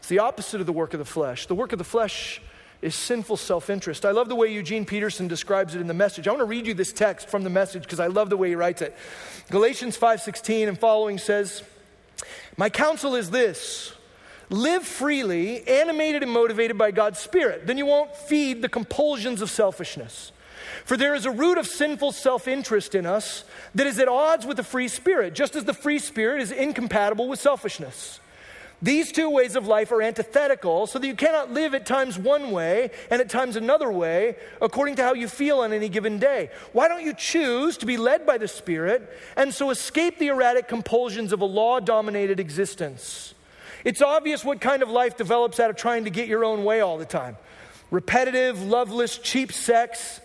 It's 0.00 0.08
the 0.08 0.18
opposite 0.18 0.60
of 0.60 0.66
the 0.66 0.72
work 0.72 0.94
of 0.94 0.98
the 0.98 1.04
flesh. 1.04 1.46
The 1.46 1.54
work 1.54 1.72
of 1.72 1.78
the 1.78 1.84
flesh 1.84 2.40
is 2.80 2.94
sinful 2.94 3.36
self 3.36 3.68
interest. 3.68 4.06
I 4.06 4.12
love 4.12 4.30
the 4.30 4.34
way 4.34 4.48
Eugene 4.48 4.86
Peterson 4.86 5.28
describes 5.28 5.74
it 5.74 5.80
in 5.82 5.86
the 5.86 5.94
message. 5.94 6.26
I 6.26 6.30
want 6.30 6.40
to 6.40 6.46
read 6.46 6.66
you 6.66 6.72
this 6.72 6.92
text 6.92 7.28
from 7.28 7.44
the 7.44 7.50
message 7.50 7.82
because 7.82 8.00
I 8.00 8.06
love 8.06 8.30
the 8.30 8.36
way 8.38 8.48
he 8.48 8.54
writes 8.54 8.80
it. 8.80 8.96
Galatians 9.50 9.98
5:16 9.98 10.68
and 10.68 10.80
following 10.80 11.18
says, 11.18 11.62
"My 12.56 12.70
counsel 12.70 13.14
is 13.14 13.30
this: 13.30 13.92
live 14.48 14.86
freely, 14.86 15.68
animated 15.68 16.22
and 16.22 16.32
motivated 16.32 16.78
by 16.78 16.92
God's 16.92 17.18
spirit. 17.18 17.66
Then 17.66 17.76
you 17.76 17.84
won't 17.84 18.16
feed 18.16 18.62
the 18.62 18.70
compulsions 18.70 19.42
of 19.42 19.50
selfishness." 19.50 20.32
For 20.86 20.96
there 20.96 21.14
is 21.14 21.26
a 21.26 21.30
root 21.30 21.58
of 21.58 21.66
sinful 21.66 22.12
self 22.12 22.48
interest 22.48 22.94
in 22.94 23.04
us 23.04 23.44
that 23.74 23.86
is 23.86 23.98
at 23.98 24.08
odds 24.08 24.46
with 24.46 24.56
the 24.56 24.64
free 24.64 24.88
spirit, 24.88 25.34
just 25.34 25.54
as 25.54 25.64
the 25.64 25.74
free 25.74 25.98
spirit 25.98 26.40
is 26.40 26.50
incompatible 26.50 27.28
with 27.28 27.38
selfishness. 27.38 28.20
These 28.82 29.12
two 29.12 29.28
ways 29.28 29.56
of 29.56 29.66
life 29.66 29.92
are 29.92 30.00
antithetical, 30.00 30.86
so 30.86 30.98
that 30.98 31.06
you 31.06 31.14
cannot 31.14 31.52
live 31.52 31.74
at 31.74 31.84
times 31.84 32.18
one 32.18 32.50
way 32.50 32.90
and 33.10 33.20
at 33.20 33.28
times 33.28 33.56
another 33.56 33.92
way 33.92 34.36
according 34.62 34.96
to 34.96 35.02
how 35.02 35.12
you 35.12 35.28
feel 35.28 35.60
on 35.60 35.74
any 35.74 35.90
given 35.90 36.18
day. 36.18 36.50
Why 36.72 36.88
don't 36.88 37.04
you 37.04 37.12
choose 37.12 37.76
to 37.78 37.86
be 37.86 37.98
led 37.98 38.24
by 38.24 38.38
the 38.38 38.48
Spirit 38.48 39.06
and 39.36 39.52
so 39.52 39.68
escape 39.70 40.18
the 40.18 40.28
erratic 40.28 40.66
compulsions 40.66 41.32
of 41.32 41.42
a 41.42 41.44
law 41.44 41.80
dominated 41.80 42.40
existence? 42.40 43.34
It's 43.84 44.00
obvious 44.00 44.44
what 44.44 44.62
kind 44.62 44.82
of 44.82 44.88
life 44.88 45.16
develops 45.16 45.60
out 45.60 45.68
of 45.68 45.76
trying 45.76 46.04
to 46.04 46.10
get 46.10 46.26
your 46.26 46.44
own 46.44 46.64
way 46.64 46.80
all 46.80 46.96
the 46.98 47.04
time 47.04 47.36
repetitive, 47.90 48.62
loveless, 48.62 49.18
cheap 49.18 49.52
sex, 49.52 50.20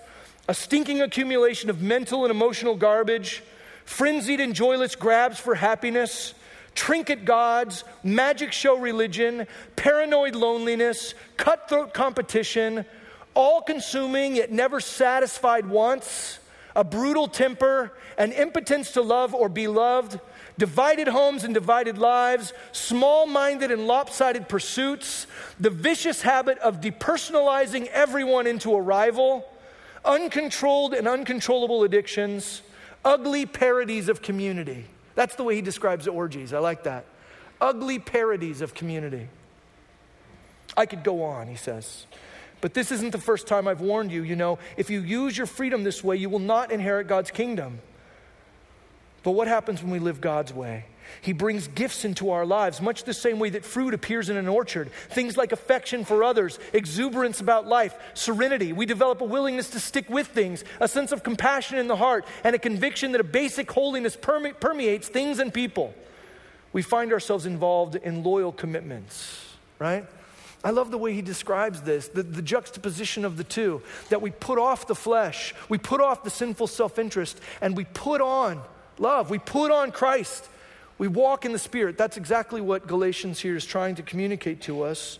a 0.48 0.54
stinking 0.54 1.02
accumulation 1.02 1.70
of 1.70 1.82
mental 1.82 2.24
and 2.24 2.32
emotional 2.32 2.76
garbage, 2.76 3.44
frenzied 3.86 4.40
and 4.40 4.54
joyless 4.54 4.96
grabs 4.96 5.40
for 5.40 5.56
happiness 5.56 6.36
trinket 6.76 7.26
gods, 7.26 7.84
magic 8.04 8.52
show 8.52 8.78
religion, 8.78 9.48
paranoid 9.76 10.36
loneliness, 10.36 11.16
cutthroat 11.38 11.94
competition, 11.94 12.86
all 13.34 13.62
consuming 13.62 14.36
yet 14.36 14.52
never 14.52 14.80
satisfied 14.80 15.66
wants, 15.66 16.40
a 16.76 16.84
brutal 16.84 17.28
temper, 17.28 17.94
an 18.18 18.32
impotence 18.34 18.92
to 18.92 19.02
love 19.02 19.34
or 19.34 19.50
be 19.50 19.68
loved, 19.68 20.20
divided 20.58 21.08
homes 21.08 21.44
and 21.44 21.54
divided 21.54 21.98
lives, 21.98 22.54
small 22.72 23.26
minded 23.26 23.72
and 23.72 23.88
lopsided 23.88 24.48
pursuits, 24.48 25.28
the 25.60 25.70
vicious 25.70 26.22
habit 26.22 26.58
of 26.60 26.82
depersonalizing 26.82 27.88
everyone 27.88 28.48
into 28.48 28.74
a 28.74 28.82
rival, 28.82 29.46
uncontrolled 30.04 30.94
and 30.94 31.08
uncontrollable 31.08 31.84
addictions, 31.84 32.62
ugly 33.04 33.46
parodies 33.46 34.08
of 34.10 34.22
community. 34.22 34.86
That's 35.16 35.36
the 35.36 35.44
way 35.44 35.56
he 35.56 35.62
describes 35.62 36.08
orgies. 36.08 36.54
I 36.54 36.60
like 36.60 36.84
that. 36.84 37.06
Ugly 37.60 38.00
parodies 38.00 38.62
of 38.62 38.74
community. 38.74 39.28
I 40.78 40.86
could 40.86 41.04
go 41.04 41.24
on, 41.24 41.48
he 41.48 41.56
says. 41.56 42.06
But 42.62 42.74
this 42.74 42.92
isn't 42.92 43.12
the 43.12 43.18
first 43.18 43.48
time 43.48 43.68
I've 43.68 43.82
warned 43.82 44.12
you. 44.12 44.24
You 44.24 44.36
know, 44.36 44.60
if 44.78 44.90
you 44.90 45.02
use 45.02 45.38
your 45.38 45.48
freedom 45.48 45.84
this 45.84 46.04
way, 46.04 46.18
you 46.18 46.30
will 46.30 46.40
not 46.40 46.72
inherit 46.72 47.08
God's 47.08 47.32
kingdom. 47.32 47.80
But 49.24 49.32
what 49.32 49.48
happens 49.48 49.82
when 49.82 49.92
we 49.92 50.00
live 50.00 50.20
God's 50.22 50.54
way? 50.54 50.86
He 51.22 51.34
brings 51.34 51.68
gifts 51.68 52.06
into 52.06 52.32
our 52.32 52.46
lives, 52.46 52.82
much 52.82 53.04
the 53.04 53.14
same 53.14 53.40
way 53.40 53.50
that 53.52 53.66
fruit 53.66 53.94
appears 53.94 54.30
in 54.30 54.38
an 54.38 54.48
orchard. 54.48 54.92
Things 55.10 55.38
like 55.38 55.52
affection 55.52 56.06
for 56.06 56.24
others, 56.24 56.60
exuberance 56.74 57.40
about 57.40 57.68
life, 57.68 57.96
serenity. 58.14 58.74
We 58.74 58.86
develop 58.86 59.22
a 59.22 59.26
willingness 59.26 59.70
to 59.72 59.80
stick 59.80 60.10
with 60.10 60.28
things, 60.28 60.64
a 60.80 60.88
sense 60.88 61.12
of 61.12 61.24
compassion 61.24 61.78
in 61.78 61.88
the 61.88 61.96
heart, 61.96 62.26
and 62.44 62.56
a 62.56 62.60
conviction 62.60 63.12
that 63.14 63.22
a 63.22 63.26
basic 63.26 63.72
holiness 63.72 64.16
perme- 64.16 64.54
permeates 64.60 65.08
things 65.08 65.40
and 65.40 65.54
people. 65.54 65.94
We 66.74 66.82
find 66.82 67.14
ourselves 67.14 67.46
involved 67.46 67.96
in 67.96 68.24
loyal 68.24 68.52
commitments, 68.52 69.46
right? 69.80 70.06
I 70.64 70.72
love 70.72 70.90
the 70.90 70.98
way 70.98 71.14
he 71.14 71.22
describes 71.22 71.82
this, 71.82 72.08
the, 72.08 72.24
the, 72.24 72.42
juxtaposition 72.42 73.24
of 73.24 73.38
the 73.38 73.44
two, 73.44 73.84
that 74.10 74.22
we 74.22 74.32
put 74.32 74.58
off 74.58 74.88
the 74.88 74.96
flesh, 74.96 75.54
we 75.70 75.78
put 75.78 76.02
off 76.02 76.24
the 76.24 76.32
sinful 76.32 76.68
self 76.68 76.98
interest, 76.98 77.40
and 77.62 77.78
we 77.78 77.86
put 77.86 78.20
on 78.20 78.62
love. 78.98 79.30
We 79.30 79.40
put 79.40 79.72
on 79.72 79.92
Christ. 79.92 80.50
We 80.98 81.08
walk 81.08 81.46
in 81.46 81.52
the 81.52 81.60
Spirit. 81.60 81.98
That's 81.98 82.18
exactly 82.18 82.62
what 82.62 82.88
Galatians 82.88 83.40
here 83.40 83.56
is 83.56 83.66
trying 83.66 83.96
to 83.96 84.04
communicate 84.04 84.62
to 84.62 84.84
us 84.84 85.20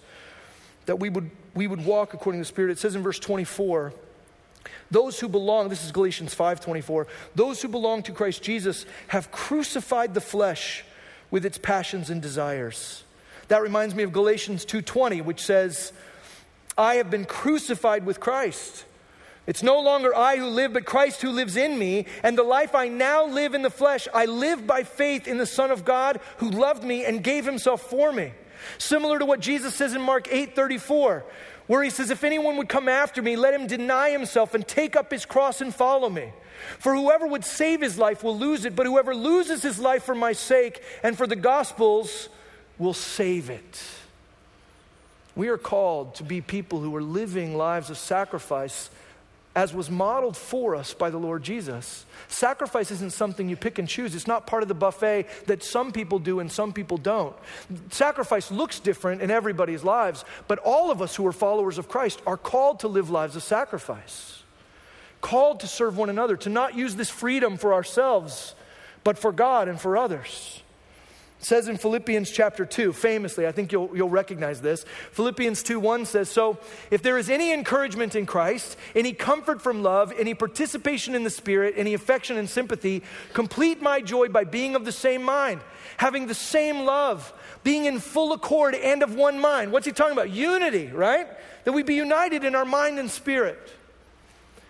that 0.86 1.00
we 1.00 1.10
would, 1.10 1.30
we 1.54 1.68
would 1.68 1.84
walk 1.84 2.14
according 2.14 2.40
to 2.40 2.44
the 2.44 2.48
Spirit. 2.48 2.72
It 2.72 2.80
says 2.80 2.96
in 2.96 3.04
verse 3.04 3.20
24, 3.20 3.94
those 4.92 5.20
who 5.20 5.28
belong, 5.28 5.70
this 5.70 5.84
is 5.84 5.92
Galatians 5.92 6.34
5:24, 6.34 7.08
those 7.34 7.62
who 7.62 7.68
belong 7.68 8.04
to 8.04 8.12
Christ 8.12 8.44
Jesus 8.44 8.86
have 9.08 9.32
crucified 9.32 10.14
the 10.14 10.22
flesh 10.22 10.84
with 11.32 11.46
its 11.46 11.58
passions 11.58 12.10
and 12.10 12.22
desires. 12.22 13.04
That 13.48 13.62
reminds 13.62 13.96
me 13.96 14.04
of 14.04 14.14
Galatians 14.14 14.66
2:20, 14.66 15.24
which 15.24 15.44
says, 15.44 15.92
I 16.78 16.96
have 16.96 17.10
been 17.10 17.26
crucified 17.26 18.06
with 18.06 18.20
Christ. 18.20 18.86
It's 19.48 19.62
no 19.62 19.80
longer 19.80 20.16
I 20.16 20.38
who 20.38 20.48
live, 20.48 20.74
but 20.74 20.86
Christ 20.86 21.22
who 21.22 21.30
lives 21.30 21.56
in 21.56 21.78
me. 21.78 22.08
And 22.24 22.38
the 22.38 22.44
life 22.44 22.74
I 22.74 22.88
now 22.88 23.26
live 23.26 23.54
in 23.54 23.62
the 23.62 23.70
flesh, 23.70 24.08
I 24.14 24.26
live 24.26 24.66
by 24.66 24.84
faith 24.84 25.28
in 25.28 25.38
the 25.38 25.46
Son 25.46 25.72
of 25.72 25.86
God 25.86 26.20
who 26.38 26.50
loved 26.50 26.84
me 26.84 27.06
and 27.06 27.24
gave 27.24 27.46
himself 27.46 27.82
for 27.82 28.12
me. 28.12 28.34
Similar 28.78 29.20
to 29.20 29.26
what 29.26 29.40
Jesus 29.40 29.76
says 29.76 29.94
in 29.94 30.02
Mark 30.02 30.28
8 30.32 30.56
34, 30.56 31.24
where 31.68 31.84
he 31.84 31.92
says, 31.92 32.10
If 32.10 32.24
anyone 32.24 32.58
would 32.58 32.70
come 32.70 32.90
after 32.90 33.22
me, 33.22 33.36
let 33.36 33.54
him 33.54 33.68
deny 33.68 34.10
himself 34.10 34.56
and 34.56 34.68
take 34.68 34.96
up 34.96 35.12
his 35.12 35.26
cross 35.26 35.62
and 35.62 35.74
follow 35.74 36.10
me. 36.10 36.32
For 36.80 36.96
whoever 36.96 37.28
would 37.28 37.46
save 37.46 37.82
his 37.82 38.00
life 38.00 38.24
will 38.24 38.38
lose 38.38 38.66
it, 38.66 38.76
but 38.76 38.88
whoever 38.88 39.14
loses 39.14 39.62
his 39.62 39.78
life 39.78 40.04
for 40.04 40.16
my 40.16 40.34
sake 40.34 40.82
and 41.04 41.18
for 41.18 41.28
the 41.28 41.36
gospel's 41.36 42.30
will 42.80 42.94
save 42.94 43.50
it. 43.50 43.84
We 45.36 45.50
are 45.50 45.58
called 45.58 46.16
to 46.16 46.24
be 46.24 46.42
people 46.42 46.80
who 46.80 46.96
are 46.96 47.04
living 47.04 47.58
lives 47.58 47.90
of 47.90 47.98
sacrifice 47.98 48.90
as 49.56 49.74
was 49.74 49.90
modeled 49.90 50.36
for 50.36 50.76
us 50.76 50.94
by 50.94 51.10
the 51.10 51.18
Lord 51.18 51.42
Jesus. 51.42 52.06
Sacrifice 52.28 52.92
isn't 52.92 53.14
something 53.14 53.48
you 53.48 53.56
pick 53.56 53.80
and 53.80 53.88
choose. 53.88 54.14
It's 54.14 54.28
not 54.28 54.46
part 54.46 54.64
of 54.64 54.68
the 54.68 54.76
buffet 54.76 55.28
that 55.48 55.64
some 55.64 55.94
people 55.94 56.20
do 56.20 56.42
and 56.42 56.52
some 56.52 56.74
people 56.74 56.98
don't. 56.98 57.36
Sacrifice 57.90 58.52
looks 58.52 58.80
different 58.80 59.22
in 59.22 59.32
everybody's 59.32 59.84
lives, 59.84 60.26
but 60.50 60.60
all 60.60 60.92
of 60.92 61.02
us 61.02 61.16
who 61.16 61.26
are 61.26 61.32
followers 61.32 61.78
of 61.78 61.88
Christ 61.88 62.22
are 62.28 62.38
called 62.38 62.82
to 62.82 62.90
live 62.90 63.10
lives 63.10 63.38
of 63.38 63.44
sacrifice, 63.44 64.44
called 65.22 65.62
to 65.62 65.68
serve 65.68 65.98
one 65.98 66.10
another, 66.10 66.36
to 66.38 66.50
not 66.50 66.76
use 66.76 66.96
this 66.96 67.10
freedom 67.10 67.56
for 67.56 67.74
ourselves, 67.74 68.56
but 69.06 69.18
for 69.18 69.32
God 69.32 69.70
and 69.70 69.80
for 69.80 69.96
others. 69.96 70.62
Says 71.46 71.68
in 71.68 71.78
Philippians 71.78 72.32
chapter 72.32 72.66
2, 72.66 72.92
famously, 72.92 73.46
I 73.46 73.52
think 73.52 73.72
you'll, 73.72 73.96
you'll 73.96 74.10
recognize 74.10 74.62
this. 74.62 74.84
Philippians 75.12 75.62
2 75.62 75.80
1 75.80 76.06
says, 76.08 76.28
So 76.28 76.58
if 76.90 77.04
there 77.04 77.20
is 77.20 77.30
any 77.30 77.54
encouragement 77.54 78.16
in 78.16 78.26
Christ, 78.26 78.76
any 78.96 79.14
comfort 79.14 79.62
from 79.62 79.84
love, 79.84 80.12
any 80.18 80.34
participation 80.34 81.14
in 81.14 81.24
the 81.24 81.30
Spirit, 81.30 81.76
any 81.78 81.94
affection 81.94 82.38
and 82.38 82.50
sympathy, 82.50 83.04
complete 83.34 83.80
my 83.80 84.02
joy 84.02 84.28
by 84.28 84.44
being 84.44 84.74
of 84.74 84.86
the 84.86 84.92
same 84.92 85.22
mind, 85.22 85.62
having 85.98 86.26
the 86.26 86.34
same 86.34 86.80
love, 86.80 87.32
being 87.64 87.86
in 87.86 88.00
full 88.00 88.34
accord 88.34 88.74
and 88.74 89.04
of 89.04 89.14
one 89.14 89.40
mind. 89.40 89.72
What's 89.72 89.86
he 89.86 89.92
talking 89.92 90.14
about? 90.14 90.32
Unity, 90.32 90.88
right? 90.88 91.28
That 91.66 91.74
we 91.74 91.84
be 91.84 91.94
united 91.94 92.44
in 92.44 92.56
our 92.56 92.66
mind 92.66 92.98
and 92.98 93.12
spirit. 93.12 93.60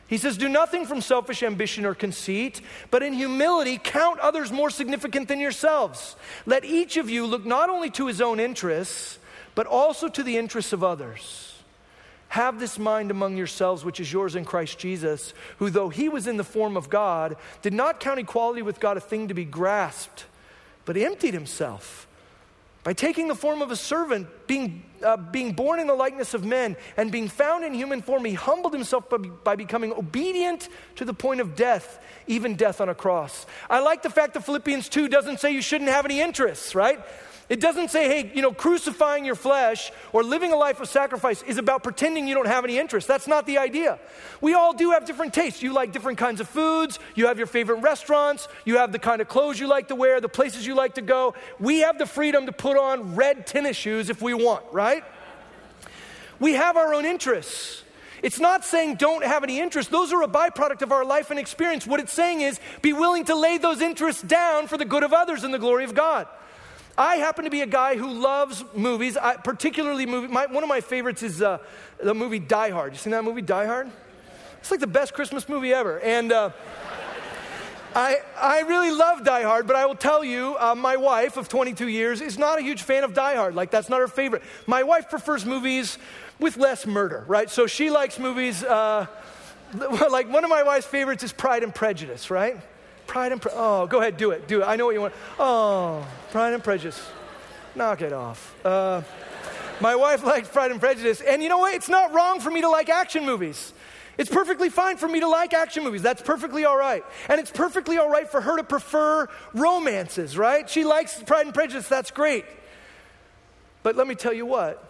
He 0.08 0.18
says, 0.18 0.38
Do 0.38 0.50
nothing 0.50 0.86
from 0.86 1.02
selfish 1.02 1.42
ambition 1.42 1.86
or 1.86 1.96
conceit, 1.96 2.62
but 2.92 3.02
in 3.02 3.14
humility 3.14 3.80
count 3.84 4.20
others 4.20 4.52
more 4.52 4.70
significant 4.70 5.28
than 5.28 5.40
yourselves. 5.40 6.16
Let 6.46 6.64
each 6.64 6.98
of 6.98 7.10
you 7.10 7.26
look 7.26 7.46
not 7.46 7.70
only 7.70 7.90
to 7.92 8.08
his 8.08 8.22
own 8.22 8.40
interests, 8.40 9.18
but 9.56 9.66
also 9.66 10.08
to 10.10 10.24
the 10.24 10.38
interests 10.38 10.74
of 10.74 10.84
others. 10.84 11.54
Have 12.30 12.60
this 12.60 12.78
mind 12.78 13.12
among 13.12 13.38
yourselves, 13.38 13.86
which 13.86 14.00
is 14.00 14.12
yours 14.12 14.36
in 14.36 14.46
Christ 14.46 14.78
Jesus, 14.78 15.34
who, 15.58 15.70
though 15.70 15.90
he 15.90 16.10
was 16.10 16.28
in 16.28 16.38
the 16.38 16.44
form 16.44 16.76
of 16.76 16.90
God, 16.90 17.38
did 17.62 17.74
not 17.74 18.00
count 18.00 18.20
equality 18.20 18.62
with 18.62 18.80
God 18.80 18.98
a 18.98 19.02
thing 19.02 19.30
to 19.30 19.34
be 19.34 19.46
grasped, 19.46 20.26
but 20.84 20.98
emptied 20.98 21.34
himself 21.34 22.08
by 22.86 22.94
taking 22.94 23.28
the 23.28 23.36
form 23.36 23.64
of 23.64 23.72
a 23.72 23.76
servant, 23.76 24.28
being, 24.46 24.84
uh, 25.04 25.18
being 25.18 25.54
born 25.54 25.80
in 25.80 25.88
the 25.88 25.96
likeness 25.96 26.36
of 26.36 26.46
men, 26.46 26.78
and 26.98 27.12
being 27.12 27.28
found 27.28 27.66
in 27.66 27.74
human 27.74 28.00
form, 28.04 28.24
he 28.24 28.36
humbled 28.36 28.74
himself 28.74 29.10
by, 29.10 29.18
by 29.18 29.56
becoming 29.56 29.92
obedient 29.92 30.70
to 30.96 31.04
the 31.04 31.14
point 31.14 31.42
of 31.42 31.56
death, 31.56 32.00
even 32.28 32.56
death 32.56 32.80
on 32.80 32.88
a 32.88 32.94
cross. 32.94 33.48
I 33.72 33.80
like 33.80 34.04
the 34.04 34.12
fact 34.12 34.36
that 34.36 34.46
Philippians 34.46 34.88
2 34.90 35.08
doesn't 35.08 35.40
say 35.40 35.50
you 35.50 35.64
shouldn't 35.64 35.90
have 35.90 36.06
any 36.06 36.22
interests, 36.22 36.76
right? 36.76 37.04
It 37.48 37.62
doesn't 37.62 37.92
say, 37.92 38.08
hey, 38.08 38.32
you 38.34 38.42
know, 38.42 38.52
crucifying 38.52 39.24
your 39.24 39.36
flesh 39.36 39.92
or 40.14 40.24
living 40.24 40.52
a 40.52 40.56
life 40.56 40.82
of 40.82 40.90
sacrifice 40.90 41.44
is 41.44 41.60
about 41.60 41.84
pretending 41.84 42.28
you 42.28 42.34
don't 42.34 42.48
have 42.48 42.64
any 42.64 42.80
interest. 42.80 43.08
That's 43.08 43.28
not 43.28 43.46
the 43.46 43.60
idea. 43.60 44.00
We 44.42 44.56
all 44.56 44.74
do 44.74 44.92
have 44.92 45.06
different 45.06 45.32
tastes. 45.32 45.62
You 45.62 45.72
like 45.72 45.92
different 45.92 46.18
kinds 46.18 46.42
of 46.42 46.50
foods, 46.50 46.98
you 47.14 47.28
have 47.28 47.38
your 47.38 47.46
favorite 47.46 47.82
restaurants, 47.82 48.48
you 48.66 48.78
have 48.78 48.92
the 48.92 48.98
kind 48.98 49.22
of 49.22 49.28
clothes 49.28 49.60
you 49.60 49.68
like 49.68 49.90
to 49.90 49.96
wear, 49.96 50.20
the 50.20 50.28
places 50.30 50.66
you 50.66 50.74
like 50.74 50.96
to 50.96 51.04
go. 51.04 51.36
We 51.60 51.82
have 51.82 52.00
the 52.00 52.08
freedom 52.08 52.48
to 52.48 52.52
put 52.52 52.78
on 52.78 53.16
red 53.16 53.46
tennis 53.46 53.78
shoes 53.78 54.10
if 54.10 54.24
we 54.24 54.34
want, 54.34 54.66
right? 54.72 55.04
We 56.40 56.54
have 56.54 56.78
our 56.78 56.96
own 56.96 57.06
interests. 57.06 57.84
It's 58.24 58.40
not 58.40 58.66
saying 58.66 58.96
don't 58.96 59.24
have 59.24 59.44
any 59.44 59.60
interests. 59.60 59.92
Those 59.92 60.12
are 60.12 60.24
a 60.24 60.28
byproduct 60.28 60.82
of 60.82 60.92
our 60.92 61.06
life 61.06 61.30
and 61.30 61.40
experience. 61.40 61.86
What 61.86 62.00
it's 62.00 62.14
saying 62.14 62.42
is 62.42 62.60
be 62.82 62.92
willing 62.92 63.26
to 63.26 63.36
lay 63.36 63.60
those 63.60 63.82
interests 63.82 64.24
down 64.24 64.66
for 64.66 64.78
the 64.78 64.86
good 64.86 65.04
of 65.04 65.14
others 65.14 65.44
and 65.44 65.54
the 65.54 65.60
glory 65.60 65.84
of 65.84 65.94
God. 65.94 66.28
I 66.98 67.18
happen 67.18 67.44
to 67.44 67.52
be 67.52 67.62
a 67.62 67.68
guy 67.68 67.98
who 67.98 68.10
loves 68.10 68.64
movies, 68.74 69.18
I, 69.18 69.36
particularly 69.36 70.06
movie. 70.06 70.28
My, 70.28 70.46
one 70.46 70.64
of 70.64 70.70
my 70.70 70.80
favorites 70.80 71.24
is 71.24 71.42
uh, 71.42 71.58
the 72.02 72.14
movie 72.14 72.40
Die 72.40 72.70
Hard. 72.70 72.94
You 72.94 73.00
seen 73.00 73.12
that 73.12 73.24
movie, 73.24 73.42
Die 73.42 73.66
Hard? 73.66 73.90
It's 74.60 74.72
like 74.72 74.80
the 74.80 74.88
best 74.88 75.14
Christmas 75.14 75.50
movie 75.50 75.74
ever. 75.74 76.00
And 76.00 76.32
uh, 76.32 76.52
I, 77.96 78.18
I 78.40 78.62
really 78.62 78.92
love 78.92 79.26
Die 79.26 79.44
Hard, 79.44 79.68
but 79.68 79.76
I 79.76 79.86
will 79.86 79.96
tell 79.96 80.24
you, 80.24 80.56
uh, 80.58 80.74
my 80.74 80.96
wife 80.96 81.36
of 81.36 81.50
22 81.50 81.90
years 81.90 82.22
is 82.22 82.38
not 82.38 82.60
a 82.60 82.62
huge 82.62 82.84
fan 82.84 83.04
of 83.04 83.14
Die 83.14 83.36
Hard. 83.36 83.56
Like, 83.56 83.72
that's 83.72 83.90
not 83.90 84.00
her 84.00 84.08
favorite. 84.08 84.42
My 84.66 84.84
wife 84.84 85.10
prefers 85.10 85.46
movies 85.46 85.98
with 86.40 86.56
less 86.56 86.86
murder, 86.86 87.26
right? 87.28 87.50
So 87.50 87.68
she 87.68 87.90
likes 87.90 88.18
movies, 88.20 88.64
uh, 88.64 89.08
like 90.10 90.32
one 90.32 90.46
of 90.46 90.50
my 90.50 90.64
wife's 90.64 90.88
favorites 90.88 91.24
is 91.24 91.34
Pride 91.34 91.64
and 91.64 91.76
Prejudice, 91.76 92.32
right? 92.32 92.58
Pride 93.08 93.32
and 93.32 93.42
Prejudice. 93.42 93.64
Oh, 93.64 93.88
go 93.88 94.00
ahead, 94.00 94.18
do 94.18 94.32
it, 94.32 94.48
do 94.48 94.62
it. 94.62 94.66
I 94.66 94.76
know 94.76 94.86
what 94.86 94.96
you 94.96 95.02
want. 95.02 95.14
Oh, 95.40 96.08
Pride 96.32 96.54
and 96.54 96.64
Prejudice. 96.64 97.02
Knock 97.76 98.02
it 98.02 98.14
off. 98.14 98.56
Uh, 98.66 99.02
my 99.82 99.96
wife 99.96 100.24
likes 100.24 100.48
Pride 100.48 100.72
and 100.72 100.80
Prejudice. 100.80 101.22
And 101.22 101.44
you 101.44 101.50
know 101.50 101.60
what? 101.60 101.74
It's 101.74 101.90
not 101.90 102.14
wrong 102.14 102.40
for 102.40 102.50
me 102.50 102.62
to 102.62 102.70
like 102.70 102.90
action 102.90 103.26
movies. 103.26 103.74
It's 104.18 104.30
perfectly 104.30 104.70
fine 104.70 104.96
for 104.96 105.10
me 105.10 105.20
to 105.20 105.28
like 105.28 105.54
action 105.54 105.84
movies. 105.84 106.02
That's 106.02 106.22
perfectly 106.22 106.64
all 106.64 106.78
right. 106.78 107.04
And 107.28 107.40
it's 107.40 107.52
perfectly 107.52 107.98
all 107.98 108.10
right 108.10 108.30
for 108.30 108.40
her 108.40 108.56
to 108.58 108.64
prefer 108.64 109.28
romances, 109.54 110.38
right? 110.38 110.70
She 110.70 110.86
likes 110.86 111.22
Pride 111.24 111.46
and 111.46 111.54
Prejudice. 111.54 111.90
That's 111.90 112.12
great. 112.12 112.46
But 113.84 113.98
let 113.98 114.08
me 114.08 114.16
tell 114.16 114.34
you 114.34 114.46
what 114.46 114.82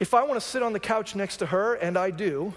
if 0.00 0.14
I 0.14 0.24
want 0.24 0.34
to 0.34 0.40
sit 0.40 0.64
on 0.64 0.72
the 0.72 0.80
couch 0.80 1.14
next 1.14 1.36
to 1.36 1.46
her, 1.46 1.74
and 1.74 1.96
I 1.96 2.10
do, 2.10 2.54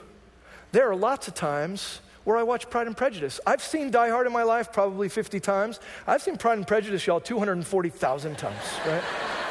there 0.71 0.89
are 0.89 0.95
lots 0.95 1.27
of 1.27 1.35
times 1.35 2.01
where 2.25 2.35
I 2.35 2.43
watch 2.43 2.69
Pride 2.69 2.88
and 2.88 2.97
Prejudice. 2.97 3.39
I've 3.47 3.61
seen 3.61 3.91
Die 3.91 4.09
Hard 4.09 4.27
in 4.27 4.33
my 4.33 4.43
life 4.43 4.73
probably 4.73 5.07
50 5.07 5.39
times. 5.39 5.79
I've 6.05 6.21
seen 6.21 6.38
Pride 6.38 6.57
and 6.57 6.67
Prejudice, 6.67 7.07
y'all, 7.07 7.21
240,000 7.21 8.38
times, 8.38 8.61
right? 8.85 9.03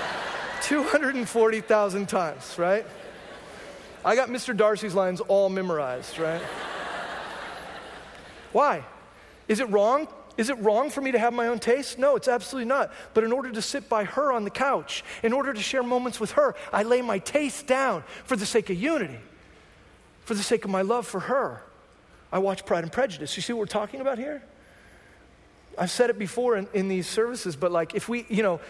240,000 0.63 2.09
times, 2.09 2.59
right? 2.59 2.85
I 4.05 4.15
got 4.15 4.29
Mr. 4.29 4.55
Darcy's 4.55 4.95
lines 4.95 5.21
all 5.21 5.49
memorized, 5.49 6.19
right? 6.19 6.43
Why? 8.53 8.85
Is 9.49 9.61
it 9.61 9.71
wrong? 9.71 10.09
Is 10.37 10.51
it 10.51 10.59
wrong 10.59 10.91
for 10.91 11.01
me 11.01 11.13
to 11.13 11.19
have 11.19 11.33
my 11.33 11.47
own 11.47 11.59
taste? 11.59 11.99
No, 11.99 12.17
it's 12.17 12.29
absolutely 12.29 12.69
not. 12.69 12.93
But 13.15 13.25
in 13.25 13.33
order 13.33 13.53
to 13.53 13.63
sit 13.63 13.89
by 13.89 14.05
her 14.05 14.33
on 14.33 14.45
the 14.45 14.51
couch, 14.51 15.05
in 15.23 15.33
order 15.33 15.53
to 15.53 15.61
share 15.61 15.83
moments 15.83 16.19
with 16.19 16.33
her, 16.33 16.55
I 16.73 16.83
lay 16.83 17.03
my 17.03 17.19
taste 17.19 17.67
down 17.67 18.03
for 18.25 18.37
the 18.37 18.47
sake 18.47 18.69
of 18.69 18.77
unity, 18.77 19.19
for 20.25 20.35
the 20.35 20.43
sake 20.43 20.65
of 20.65 20.71
my 20.71 20.83
love 20.83 21.07
for 21.07 21.21
her. 21.21 21.63
I 22.35 22.39
watch 22.39 22.67
Pride 22.67 22.83
and 22.83 22.93
Prejudice. 22.93 23.37
You 23.37 23.43
see 23.43 23.53
what 23.53 23.61
we're 23.61 23.67
talking 23.67 24.01
about 24.01 24.19
here? 24.19 24.43
I've 25.79 25.91
said 25.91 26.11
it 26.11 26.19
before 26.19 26.57
in, 26.57 26.67
in, 26.75 26.89
these 26.89 27.09
services, 27.09 27.55
but 27.55 27.71
like 27.71 27.95
if 27.95 28.09
we, 28.09 28.27
you 28.29 28.43
know, 28.43 28.61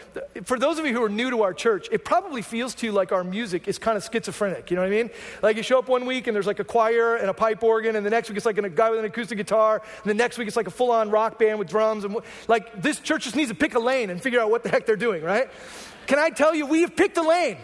for 0.44 0.58
those 0.58 0.78
of 0.78 0.84
you 0.84 0.92
who 0.92 1.02
are 1.02 1.08
new 1.08 1.30
to 1.30 1.42
our 1.42 1.54
church, 1.54 1.88
it 1.90 2.04
probably 2.04 2.42
feels 2.42 2.74
to 2.76 2.86
you 2.86 2.92
like 2.92 3.10
our 3.10 3.24
music 3.24 3.66
is 3.66 3.78
kind 3.78 3.96
of 3.96 4.04
schizophrenic. 4.04 4.70
You 4.70 4.76
know 4.76 4.82
what 4.82 4.88
I 4.88 4.90
mean? 4.90 5.10
Like 5.42 5.56
you 5.56 5.62
show 5.62 5.78
up 5.78 5.88
one 5.88 6.04
week 6.04 6.26
and 6.26 6.34
there's 6.34 6.46
like 6.46 6.60
a 6.60 6.64
choir 6.64 7.16
and 7.16 7.30
a 7.30 7.34
pipe 7.34 7.62
organ, 7.62 7.96
and 7.96 8.04
the 8.04 8.10
next 8.10 8.28
week 8.28 8.36
it's 8.36 8.46
like 8.46 8.58
a 8.58 8.68
guy 8.68 8.90
with 8.90 8.98
an 8.98 9.06
acoustic 9.06 9.38
guitar, 9.38 9.80
and 10.02 10.10
the 10.10 10.14
next 10.14 10.36
week 10.36 10.46
it's 10.46 10.56
like 10.56 10.66
a 10.66 10.70
full 10.70 10.90
on 10.90 11.10
rock 11.10 11.38
band 11.38 11.58
with 11.58 11.68
drums. 11.68 12.04
And 12.04 12.16
like 12.48 12.82
this 12.82 13.00
church 13.00 13.24
just 13.24 13.36
needs 13.36 13.50
to 13.50 13.54
pick 13.54 13.74
a 13.74 13.80
lane 13.80 14.10
and 14.10 14.22
figure 14.22 14.40
out 14.40 14.50
what 14.50 14.62
the 14.62 14.68
heck 14.68 14.84
they're 14.84 14.96
doing, 14.96 15.22
right? 15.22 15.50
Can 16.06 16.18
I 16.18 16.28
tell 16.28 16.54
you, 16.54 16.66
we 16.66 16.82
have 16.82 16.94
picked 16.96 17.16
a 17.16 17.22
lane. 17.22 17.56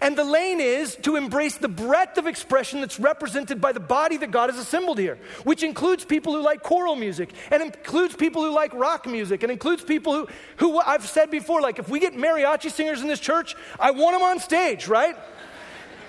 And 0.00 0.16
the 0.16 0.24
lane 0.24 0.60
is 0.60 0.96
to 1.02 1.16
embrace 1.16 1.56
the 1.56 1.68
breadth 1.68 2.18
of 2.18 2.26
expression 2.26 2.80
that's 2.80 2.98
represented 2.98 3.60
by 3.60 3.72
the 3.72 3.80
body 3.80 4.16
that 4.18 4.30
God 4.30 4.50
has 4.50 4.58
assembled 4.58 4.98
here, 4.98 5.18
which 5.44 5.62
includes 5.62 6.04
people 6.04 6.34
who 6.34 6.42
like 6.42 6.62
choral 6.62 6.96
music, 6.96 7.30
and 7.50 7.62
includes 7.62 8.14
people 8.14 8.42
who 8.42 8.52
like 8.52 8.72
rock 8.74 9.06
music, 9.06 9.42
and 9.42 9.52
includes 9.52 9.82
people 9.84 10.12
who, 10.12 10.28
who 10.56 10.80
I've 10.80 11.06
said 11.06 11.30
before, 11.30 11.60
like 11.60 11.78
if 11.78 11.88
we 11.88 12.00
get 12.00 12.14
mariachi 12.14 12.70
singers 12.70 13.00
in 13.00 13.08
this 13.08 13.20
church, 13.20 13.54
I 13.78 13.90
want 13.92 14.14
them 14.14 14.22
on 14.22 14.38
stage, 14.40 14.88
right? 14.88 15.16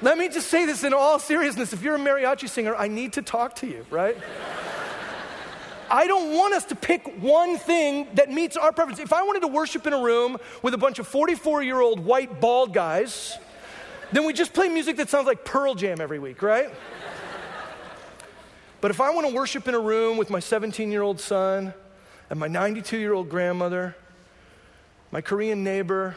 Let 0.02 0.18
me 0.18 0.28
just 0.28 0.50
say 0.50 0.66
this 0.66 0.84
in 0.84 0.94
all 0.94 1.20
seriousness. 1.20 1.74
If 1.74 1.82
you're 1.82 1.96
a 1.96 2.00
mariachi 2.00 2.50
singer, 2.50 2.76
I 2.76 2.88
need 2.88 3.14
to 3.14 3.22
talk 3.22 3.56
to 3.58 3.68
you, 3.68 3.86
right? 3.90 4.18
I 5.90 6.08
don't 6.08 6.34
want 6.34 6.54
us 6.54 6.66
to 6.66 6.76
pick 6.76 7.22
one 7.22 7.58
thing 7.58 8.08
that 8.16 8.30
meets 8.30 8.58
our 8.58 8.72
preference. 8.72 9.00
If 9.00 9.14
I 9.14 9.24
wanted 9.24 9.42
to 9.42 9.48
worship 9.48 9.86
in 9.86 9.94
a 9.94 10.00
room 10.02 10.38
with 10.62 10.74
a 10.74 10.78
bunch 10.78 11.00
of 11.00 11.08
44 11.08 11.64
year 11.64 11.80
old 11.80 12.00
white 12.00 12.42
bald 12.42 12.74
guys, 12.74 13.38
then 14.16 14.26
we 14.26 14.32
just 14.32 14.54
play 14.54 14.70
music 14.70 14.96
that 14.96 15.10
sounds 15.10 15.28
like 15.28 15.44
Pearl 15.44 15.76
Jam 15.76 16.00
every 16.00 16.20
week, 16.20 16.42
right? 16.42 16.70
but 18.80 18.90
if 18.90 19.02
I 19.02 19.10
want 19.10 19.28
to 19.28 19.34
worship 19.34 19.68
in 19.68 19.76
a 19.76 19.80
room 19.80 20.16
with 20.16 20.30
my 20.30 20.40
17 20.40 20.90
year 20.90 21.02
old 21.02 21.20
son 21.20 21.74
and 22.30 22.40
my 22.40 22.48
92 22.48 22.98
year 22.98 23.12
old 23.12 23.28
grandmother, 23.28 23.94
my 25.12 25.20
Korean 25.20 25.66
neighbor, 25.66 26.16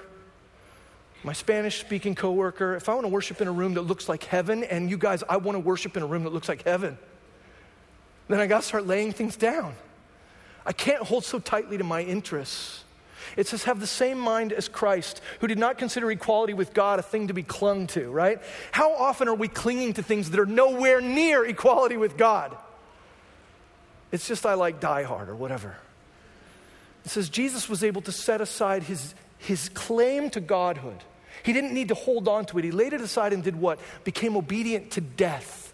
my 1.25 1.33
Spanish 1.33 1.81
speaking 1.81 2.15
coworker, 2.15 2.77
if 2.77 2.89
I 2.89 2.95
want 2.95 3.05
to 3.05 3.09
worship 3.09 3.41
in 3.41 3.49
a 3.49 3.53
room 3.53 3.75
that 3.75 3.83
looks 3.83 4.09
like 4.09 4.23
heaven, 4.23 4.63
and 4.63 4.89
you 4.89 4.97
guys, 4.97 5.25
I 5.29 5.39
want 5.39 5.57
to 5.57 5.61
worship 5.61 5.97
in 5.97 6.03
a 6.05 6.07
room 6.07 6.23
that 6.23 6.33
looks 6.33 6.49
like 6.49 6.63
heaven, 6.63 6.97
then 8.29 8.39
I 8.39 8.47
got 8.47 8.61
to 8.61 8.67
start 8.67 8.87
laying 8.87 9.11
things 9.11 9.37
down. 9.37 9.75
I 10.65 10.73
can't 10.73 11.03
hold 11.03 11.25
so 11.25 11.41
tightly 11.41 11.79
to 11.79 11.85
my 11.85 12.03
interests. 12.03 12.85
It 13.37 13.47
says, 13.47 13.65
have 13.65 13.81
the 13.81 13.87
same 13.87 14.19
mind 14.19 14.53
as 14.53 14.69
Christ, 14.69 15.21
who 15.41 15.47
did 15.47 15.59
not 15.59 15.79
consider 15.79 16.11
equality 16.11 16.55
with 16.55 16.75
God 16.75 16.99
a 16.99 17.03
thing 17.03 17.29
to 17.29 17.35
be 17.35 17.43
clung 17.43 17.87
to, 17.89 18.11
right? 18.11 18.41
How 18.73 18.93
often 18.95 19.29
are 19.29 19.35
we 19.35 19.49
clinging 19.49 19.95
to 19.95 20.03
things 20.03 20.31
that 20.31 20.41
are 20.41 20.47
nowhere 20.47 21.01
near 21.01 21.45
equality 21.45 21.97
with 21.97 22.17
God? 22.17 22.57
It's 24.11 24.27
just 24.27 24.47
I 24.47 24.55
like 24.55 24.81
Die 24.81 25.03
Hard 25.03 25.29
or 25.29 25.37
whatever. 25.37 25.77
It 27.05 27.11
says 27.11 27.29
Jesus 27.29 27.69
was 27.69 27.85
able 27.85 28.03
to 28.03 28.13
set 28.13 28.41
aside 28.41 28.83
his, 28.83 29.15
his 29.39 29.69
claim 29.71 30.31
to 30.31 30.41
godhood. 30.41 31.03
He 31.43 31.53
didn't 31.53 31.73
need 31.73 31.89
to 31.89 31.95
hold 31.95 32.29
on 32.29 32.45
to 32.47 32.59
it. 32.59 32.65
He 32.65 32.71
laid 32.71 32.93
it 32.93 33.01
aside 33.01 33.33
and 33.33 33.43
did 33.43 33.57
what? 33.57 33.79
Became 34.05 34.37
obedient 34.37 34.91
to 34.93 35.01
death. 35.01 35.73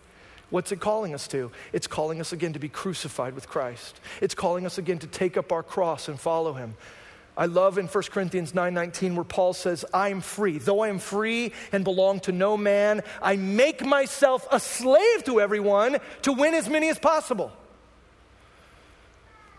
What's 0.51 0.71
it 0.71 0.79
calling 0.79 1.15
us 1.15 1.27
to? 1.29 1.51
It's 1.73 1.87
calling 1.87 2.21
us 2.21 2.33
again 2.33 2.53
to 2.53 2.59
be 2.59 2.69
crucified 2.69 3.35
with 3.35 3.49
Christ. 3.49 3.99
It's 4.21 4.35
calling 4.35 4.67
us 4.67 4.79
again 4.79 4.99
to 5.01 5.07
take 5.07 5.37
up 5.37 5.51
our 5.51 5.63
cross 5.63 6.07
and 6.07 6.21
follow 6.21 6.53
him. 6.53 6.77
I 7.37 7.47
love 7.47 7.79
in 7.79 7.89
1 7.89 8.13
Corinthians 8.13 8.53
9:19 8.53 9.17
where 9.17 9.25
Paul 9.25 9.55
says, 9.55 9.85
"I 9.93 10.11
am 10.11 10.21
free. 10.21 10.59
Though 10.59 10.81
I 10.81 10.89
am 10.89 10.99
free 11.01 11.53
and 11.73 11.83
belong 11.83 12.21
to 12.21 12.33
no 12.33 12.57
man, 12.57 13.03
I 13.21 13.37
make 13.37 13.85
myself 13.85 14.47
a 14.53 14.61
slave 14.61 15.25
to 15.25 15.41
everyone 15.41 15.99
to 16.23 16.33
win 16.33 16.55
as 16.55 16.69
many 16.69 16.89
as 16.89 16.99
possible." 16.99 17.53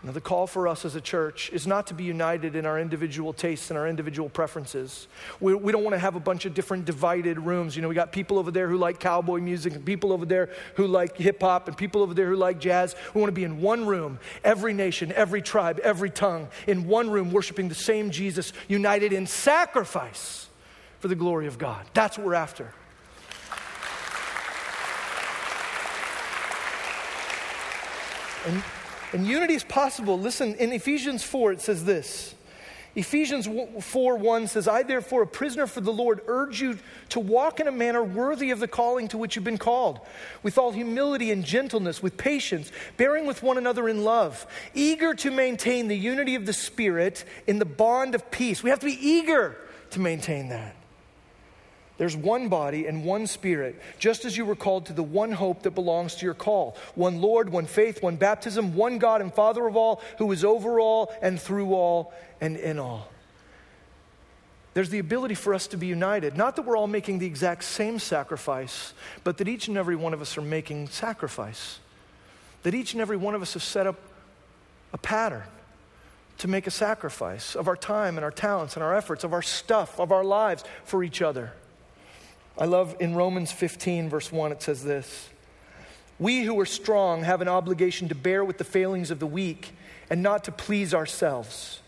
Now, 0.06 0.12
the 0.12 0.20
call 0.20 0.46
for 0.46 0.68
us 0.68 0.84
as 0.84 0.94
a 0.94 1.00
church 1.00 1.50
is 1.52 1.66
not 1.66 1.88
to 1.88 1.94
be 1.94 2.04
united 2.04 2.54
in 2.54 2.64
our 2.64 2.78
individual 2.78 3.32
tastes 3.32 3.70
and 3.70 3.78
our 3.78 3.88
individual 3.88 4.28
preferences. 4.28 5.08
We, 5.40 5.52
we 5.52 5.72
don't 5.72 5.82
want 5.82 5.94
to 5.94 5.98
have 5.98 6.14
a 6.14 6.20
bunch 6.20 6.46
of 6.46 6.54
different 6.54 6.84
divided 6.84 7.40
rooms. 7.40 7.74
You 7.74 7.82
know, 7.82 7.88
we 7.88 7.96
got 7.96 8.12
people 8.12 8.38
over 8.38 8.52
there 8.52 8.68
who 8.68 8.78
like 8.78 9.00
cowboy 9.00 9.40
music, 9.40 9.74
and 9.74 9.84
people 9.84 10.12
over 10.12 10.24
there 10.24 10.50
who 10.76 10.86
like 10.86 11.16
hip 11.16 11.40
hop, 11.40 11.66
and 11.66 11.76
people 11.76 12.02
over 12.02 12.14
there 12.14 12.28
who 12.28 12.36
like 12.36 12.60
jazz. 12.60 12.94
We 13.14 13.20
want 13.20 13.30
to 13.30 13.34
be 13.34 13.42
in 13.42 13.60
one 13.60 13.84
room, 13.84 14.20
every 14.44 14.72
nation, 14.72 15.10
every 15.10 15.42
tribe, 15.42 15.80
every 15.82 16.10
tongue, 16.10 16.46
in 16.68 16.86
one 16.86 17.10
room, 17.10 17.32
worshiping 17.32 17.68
the 17.68 17.74
same 17.74 18.12
Jesus, 18.12 18.52
united 18.68 19.12
in 19.12 19.26
sacrifice 19.26 20.48
for 21.00 21.08
the 21.08 21.16
glory 21.16 21.48
of 21.48 21.58
God. 21.58 21.84
That's 21.94 22.16
what 22.16 22.28
we're 22.28 22.34
after. 22.34 22.72
And 28.46 28.62
and 29.16 29.26
unity 29.26 29.54
is 29.54 29.64
possible. 29.64 30.18
Listen, 30.18 30.54
in 30.56 30.72
Ephesians 30.72 31.22
4, 31.22 31.52
it 31.52 31.62
says 31.62 31.86
this. 31.86 32.34
Ephesians 32.94 33.48
4 33.80 34.16
1 34.16 34.46
says, 34.46 34.68
I 34.68 34.82
therefore, 34.82 35.22
a 35.22 35.26
prisoner 35.26 35.66
for 35.66 35.80
the 35.80 35.92
Lord, 35.92 36.20
urge 36.26 36.60
you 36.60 36.78
to 37.10 37.20
walk 37.20 37.58
in 37.58 37.66
a 37.66 37.72
manner 37.72 38.04
worthy 38.04 38.50
of 38.50 38.60
the 38.60 38.68
calling 38.68 39.08
to 39.08 39.16
which 39.16 39.34
you've 39.34 39.44
been 39.44 39.56
called, 39.56 40.00
with 40.42 40.58
all 40.58 40.70
humility 40.70 41.30
and 41.30 41.46
gentleness, 41.46 42.02
with 42.02 42.18
patience, 42.18 42.70
bearing 42.98 43.24
with 43.24 43.42
one 43.42 43.56
another 43.56 43.88
in 43.88 44.04
love, 44.04 44.46
eager 44.74 45.14
to 45.14 45.30
maintain 45.30 45.88
the 45.88 45.96
unity 45.96 46.34
of 46.34 46.44
the 46.44 46.52
Spirit 46.52 47.24
in 47.46 47.58
the 47.58 47.64
bond 47.64 48.14
of 48.14 48.30
peace. 48.30 48.62
We 48.62 48.68
have 48.68 48.80
to 48.80 48.86
be 48.86 48.98
eager 49.00 49.56
to 49.92 50.00
maintain 50.00 50.50
that. 50.50 50.76
There's 51.98 52.16
one 52.16 52.48
body 52.48 52.86
and 52.86 53.04
one 53.04 53.26
spirit, 53.26 53.80
just 53.98 54.24
as 54.24 54.36
you 54.36 54.44
were 54.44 54.56
called 54.56 54.86
to 54.86 54.92
the 54.92 55.02
one 55.02 55.32
hope 55.32 55.62
that 55.62 55.70
belongs 55.70 56.16
to 56.16 56.26
your 56.26 56.34
call. 56.34 56.76
One 56.94 57.22
Lord, 57.22 57.48
one 57.48 57.66
faith, 57.66 58.02
one 58.02 58.16
baptism, 58.16 58.74
one 58.74 58.98
God 58.98 59.22
and 59.22 59.32
Father 59.32 59.66
of 59.66 59.76
all, 59.76 60.02
who 60.18 60.30
is 60.32 60.44
over 60.44 60.78
all 60.78 61.14
and 61.22 61.40
through 61.40 61.72
all 61.72 62.12
and 62.40 62.56
in 62.56 62.78
all. 62.78 63.08
There's 64.74 64.90
the 64.90 64.98
ability 64.98 65.36
for 65.36 65.54
us 65.54 65.66
to 65.68 65.78
be 65.78 65.86
united. 65.86 66.36
Not 66.36 66.56
that 66.56 66.66
we're 66.66 66.76
all 66.76 66.86
making 66.86 67.18
the 67.18 67.26
exact 67.26 67.64
same 67.64 67.98
sacrifice, 67.98 68.92
but 69.24 69.38
that 69.38 69.48
each 69.48 69.68
and 69.68 69.78
every 69.78 69.96
one 69.96 70.12
of 70.12 70.20
us 70.20 70.36
are 70.36 70.42
making 70.42 70.88
sacrifice. 70.88 71.78
That 72.62 72.74
each 72.74 72.92
and 72.92 73.00
every 73.00 73.16
one 73.16 73.34
of 73.34 73.40
us 73.40 73.54
have 73.54 73.62
set 73.62 73.86
up 73.86 73.98
a 74.92 74.98
pattern 74.98 75.44
to 76.38 76.48
make 76.48 76.66
a 76.66 76.70
sacrifice 76.70 77.56
of 77.56 77.68
our 77.68 77.76
time 77.76 78.18
and 78.18 78.24
our 78.24 78.30
talents 78.30 78.74
and 78.74 78.82
our 78.82 78.94
efforts, 78.94 79.24
of 79.24 79.32
our 79.32 79.40
stuff, 79.40 79.98
of 79.98 80.12
our 80.12 80.24
lives 80.24 80.62
for 80.84 81.02
each 81.02 81.22
other. 81.22 81.52
I 82.58 82.64
love 82.64 82.96
in 83.00 83.14
Romans 83.14 83.52
15, 83.52 84.08
verse 84.08 84.32
1, 84.32 84.52
it 84.52 84.62
says 84.62 84.82
this 84.82 85.28
We 86.18 86.42
who 86.42 86.58
are 86.58 86.66
strong 86.66 87.22
have 87.22 87.42
an 87.42 87.48
obligation 87.48 88.08
to 88.08 88.14
bear 88.14 88.44
with 88.44 88.58
the 88.58 88.64
failings 88.64 89.10
of 89.10 89.18
the 89.18 89.26
weak 89.26 89.72
and 90.08 90.22
not 90.22 90.44
to 90.44 90.52
please 90.52 90.94
ourselves. 90.94 91.80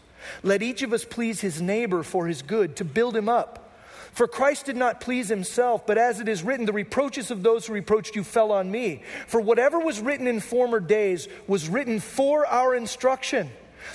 Let 0.42 0.62
each 0.62 0.82
of 0.82 0.92
us 0.92 1.04
please 1.04 1.40
his 1.40 1.62
neighbor 1.62 2.02
for 2.02 2.26
his 2.26 2.42
good, 2.42 2.76
to 2.76 2.84
build 2.84 3.16
him 3.16 3.28
up. 3.28 3.64
For 4.12 4.26
Christ 4.26 4.66
did 4.66 4.76
not 4.76 5.00
please 5.00 5.28
himself, 5.28 5.86
but 5.86 5.96
as 5.96 6.20
it 6.20 6.28
is 6.28 6.42
written, 6.42 6.66
the 6.66 6.72
reproaches 6.72 7.30
of 7.30 7.42
those 7.42 7.66
who 7.66 7.72
reproached 7.72 8.16
you 8.16 8.24
fell 8.24 8.52
on 8.52 8.70
me. 8.70 9.02
For 9.26 9.40
whatever 9.40 9.78
was 9.78 10.00
written 10.00 10.26
in 10.26 10.40
former 10.40 10.80
days 10.80 11.28
was 11.46 11.68
written 11.68 12.00
for 12.00 12.44
our 12.46 12.74
instruction, 12.74 13.50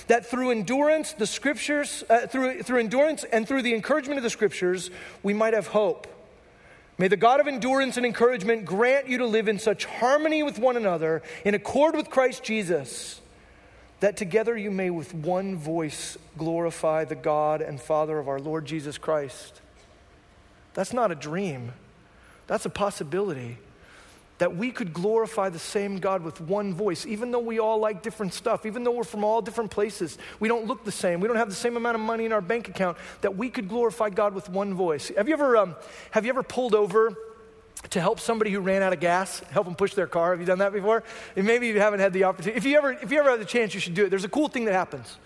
that 0.06 0.26
through 0.26 0.50
endurance, 0.50 1.12
the 1.12 1.26
scriptures, 1.26 2.02
uh, 2.08 2.26
through, 2.26 2.62
through 2.62 2.80
endurance 2.80 3.24
and 3.24 3.46
through 3.46 3.62
the 3.62 3.74
encouragement 3.74 4.16
of 4.16 4.24
the 4.24 4.30
scriptures, 4.30 4.90
we 5.22 5.34
might 5.34 5.54
have 5.54 5.68
hope. 5.68 6.08
May 6.96 7.08
the 7.08 7.16
God 7.16 7.40
of 7.40 7.48
endurance 7.48 7.96
and 7.96 8.06
encouragement 8.06 8.64
grant 8.64 9.08
you 9.08 9.18
to 9.18 9.26
live 9.26 9.48
in 9.48 9.58
such 9.58 9.84
harmony 9.84 10.42
with 10.42 10.58
one 10.58 10.76
another, 10.76 11.22
in 11.44 11.54
accord 11.54 11.96
with 11.96 12.08
Christ 12.08 12.44
Jesus, 12.44 13.20
that 14.00 14.16
together 14.16 14.56
you 14.56 14.70
may 14.70 14.90
with 14.90 15.12
one 15.12 15.56
voice 15.56 16.16
glorify 16.38 17.04
the 17.04 17.16
God 17.16 17.60
and 17.62 17.80
Father 17.80 18.18
of 18.18 18.28
our 18.28 18.38
Lord 18.38 18.64
Jesus 18.64 18.96
Christ. 18.96 19.60
That's 20.74 20.92
not 20.92 21.10
a 21.10 21.16
dream, 21.16 21.72
that's 22.46 22.66
a 22.66 22.70
possibility 22.70 23.58
that 24.44 24.56
we 24.56 24.70
could 24.70 24.92
glorify 24.92 25.48
the 25.48 25.58
same 25.58 25.96
God 25.96 26.22
with 26.22 26.38
one 26.38 26.74
voice, 26.74 27.06
even 27.06 27.30
though 27.30 27.38
we 27.38 27.60
all 27.60 27.78
like 27.78 28.02
different 28.02 28.34
stuff, 28.34 28.66
even 28.66 28.84
though 28.84 28.90
we're 28.90 29.02
from 29.02 29.24
all 29.24 29.40
different 29.40 29.70
places. 29.70 30.18
We 30.38 30.48
don't 30.48 30.66
look 30.66 30.84
the 30.84 30.92
same. 30.92 31.20
We 31.20 31.28
don't 31.28 31.38
have 31.38 31.48
the 31.48 31.54
same 31.54 31.78
amount 31.78 31.94
of 31.94 32.02
money 32.02 32.26
in 32.26 32.32
our 32.34 32.42
bank 32.42 32.68
account, 32.68 32.98
that 33.22 33.38
we 33.38 33.48
could 33.48 33.70
glorify 33.70 34.10
God 34.10 34.34
with 34.34 34.50
one 34.50 34.74
voice. 34.74 35.10
Have 35.16 35.28
you 35.28 35.32
ever, 35.32 35.56
um, 35.56 35.76
have 36.10 36.26
you 36.26 36.28
ever 36.28 36.42
pulled 36.42 36.74
over? 36.74 37.16
to 37.90 38.00
help 38.00 38.18
somebody 38.18 38.50
who 38.50 38.60
ran 38.60 38.82
out 38.82 38.94
of 38.94 39.00
gas, 39.00 39.40
help 39.50 39.66
them 39.66 39.74
push 39.74 39.92
their 39.92 40.06
car. 40.06 40.30
Have 40.30 40.40
you 40.40 40.46
done 40.46 40.60
that 40.60 40.72
before? 40.72 41.04
And 41.36 41.46
maybe 41.46 41.66
you 41.66 41.78
haven't 41.80 42.00
had 42.00 42.14
the 42.14 42.24
opportunity. 42.24 42.56
If 42.56 42.64
you 42.64 42.78
ever, 42.78 42.92
if 42.92 43.12
you 43.12 43.18
ever 43.18 43.28
have 43.28 43.40
the 43.40 43.44
chance, 43.44 43.74
you 43.74 43.80
should 43.80 43.92
do 43.92 44.06
it. 44.06 44.08
There's 44.08 44.24
a 44.24 44.28
cool 44.28 44.48
thing 44.48 44.64
that 44.64 44.72
happens. 44.72 45.18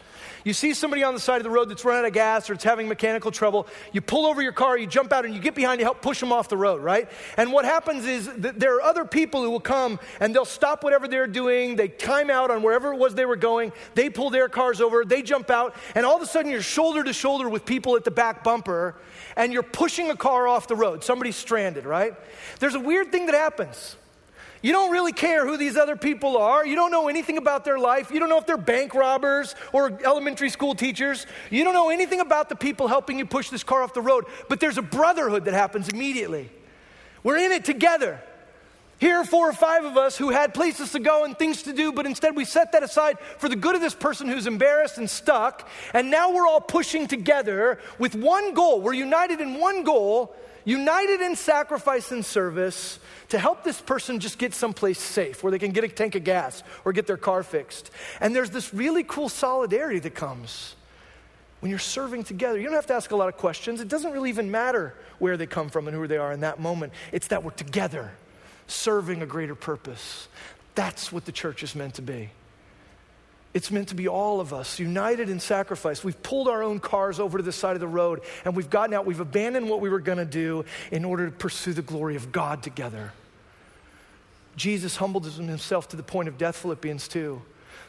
You 0.44 0.52
see 0.52 0.74
somebody 0.74 1.02
on 1.02 1.14
the 1.14 1.20
side 1.20 1.36
of 1.36 1.44
the 1.44 1.50
road 1.50 1.68
that's 1.68 1.84
run 1.84 1.98
out 1.98 2.04
of 2.04 2.12
gas 2.12 2.48
or 2.48 2.54
it's 2.54 2.64
having 2.64 2.88
mechanical 2.88 3.30
trouble. 3.30 3.66
You 3.92 4.00
pull 4.00 4.26
over 4.26 4.40
your 4.42 4.52
car, 4.52 4.78
you 4.78 4.86
jump 4.86 5.12
out, 5.12 5.24
and 5.24 5.34
you 5.34 5.40
get 5.40 5.54
behind 5.54 5.78
to 5.80 5.84
help 5.84 6.02
push 6.02 6.20
them 6.20 6.32
off 6.32 6.48
the 6.48 6.56
road, 6.56 6.82
right? 6.82 7.10
And 7.36 7.52
what 7.52 7.64
happens 7.64 8.04
is 8.06 8.26
that 8.38 8.58
there 8.58 8.76
are 8.76 8.82
other 8.82 9.04
people 9.04 9.42
who 9.42 9.50
will 9.50 9.60
come 9.60 9.98
and 10.20 10.34
they'll 10.34 10.44
stop 10.44 10.84
whatever 10.84 11.08
they're 11.08 11.26
doing. 11.26 11.76
They 11.76 11.88
time 11.88 12.30
out 12.30 12.50
on 12.50 12.62
wherever 12.62 12.92
it 12.92 12.96
was 12.96 13.14
they 13.14 13.26
were 13.26 13.36
going. 13.36 13.72
They 13.94 14.10
pull 14.10 14.30
their 14.30 14.48
cars 14.48 14.80
over, 14.80 15.04
they 15.04 15.22
jump 15.22 15.50
out, 15.50 15.74
and 15.94 16.06
all 16.06 16.16
of 16.16 16.22
a 16.22 16.26
sudden 16.26 16.50
you're 16.50 16.62
shoulder 16.62 17.02
to 17.04 17.12
shoulder 17.12 17.48
with 17.48 17.64
people 17.64 17.96
at 17.96 18.04
the 18.04 18.10
back 18.10 18.44
bumper 18.44 18.94
and 19.36 19.52
you're 19.52 19.62
pushing 19.62 20.10
a 20.10 20.16
car 20.16 20.48
off 20.48 20.68
the 20.68 20.76
road. 20.76 21.04
Somebody's 21.04 21.36
stranded, 21.36 21.84
right? 21.84 22.14
There's 22.60 22.74
a 22.74 22.80
weird 22.80 23.12
thing 23.12 23.26
that 23.26 23.34
happens. 23.34 23.96
You 24.60 24.72
don't 24.72 24.90
really 24.90 25.12
care 25.12 25.46
who 25.46 25.56
these 25.56 25.76
other 25.76 25.96
people 25.96 26.36
are. 26.36 26.66
You 26.66 26.74
don't 26.74 26.90
know 26.90 27.08
anything 27.08 27.36
about 27.36 27.64
their 27.64 27.78
life. 27.78 28.10
You 28.10 28.18
don't 28.18 28.28
know 28.28 28.38
if 28.38 28.46
they're 28.46 28.56
bank 28.56 28.94
robbers 28.94 29.54
or 29.72 29.98
elementary 30.04 30.50
school 30.50 30.74
teachers. 30.74 31.26
You 31.50 31.62
don't 31.64 31.74
know 31.74 31.90
anything 31.90 32.20
about 32.20 32.48
the 32.48 32.56
people 32.56 32.88
helping 32.88 33.18
you 33.18 33.26
push 33.26 33.50
this 33.50 33.62
car 33.62 33.82
off 33.82 33.94
the 33.94 34.00
road. 34.00 34.24
But 34.48 34.58
there's 34.58 34.78
a 34.78 34.82
brotherhood 34.82 35.44
that 35.44 35.54
happens 35.54 35.88
immediately. 35.88 36.50
We're 37.22 37.38
in 37.38 37.52
it 37.52 37.64
together. 37.64 38.20
Here 38.98 39.18
are 39.18 39.24
four 39.24 39.48
or 39.48 39.52
five 39.52 39.84
of 39.84 39.96
us 39.96 40.16
who 40.16 40.30
had 40.30 40.54
places 40.54 40.90
to 40.90 40.98
go 40.98 41.24
and 41.24 41.38
things 41.38 41.62
to 41.62 41.72
do, 41.72 41.92
but 41.92 42.04
instead 42.04 42.34
we 42.34 42.44
set 42.44 42.72
that 42.72 42.82
aside 42.82 43.18
for 43.38 43.48
the 43.48 43.54
good 43.54 43.76
of 43.76 43.80
this 43.80 43.94
person 43.94 44.26
who's 44.26 44.48
embarrassed 44.48 44.98
and 44.98 45.08
stuck. 45.08 45.68
And 45.94 46.10
now 46.10 46.32
we're 46.32 46.48
all 46.48 46.60
pushing 46.60 47.06
together 47.06 47.78
with 48.00 48.16
one 48.16 48.54
goal. 48.54 48.80
We're 48.80 48.94
united 48.94 49.40
in 49.40 49.54
one 49.60 49.84
goal 49.84 50.34
united 50.68 51.22
in 51.22 51.34
sacrifice 51.34 52.12
and 52.12 52.24
service 52.24 52.98
to 53.30 53.38
help 53.38 53.64
this 53.64 53.80
person 53.80 54.20
just 54.20 54.38
get 54.38 54.52
someplace 54.52 55.00
safe 55.00 55.42
where 55.42 55.50
they 55.50 55.58
can 55.58 55.72
get 55.72 55.82
a 55.82 55.88
tank 55.88 56.14
of 56.14 56.24
gas 56.24 56.62
or 56.84 56.92
get 56.92 57.06
their 57.06 57.16
car 57.16 57.42
fixed. 57.42 57.90
And 58.20 58.36
there's 58.36 58.50
this 58.50 58.74
really 58.74 59.02
cool 59.02 59.30
solidarity 59.30 59.98
that 60.00 60.14
comes 60.14 60.76
when 61.60 61.70
you're 61.70 61.78
serving 61.78 62.24
together. 62.24 62.58
You 62.58 62.64
don't 62.64 62.74
have 62.74 62.86
to 62.88 62.94
ask 62.94 63.10
a 63.10 63.16
lot 63.16 63.28
of 63.28 63.38
questions. 63.38 63.80
It 63.80 63.88
doesn't 63.88 64.12
really 64.12 64.28
even 64.28 64.50
matter 64.50 64.94
where 65.18 65.38
they 65.38 65.46
come 65.46 65.70
from 65.70 65.88
and 65.88 65.96
who 65.96 66.06
they 66.06 66.18
are 66.18 66.32
in 66.32 66.40
that 66.40 66.60
moment. 66.60 66.92
It's 67.12 67.28
that 67.28 67.42
we're 67.42 67.50
together 67.52 68.12
serving 68.66 69.22
a 69.22 69.26
greater 69.26 69.54
purpose. 69.54 70.28
That's 70.74 71.10
what 71.10 71.24
the 71.24 71.32
church 71.32 71.62
is 71.62 71.74
meant 71.74 71.94
to 71.94 72.02
be. 72.02 72.30
It's 73.54 73.70
meant 73.70 73.88
to 73.88 73.94
be 73.94 74.08
all 74.08 74.40
of 74.40 74.52
us 74.52 74.78
united 74.78 75.30
in 75.30 75.40
sacrifice. 75.40 76.04
We've 76.04 76.22
pulled 76.22 76.48
our 76.48 76.62
own 76.62 76.80
cars 76.80 77.18
over 77.18 77.38
to 77.38 77.44
the 77.44 77.52
side 77.52 77.74
of 77.74 77.80
the 77.80 77.88
road 77.88 78.20
and 78.44 78.54
we've 78.54 78.68
gotten 78.68 78.94
out. 78.94 79.06
We've 79.06 79.20
abandoned 79.20 79.70
what 79.70 79.80
we 79.80 79.88
were 79.88 80.00
going 80.00 80.18
to 80.18 80.26
do 80.26 80.64
in 80.92 81.04
order 81.04 81.26
to 81.26 81.32
pursue 81.32 81.72
the 81.72 81.82
glory 81.82 82.16
of 82.16 82.30
God 82.30 82.62
together. 82.62 83.12
Jesus 84.54 84.96
humbled 84.96 85.24
himself 85.24 85.88
to 85.88 85.96
the 85.96 86.02
point 86.02 86.28
of 86.28 86.36
death, 86.36 86.56
Philippians 86.56 87.08
2, 87.08 87.40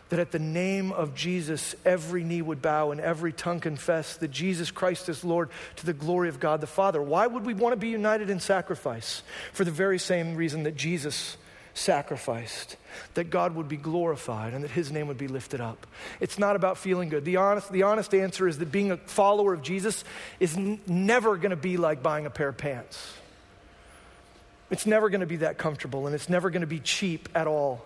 that 0.10 0.20
at 0.20 0.32
the 0.32 0.40
name 0.40 0.92
of 0.92 1.14
Jesus, 1.16 1.76
every 1.84 2.24
knee 2.24 2.42
would 2.42 2.62
bow 2.62 2.92
and 2.92 3.02
every 3.02 3.34
tongue 3.34 3.60
confess 3.60 4.16
that 4.18 4.30
Jesus 4.30 4.72
Christ 4.72 5.10
is 5.10 5.26
Lord 5.26 5.50
to 5.78 5.86
the 5.86 5.94
glory 5.94 6.30
of 6.30 6.40
God 6.40 6.62
the 6.62 6.68
Father. 6.68 7.02
Why 7.02 7.28
would 7.28 7.46
we 7.46 7.54
want 7.54 7.74
to 7.74 7.78
be 7.78 7.90
united 7.90 8.30
in 8.30 8.40
sacrifice? 8.40 9.24
For 9.52 9.66
the 9.66 9.72
very 9.72 10.00
same 10.00 10.36
reason 10.36 10.64
that 10.64 10.78
Jesus 10.78 11.38
sacrificed, 11.80 12.76
that 13.14 13.30
God 13.30 13.56
would 13.56 13.70
be 13.70 13.78
glorified 13.78 14.54
and 14.54 14.64
that 14.64 14.72
his 14.72 14.92
name 14.92 15.08
would 15.08 15.18
be 15.18 15.28
lifted 15.28 15.62
up. 15.62 15.88
It's 16.20 16.38
not 16.38 16.56
about 16.56 16.78
feeling 16.78 17.10
good. 17.10 17.26
The 17.26 17.38
honest, 17.38 17.72
the 17.72 17.84
honest 17.84 18.14
answer 18.14 18.48
is 18.48 18.58
that 18.60 18.72
being 18.72 18.92
a 18.92 18.98
follower 18.98 19.54
of 19.54 19.62
Jesus 19.62 20.04
is 20.40 20.58
n- 20.58 20.80
never 20.86 21.38
going 21.38 21.52
to 21.52 21.56
be 21.56 21.78
like 21.78 22.04
buying 22.04 22.26
a 22.26 22.30
pair 22.30 22.50
of 22.50 22.58
pants. 22.58 23.14
It's 24.70 24.86
never 24.86 25.10
going 25.10 25.22
to 25.22 25.28
be 25.28 25.38
that 25.38 25.58
comfortable 25.58 26.06
and 26.06 26.14
it's 26.14 26.30
never 26.30 26.50
going 26.50 26.62
to 26.62 26.68
be 26.68 26.80
cheap 26.80 27.30
at 27.34 27.48
all. 27.48 27.84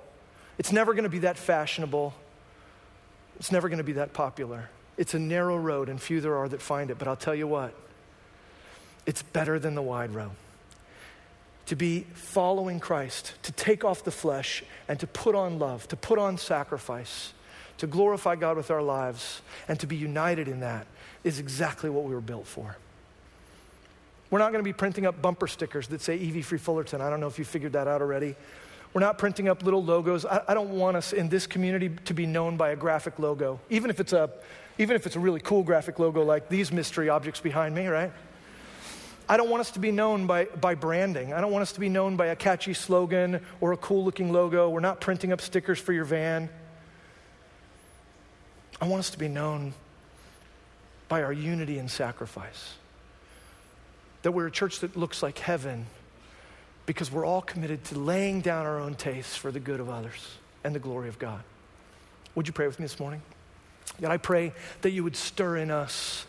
It's 0.57 0.71
never 0.71 0.93
going 0.93 1.03
to 1.03 1.09
be 1.09 1.19
that 1.19 1.37
fashionable. 1.37 2.13
It's 3.37 3.51
never 3.51 3.69
going 3.69 3.77
to 3.77 3.83
be 3.83 3.93
that 3.93 4.13
popular. 4.13 4.69
It's 4.97 5.13
a 5.13 5.19
narrow 5.19 5.57
road 5.57 5.89
and 5.89 6.01
few 6.01 6.19
there 6.19 6.35
are 6.35 6.49
that 6.49 6.61
find 6.61 6.91
it. 6.91 6.97
But 6.97 7.07
I'll 7.07 7.15
tell 7.15 7.35
you 7.35 7.47
what, 7.47 7.73
it's 9.05 9.21
better 9.21 9.59
than 9.59 9.75
the 9.75 9.81
wide 9.81 10.13
road 10.13 10.31
to 11.67 11.75
be 11.75 12.05
following 12.13 12.79
Christ, 12.79 13.33
to 13.43 13.51
take 13.51 13.83
off 13.83 14.03
the 14.03 14.11
flesh 14.11 14.63
and 14.87 14.99
to 14.99 15.07
put 15.07 15.35
on 15.35 15.59
love, 15.59 15.87
to 15.87 15.95
put 15.95 16.19
on 16.19 16.37
sacrifice, 16.37 17.33
to 17.77 17.87
glorify 17.87 18.35
God 18.35 18.57
with 18.57 18.69
our 18.69 18.81
lives, 18.81 19.41
and 19.67 19.79
to 19.79 19.87
be 19.87 19.95
united 19.95 20.47
in 20.47 20.59
that 20.59 20.87
is 21.23 21.39
exactly 21.39 21.89
what 21.89 22.03
we 22.03 22.13
were 22.13 22.21
built 22.21 22.45
for. 22.45 22.77
We're 24.29 24.39
not 24.39 24.51
going 24.51 24.63
to 24.63 24.67
be 24.67 24.73
printing 24.73 25.05
up 25.05 25.21
bumper 25.21 25.47
stickers 25.47 25.87
that 25.89 26.01
say 26.01 26.15
EV 26.15 26.45
Free 26.45 26.57
Fullerton. 26.57 27.01
I 27.01 27.09
don't 27.09 27.19
know 27.19 27.27
if 27.27 27.37
you 27.37 27.45
figured 27.45 27.73
that 27.73 27.87
out 27.87 28.01
already. 28.01 28.35
We're 28.93 29.01
not 29.01 29.17
printing 29.17 29.47
up 29.47 29.63
little 29.63 29.83
logos. 29.83 30.25
I, 30.25 30.41
I, 30.47 30.53
don't 30.53 30.71
want 30.71 30.97
us 30.97 31.13
in 31.13 31.29
this 31.29 31.47
community 31.47 31.89
to 32.05 32.13
be 32.13 32.25
known 32.25 32.57
by 32.57 32.69
a 32.69 32.75
graphic 32.75 33.17
logo, 33.17 33.59
even 33.69 33.89
if 33.89 33.99
it's 33.99 34.13
a, 34.13 34.29
even 34.77 34.95
if 34.95 35.05
it's 35.05 35.15
a 35.15 35.19
really 35.19 35.39
cool 35.39 35.63
graphic 35.63 35.97
logo 35.97 36.23
like 36.23 36.49
these 36.49 36.71
mystery 36.71 37.09
objects 37.09 37.39
behind 37.39 37.73
me, 37.73 37.87
right? 37.87 38.11
I 39.33 39.37
don't 39.37 39.49
want 39.49 39.61
us 39.61 39.71
to 39.71 39.79
be 39.79 39.91
known 39.91 40.27
by, 40.27 40.45
by 40.45 40.75
branding. 40.75 41.33
I 41.33 41.41
don't 41.41 41.51
want 41.51 41.63
us 41.63 41.71
to 41.71 41.79
be 41.79 41.89
known 41.89 42.17
by 42.17 42.27
a 42.27 42.35
catchy 42.35 42.75
slogan 42.75 43.41
or 43.61 43.71
a 43.71 43.77
cool 43.77 44.05
looking 44.05 44.31
logo. 44.31 44.69
We're 44.69 44.79
not 44.79 45.01
printing 45.01 45.33
up 45.33 45.41
stickers 45.41 45.79
for 45.79 45.91
your 45.91 46.05
van. 46.05 46.49
I 48.79 48.87
want 48.87 48.99
us 48.99 49.09
to 49.09 49.17
be 49.17 49.27
known 49.27 49.73
by 51.09 51.23
our 51.23 51.33
unity 51.33 51.79
and 51.79 51.89
sacrifice. 51.89 52.75
That 54.21 54.33
we're 54.33 54.45
a 54.45 54.51
church 54.51 54.81
that 54.81 54.95
looks 54.95 55.23
like 55.23 55.39
heaven 55.39 55.87
because 56.85 57.11
we're 57.11 57.25
all 57.25 57.41
committed 57.41 57.83
to 57.85 57.97
laying 57.97 58.41
down 58.41 58.67
our 58.67 58.79
own 58.79 58.93
tastes 58.93 59.35
for 59.35 59.51
the 59.51 59.59
good 59.59 59.79
of 59.79 59.89
others 59.89 60.37
and 60.63 60.75
the 60.75 60.79
glory 60.79 61.09
of 61.09 61.17
God. 61.17 61.41
Would 62.35 62.45
you 62.45 62.53
pray 62.53 62.67
with 62.67 62.79
me 62.79 62.83
this 62.83 62.99
morning? 62.99 63.23
God, 63.99 64.11
I 64.11 64.17
pray 64.17 64.53
that 64.83 64.91
you 64.91 65.03
would 65.03 65.15
stir 65.15 65.57
in 65.57 65.71
us 65.71 66.27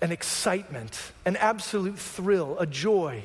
an 0.00 0.12
excitement, 0.12 1.12
an 1.24 1.36
absolute 1.36 1.98
thrill, 1.98 2.58
a 2.58 2.66
joy 2.66 3.24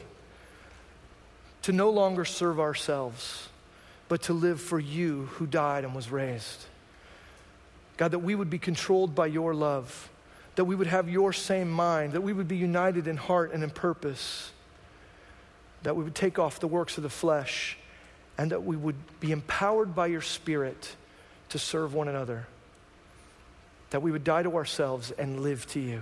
to 1.64 1.72
no 1.72 1.90
longer 1.90 2.26
serve 2.26 2.60
ourselves, 2.60 3.50
but 4.10 4.24
to 4.24 4.34
live 4.34 4.60
for 4.60 4.80
you 4.80 5.26
who 5.34 5.48
died 5.48 5.84
and 5.84 5.96
was 5.96 6.12
raised. 6.12 6.66
God, 7.98 8.12
that 8.12 8.20
we 8.20 8.36
would 8.36 8.50
be 8.50 8.60
controlled 8.60 9.16
by 9.16 9.28
your 9.28 9.54
love, 9.54 10.10
that 10.56 10.66
we 10.66 10.76
would 10.76 10.88
have 10.88 11.10
your 11.10 11.32
same 11.32 11.72
mind, 11.72 12.14
that 12.14 12.22
we 12.22 12.34
would 12.34 12.48
be 12.48 12.58
united 12.58 13.08
in 13.08 13.18
heart 13.18 13.54
and 13.54 13.64
in 13.64 13.70
purpose, 13.70 14.52
that 15.84 15.96
we 15.96 16.04
would 16.04 16.16
take 16.16 16.40
off 16.40 16.60
the 16.60 16.68
works 16.68 16.98
of 16.98 17.04
the 17.04 17.10
flesh, 17.10 17.78
and 18.38 18.52
that 18.52 18.64
we 18.64 18.76
would 18.76 18.96
be 19.20 19.32
empowered 19.32 19.96
by 19.96 20.08
your 20.08 20.22
Spirit 20.22 20.96
to 21.50 21.60
serve 21.60 21.94
one 21.94 22.08
another, 22.08 22.48
that 23.92 24.02
we 24.02 24.12
would 24.12 24.24
die 24.24 24.44
to 24.44 24.56
ourselves 24.56 25.12
and 25.12 25.42
live 25.42 25.68
to 25.68 25.80
you. 25.80 26.02